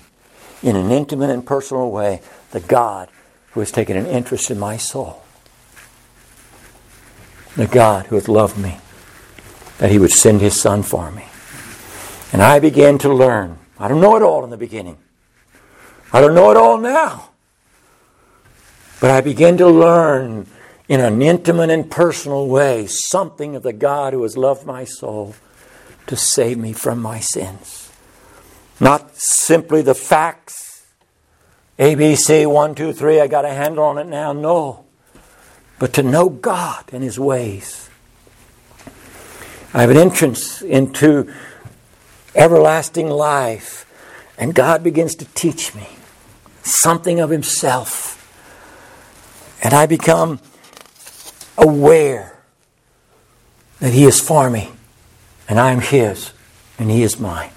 in 0.61 0.75
an 0.75 0.91
intimate 0.91 1.29
and 1.29 1.45
personal 1.45 1.89
way 1.91 2.21
the 2.51 2.59
God 2.59 3.09
who 3.51 3.59
has 3.61 3.71
taken 3.71 3.97
an 3.97 4.05
interest 4.05 4.51
in 4.51 4.59
my 4.59 4.77
soul. 4.77 5.23
The 7.55 7.67
God 7.67 8.07
who 8.07 8.15
has 8.15 8.27
loved 8.27 8.57
me, 8.57 8.77
that 9.79 9.91
He 9.91 9.97
would 9.97 10.11
send 10.11 10.41
His 10.41 10.59
Son 10.59 10.83
for 10.83 11.11
me. 11.11 11.25
And 12.31 12.41
I 12.41 12.59
began 12.59 12.97
to 12.99 13.13
learn. 13.13 13.57
I 13.79 13.87
don't 13.87 14.01
know 14.01 14.15
it 14.15 14.21
all 14.21 14.43
in 14.43 14.49
the 14.49 14.57
beginning. 14.57 14.97
I 16.13 16.21
don't 16.21 16.35
know 16.35 16.51
it 16.51 16.57
all 16.57 16.77
now. 16.77 17.29
But 18.99 19.11
I 19.11 19.21
began 19.21 19.57
to 19.57 19.67
learn 19.67 20.47
in 20.87 20.99
an 21.01 21.21
intimate 21.21 21.69
and 21.69 21.89
personal 21.89 22.47
way 22.47 22.87
something 22.87 23.55
of 23.55 23.63
the 23.63 23.73
God 23.73 24.13
who 24.13 24.23
has 24.23 24.37
loved 24.37 24.65
my 24.65 24.85
soul 24.85 25.35
to 26.07 26.15
save 26.15 26.57
me 26.57 26.73
from 26.73 27.01
my 27.01 27.19
sins. 27.19 27.91
Not 28.79 29.15
simply 29.17 29.81
the 29.81 29.95
facts. 29.95 30.85
ABC, 31.77 32.51
one, 32.51 32.73
two, 32.73 32.93
three, 32.93 33.19
I 33.19 33.27
got 33.27 33.45
a 33.45 33.49
handle 33.49 33.83
on 33.83 33.97
it 33.97 34.07
now. 34.07 34.33
No. 34.33 34.85
But 35.79 35.93
to 35.93 36.03
know 36.03 36.29
God 36.29 36.85
and 36.91 37.03
His 37.03 37.19
ways. 37.19 37.89
I 39.73 39.81
have 39.81 39.89
an 39.89 39.97
entrance 39.97 40.61
into 40.61 41.31
everlasting 42.33 43.09
life, 43.09 43.85
and 44.37 44.55
God 44.55 44.83
begins 44.83 45.15
to 45.15 45.25
teach 45.25 45.75
me 45.75 45.87
something 46.63 47.19
of 47.19 47.29
Himself. 47.29 48.13
And 49.61 49.73
I 49.73 49.85
become 49.85 50.39
aware 51.57 52.39
that 53.79 53.93
He 53.93 54.05
is 54.05 54.19
for 54.19 54.49
me 54.49 54.71
and 55.47 55.59
I 55.59 55.71
am 55.71 55.79
His, 55.79 56.33
and 56.77 56.91
He 56.91 57.03
is 57.03 57.19
mine. 57.19 57.51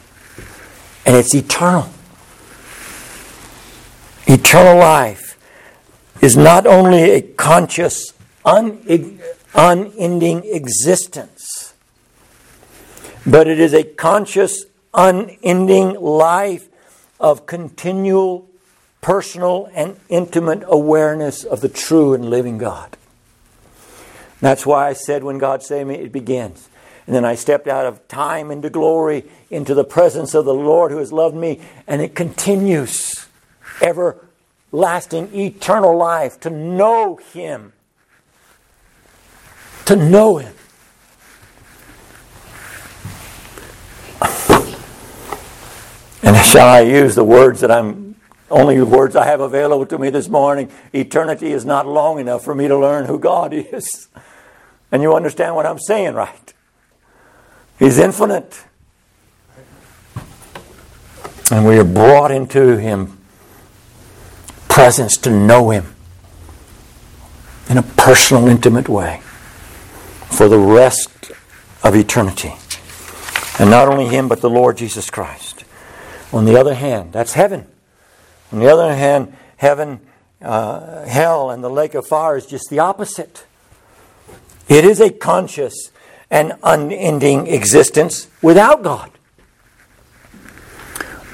And 1.04 1.16
it's 1.16 1.34
eternal. 1.34 1.88
Eternal 4.26 4.78
life 4.78 5.38
is 6.22 6.36
not 6.36 6.66
only 6.66 7.10
a 7.10 7.22
conscious, 7.22 8.12
un- 8.44 9.20
unending 9.54 10.44
existence, 10.44 11.74
but 13.26 13.48
it 13.48 13.58
is 13.58 13.74
a 13.74 13.82
conscious, 13.82 14.66
unending 14.94 15.94
life 15.94 16.68
of 17.18 17.46
continual, 17.46 18.48
personal, 19.00 19.68
and 19.74 19.98
intimate 20.08 20.62
awareness 20.66 21.42
of 21.42 21.60
the 21.60 21.68
true 21.68 22.14
and 22.14 22.30
living 22.30 22.58
God. 22.58 22.96
That's 24.40 24.64
why 24.64 24.88
I 24.88 24.94
said 24.94 25.22
when 25.22 25.38
God 25.38 25.62
saved 25.62 25.88
me, 25.88 25.96
it 25.96 26.12
begins. 26.12 26.68
And 27.06 27.14
then 27.14 27.24
I 27.24 27.34
stepped 27.34 27.66
out 27.66 27.86
of 27.86 28.06
time 28.08 28.50
into 28.50 28.70
glory 28.70 29.24
into 29.50 29.74
the 29.74 29.84
presence 29.84 30.34
of 30.34 30.44
the 30.44 30.54
Lord 30.54 30.92
who 30.92 30.98
has 30.98 31.12
loved 31.12 31.36
me. 31.36 31.60
And 31.86 32.00
it 32.00 32.14
continues 32.14 33.26
everlasting, 33.82 35.34
eternal 35.34 35.96
life 35.96 36.38
to 36.40 36.50
know 36.50 37.16
Him. 37.16 37.72
To 39.86 39.96
know 39.96 40.38
Him. 40.38 40.54
And 46.22 46.36
shall 46.46 46.68
I 46.68 46.80
use 46.80 47.14
the 47.14 47.24
words 47.24 47.60
that 47.60 47.70
I'm 47.70 48.10
only 48.50 48.80
words 48.82 49.14
I 49.14 49.26
have 49.26 49.40
available 49.40 49.86
to 49.86 49.98
me 49.98 50.10
this 50.10 50.28
morning. 50.28 50.70
Eternity 50.92 51.52
is 51.52 51.64
not 51.64 51.86
long 51.86 52.18
enough 52.18 52.44
for 52.44 52.54
me 52.54 52.66
to 52.68 52.76
learn 52.76 53.06
who 53.06 53.18
God 53.18 53.52
is. 53.54 54.08
And 54.92 55.02
you 55.02 55.14
understand 55.14 55.54
what 55.54 55.66
I'm 55.66 55.78
saying, 55.78 56.14
right? 56.14 56.54
He's 57.78 57.98
infinite. 57.98 58.64
And 61.50 61.66
we 61.66 61.78
are 61.78 61.84
brought 61.84 62.30
into 62.30 62.76
Him 62.76 63.18
presence 64.68 65.16
to 65.18 65.30
know 65.30 65.70
Him 65.70 65.94
in 67.68 67.78
a 67.78 67.82
personal, 67.82 68.48
intimate 68.48 68.88
way 68.88 69.20
for 70.28 70.48
the 70.48 70.58
rest 70.58 71.32
of 71.82 71.94
eternity. 71.94 72.52
And 73.58 73.70
not 73.70 73.88
only 73.88 74.06
Him, 74.06 74.28
but 74.28 74.40
the 74.40 74.50
Lord 74.50 74.76
Jesus 74.76 75.10
Christ. 75.10 75.64
On 76.32 76.44
the 76.44 76.58
other 76.58 76.74
hand, 76.74 77.12
that's 77.12 77.32
heaven. 77.32 77.66
On 78.52 78.58
the 78.58 78.68
other 78.68 78.94
hand, 78.94 79.36
heaven, 79.56 80.00
uh, 80.40 81.04
hell, 81.06 81.50
and 81.50 81.62
the 81.62 81.70
lake 81.70 81.94
of 81.94 82.06
fire 82.06 82.36
is 82.36 82.46
just 82.46 82.70
the 82.70 82.78
opposite. 82.78 83.44
It 84.68 84.84
is 84.84 85.00
a 85.00 85.10
conscious 85.10 85.90
and 86.30 86.52
unending 86.62 87.48
existence 87.48 88.28
without 88.40 88.82
God. 88.82 89.10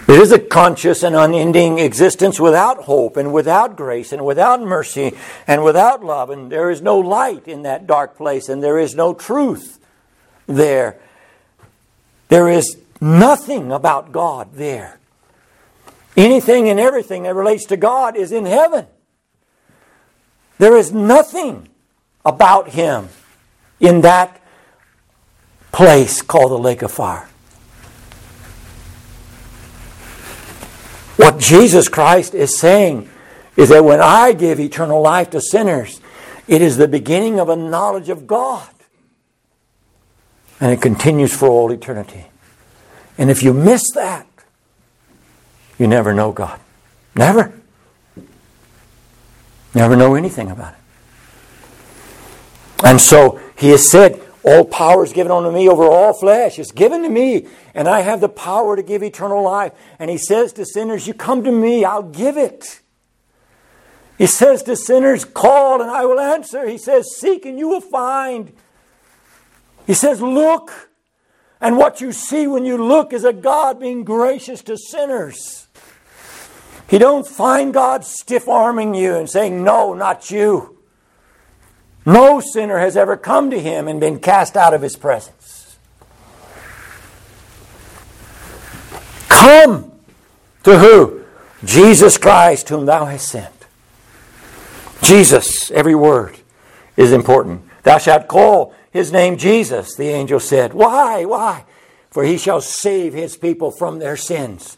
It 0.09 0.21
is 0.21 0.31
a 0.31 0.39
conscious 0.39 1.03
and 1.03 1.17
unending 1.17 1.81
existence 1.81 2.39
without 2.39 2.85
hope 2.85 3.17
and 3.17 3.33
without 3.33 3.77
grace 3.77 4.13
and 4.13 4.25
without 4.25 4.63
mercy 4.63 5.17
and 5.49 5.65
without 5.65 6.05
love. 6.05 6.31
And 6.31 6.51
there 6.51 6.71
is 6.71 6.81
no 6.81 6.99
light 6.99 7.49
in 7.49 7.63
that 7.63 7.89
dark 7.89 8.17
place 8.17 8.49
and 8.49 8.63
there 8.63 8.79
is 8.79 8.95
no 8.95 9.15
truth 9.15 9.81
there. 10.47 11.01
There 12.29 12.49
is 12.49 12.79
nothing 13.01 13.73
about 13.73 14.13
God 14.13 14.55
there. 14.55 15.01
Anything 16.17 16.69
and 16.69 16.79
everything 16.79 17.25
that 17.25 17.35
relates 17.35 17.67
to 17.67 17.77
God 17.77 18.17
is 18.17 18.31
in 18.31 18.47
heaven. 18.47 18.87
There 20.59 20.77
is 20.77 20.93
nothing 20.93 21.69
about 22.27 22.71
Him 22.71 23.09
in 23.81 24.03
that 24.03 24.41
place 25.73 26.21
called 26.21 26.51
the 26.51 26.59
lake 26.59 26.83
of 26.83 26.91
fire. 26.91 27.29
What 31.17 31.39
Jesus 31.39 31.89
Christ 31.89 32.35
is 32.35 32.59
saying 32.59 33.09
is 33.57 33.71
that 33.71 33.85
when 33.85 34.01
I 34.01 34.33
give 34.33 34.61
eternal 34.61 35.01
life 35.01 35.31
to 35.31 35.41
sinners, 35.41 36.01
it 36.47 36.61
is 36.61 36.77
the 36.77 36.89
beginning 36.89 37.41
of 37.41 37.49
a 37.49 37.57
knowledge 37.57 38.09
of 38.09 38.27
God. 38.27 38.69
And 40.61 40.73
it 40.73 40.81
continues 40.81 41.35
for 41.35 41.49
all 41.49 41.71
eternity. 41.71 42.27
And 43.19 43.31
if 43.31 43.43
you 43.43 43.53
miss 43.53 43.83
that, 43.95 44.27
you 45.79 45.87
never 45.87 46.13
know 46.13 46.33
God. 46.33 46.61
Never. 47.15 47.53
Never 49.75 49.97
know 49.97 50.15
anything 50.15 50.51
about 50.51 50.75
it. 50.75 50.86
And 52.85 53.01
so 53.01 53.41
he 53.57 53.71
has 53.71 53.91
said, 53.91 54.21
All 54.45 54.65
power 54.65 55.05
is 55.05 55.13
given 55.13 55.33
unto 55.33 55.51
me 55.51 55.69
over 55.69 55.85
all 55.85 56.13
flesh. 56.13 56.59
It's 56.59 56.73
given 56.73 57.03
to 57.03 57.09
me, 57.09 57.47
and 57.75 57.89
I 57.89 58.01
have 58.01 58.21
the 58.21 58.29
power 58.29 58.77
to 58.77 58.83
give 58.83 59.03
eternal 59.03 59.43
life. 59.43 59.73
And 59.99 60.11
he 60.11 60.19
says 60.19 60.53
to 60.55 60.67
sinners, 60.67 61.07
You 61.07 61.15
come 61.15 61.45
to 61.45 61.53
me, 61.53 61.85
I'll 61.85 62.03
give 62.03 62.37
it. 62.37 62.81
He 64.19 64.27
says 64.27 64.63
to 64.65 64.77
sinners, 64.77 65.25
Call 65.25 65.81
and 65.83 65.91
I 65.91 66.05
will 66.07 66.21
answer. 66.21 66.69
He 66.69 66.79
says, 66.79 67.17
Seek 67.17 67.45
and 67.45 67.59
you 67.59 67.69
will 67.69 67.81
find. 67.81 68.53
He 69.87 69.95
says, 69.95 70.21
Look. 70.21 70.91
And 71.59 71.79
what 71.79 72.03
you 72.03 72.13
see 72.13 72.47
when 72.47 72.67
you 72.67 72.77
look 72.77 73.15
is 73.15 73.25
a 73.25 73.33
God 73.33 73.81
being 73.81 74.05
gracious 74.05 74.63
to 74.65 74.77
sinners. 74.77 75.69
He 76.89 76.99
don't 76.99 77.27
find 77.27 77.73
God 77.73 78.05
stiff 78.05 78.47
arming 78.47 78.95
you 78.95 79.15
and 79.15 79.29
saying, 79.29 79.65
No, 79.65 79.95
not 79.95 80.31
you. 80.31 80.76
No 82.07 82.39
sinner 82.39 82.79
has 82.79 82.97
ever 82.97 83.17
come 83.17 83.51
to 83.51 83.61
him 83.61 83.89
and 83.89 83.99
been 83.99 84.21
cast 84.21 84.57
out 84.57 84.73
of 84.73 84.81
his 84.81 84.95
presence. 84.95 85.77
Come 89.29 89.93
to 90.63 90.79
who? 90.79 91.25
Jesus 91.65 92.17
Christ, 92.17 92.69
whom 92.69 92.87
thou 92.87 93.07
hast 93.07 93.29
sent. 93.29 93.53
Jesus, 95.03 95.71
every 95.73 95.95
word 95.95 96.39
is 96.97 97.13
important. 97.13 97.63
Thou 97.83 97.99
shalt 97.99 98.29
call 98.29 98.73
his 98.93 99.13
name 99.13 99.37
Jesus, 99.37 99.95
the 99.95 100.09
angel 100.09 100.41
said. 100.41 100.75
Why? 100.75 101.25
Why? 101.25 101.65
For 102.11 102.25
he 102.25 102.39
shall 102.39 102.61
save 102.61 103.15
his 103.15 103.37
people 103.37 103.71
from 103.71 103.99
their 103.99 104.17
sins. 104.17 104.77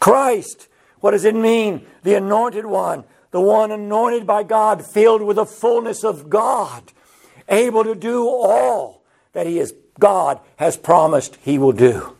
Christ, 0.00 0.68
what 1.00 1.10
does 1.10 1.24
it 1.24 1.34
mean? 1.34 1.86
The 2.02 2.14
anointed 2.14 2.66
one, 2.66 3.04
the 3.30 3.40
one 3.40 3.70
anointed 3.70 4.26
by 4.26 4.42
God, 4.42 4.84
filled 4.84 5.22
with 5.22 5.36
the 5.36 5.46
fullness 5.46 6.04
of 6.04 6.30
God, 6.30 6.82
able 7.48 7.84
to 7.84 7.94
do 7.94 8.26
all 8.26 9.02
that 9.32 9.46
he 9.46 9.58
is 9.58 9.74
God 9.98 10.40
has 10.56 10.76
promised 10.76 11.36
he 11.42 11.58
will 11.58 11.72
do. 11.72 12.16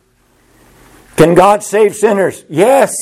Can 1.15 1.33
God 1.33 1.63
save 1.63 1.95
sinners? 1.95 2.45
Yes. 2.49 2.93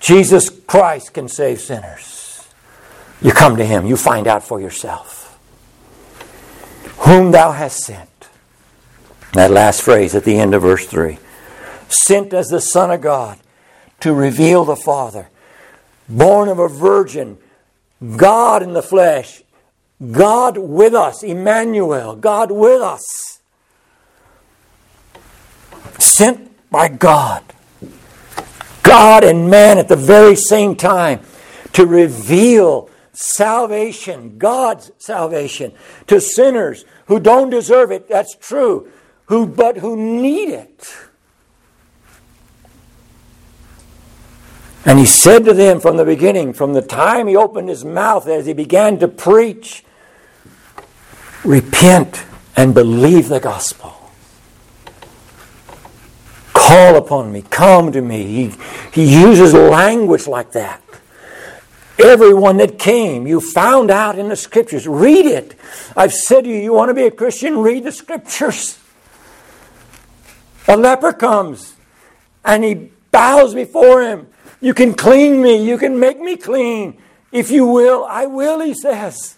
Jesus 0.00 0.48
Christ 0.48 1.12
can 1.12 1.28
save 1.28 1.60
sinners. 1.60 2.46
You 3.20 3.32
come 3.32 3.56
to 3.56 3.64
him, 3.64 3.86
you 3.86 3.96
find 3.96 4.26
out 4.26 4.44
for 4.44 4.60
yourself 4.60 5.18
whom 7.08 7.30
thou 7.30 7.52
hast 7.52 7.78
sent. 7.78 8.28
That 9.32 9.50
last 9.50 9.82
phrase 9.82 10.14
at 10.14 10.24
the 10.24 10.38
end 10.38 10.54
of 10.54 10.62
verse 10.62 10.86
3. 10.86 11.18
Sent 11.88 12.34
as 12.34 12.48
the 12.48 12.60
Son 12.60 12.90
of 12.90 13.00
God 13.00 13.38
to 14.00 14.12
reveal 14.12 14.64
the 14.64 14.76
Father. 14.76 15.28
Born 16.08 16.48
of 16.48 16.58
a 16.58 16.68
virgin, 16.68 17.38
God 18.16 18.62
in 18.62 18.72
the 18.72 18.82
flesh, 18.82 19.42
God 20.10 20.56
with 20.56 20.94
us, 20.94 21.22
Emmanuel, 21.22 22.16
God 22.16 22.50
with 22.50 22.80
us. 22.80 23.40
Sent 25.98 26.70
by 26.70 26.88
God. 26.88 27.42
God 28.82 29.24
and 29.24 29.50
man 29.50 29.78
at 29.78 29.88
the 29.88 29.96
very 29.96 30.34
same 30.34 30.76
time 30.76 31.20
to 31.72 31.86
reveal 31.86 32.88
salvation, 33.12 34.38
God's 34.38 34.92
salvation, 34.98 35.72
to 36.06 36.20
sinners 36.20 36.84
who 37.06 37.20
don't 37.20 37.50
deserve 37.50 37.90
it, 37.90 38.08
that's 38.08 38.34
true, 38.36 38.90
who 39.26 39.46
but 39.46 39.78
who 39.78 39.96
need 39.96 40.50
it. 40.50 40.94
And 44.88 44.98
he 44.98 45.04
said 45.04 45.44
to 45.44 45.52
them 45.52 45.80
from 45.80 45.98
the 45.98 46.04
beginning, 46.06 46.54
from 46.54 46.72
the 46.72 46.80
time 46.80 47.26
he 47.28 47.36
opened 47.36 47.68
his 47.68 47.84
mouth 47.84 48.26
as 48.26 48.46
he 48.46 48.54
began 48.54 48.98
to 49.00 49.06
preach, 49.06 49.84
repent 51.44 52.24
and 52.56 52.72
believe 52.72 53.28
the 53.28 53.38
gospel. 53.38 53.94
Call 56.54 56.96
upon 56.96 57.30
me, 57.30 57.42
come 57.42 57.92
to 57.92 58.00
me. 58.00 58.24
He, 58.24 58.54
he 59.02 59.22
uses 59.22 59.52
language 59.52 60.26
like 60.26 60.52
that. 60.52 60.82
Everyone 61.98 62.56
that 62.56 62.78
came, 62.78 63.26
you 63.26 63.42
found 63.42 63.90
out 63.90 64.18
in 64.18 64.30
the 64.30 64.36
scriptures. 64.36 64.88
Read 64.88 65.26
it. 65.26 65.54
I've 65.98 66.14
said 66.14 66.44
to 66.44 66.48
you, 66.48 66.56
you 66.56 66.72
want 66.72 66.88
to 66.88 66.94
be 66.94 67.04
a 67.04 67.10
Christian, 67.10 67.58
read 67.58 67.84
the 67.84 67.92
scriptures. 67.92 68.78
A 70.66 70.78
leper 70.78 71.12
comes 71.12 71.74
and 72.42 72.64
he 72.64 72.90
bows 73.10 73.54
before 73.54 74.00
him. 74.00 74.28
You 74.60 74.74
can 74.74 74.94
clean 74.94 75.42
me, 75.42 75.64
you 75.64 75.78
can 75.78 75.98
make 75.98 76.20
me 76.20 76.36
clean. 76.36 77.00
If 77.30 77.50
you 77.50 77.66
will, 77.66 78.04
I 78.04 78.26
will, 78.26 78.60
he 78.60 78.74
says. 78.74 79.36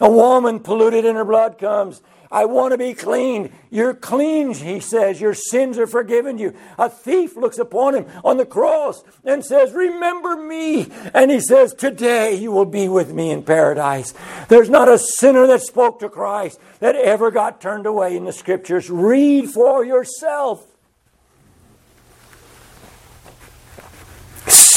A 0.00 0.10
woman 0.10 0.60
polluted 0.60 1.04
in 1.04 1.14
her 1.14 1.24
blood 1.24 1.58
comes 1.58 2.00
I 2.32 2.46
want 2.46 2.72
to 2.72 2.78
be 2.78 2.94
clean. 2.94 3.52
You're 3.70 3.92
clean, 3.92 4.54
he 4.54 4.80
says. 4.80 5.20
Your 5.20 5.34
sins 5.34 5.76
are 5.76 5.86
forgiven 5.86 6.38
you. 6.38 6.56
A 6.78 6.88
thief 6.88 7.36
looks 7.36 7.58
upon 7.58 7.94
him 7.94 8.06
on 8.24 8.38
the 8.38 8.46
cross 8.46 9.04
and 9.22 9.44
says, 9.44 9.72
Remember 9.72 10.36
me. 10.36 10.90
And 11.12 11.30
he 11.30 11.40
says, 11.40 11.74
Today 11.74 12.34
you 12.34 12.50
will 12.50 12.64
be 12.64 12.88
with 12.88 13.12
me 13.12 13.30
in 13.30 13.42
paradise. 13.42 14.14
There's 14.48 14.70
not 14.70 14.88
a 14.88 14.98
sinner 14.98 15.46
that 15.46 15.60
spoke 15.60 16.00
to 16.00 16.08
Christ 16.08 16.58
that 16.80 16.96
ever 16.96 17.30
got 17.30 17.60
turned 17.60 17.84
away 17.84 18.16
in 18.16 18.24
the 18.24 18.32
scriptures. 18.32 18.88
Read 18.88 19.50
for 19.50 19.84
yourself. 19.84 20.66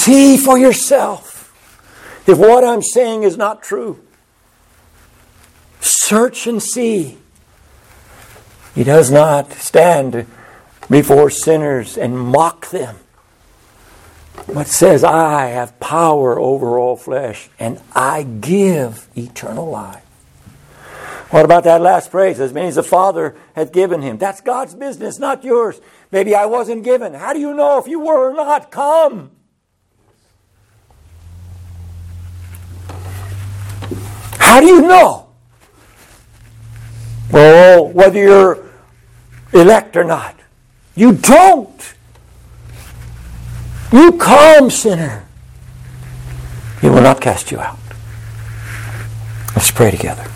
See 0.06 0.38
for 0.38 0.56
yourself 0.56 1.52
if 2.28 2.38
what 2.38 2.64
I'm 2.64 2.84
saying 2.84 3.24
is 3.24 3.38
not 3.38 3.64
true. 3.64 4.00
Search 5.80 6.46
and 6.46 6.62
see. 6.62 7.18
He 8.76 8.84
does 8.84 9.10
not 9.10 9.52
stand 9.54 10.28
before 10.92 11.32
sinners 11.32 11.98
and 11.98 12.20
mock 12.20 12.70
them, 12.70 12.98
but 14.54 14.68
says, 14.68 15.04
I 15.04 15.48
have 15.48 15.80
power 15.80 16.40
over 16.40 16.78
all 16.78 16.98
flesh, 16.98 17.50
and 17.58 17.82
I 17.96 18.22
give 18.22 19.08
eternal 19.18 19.68
life. 19.68 20.04
What 21.32 21.46
about 21.46 21.64
that 21.64 21.82
last 21.82 22.12
phrase? 22.12 22.40
As 22.40 22.54
many 22.54 22.68
as 22.68 22.76
the 22.76 22.84
Father 22.84 23.36
hath 23.56 23.72
given 23.72 24.04
him. 24.04 24.20
That's 24.20 24.40
God's 24.40 24.76
business, 24.76 25.18
not 25.18 25.44
yours. 25.44 25.82
Maybe 26.12 26.36
I 26.36 26.46
wasn't 26.46 26.84
given. 26.84 27.16
How 27.16 27.34
do 27.34 27.40
you 27.40 27.56
know 27.56 27.80
if 27.80 27.88
you 27.88 28.02
were 28.02 28.30
or 28.30 28.36
not? 28.36 28.70
Come. 28.70 29.32
Do 34.60 34.68
you 34.68 34.82
know? 34.82 35.28
Well, 37.32 37.88
whether 37.88 38.20
you're 38.20 38.66
elect 39.56 39.96
or 39.96 40.04
not. 40.04 40.36
You 40.96 41.14
don't. 41.14 41.94
You 43.92 44.14
come, 44.14 44.70
sinner. 44.70 45.26
He 46.82 46.90
will 46.90 47.02
not 47.02 47.22
cast 47.22 47.52
you 47.52 47.60
out. 47.60 47.80
Let's 49.56 49.72
pray 49.72 49.92
together. 49.92 50.30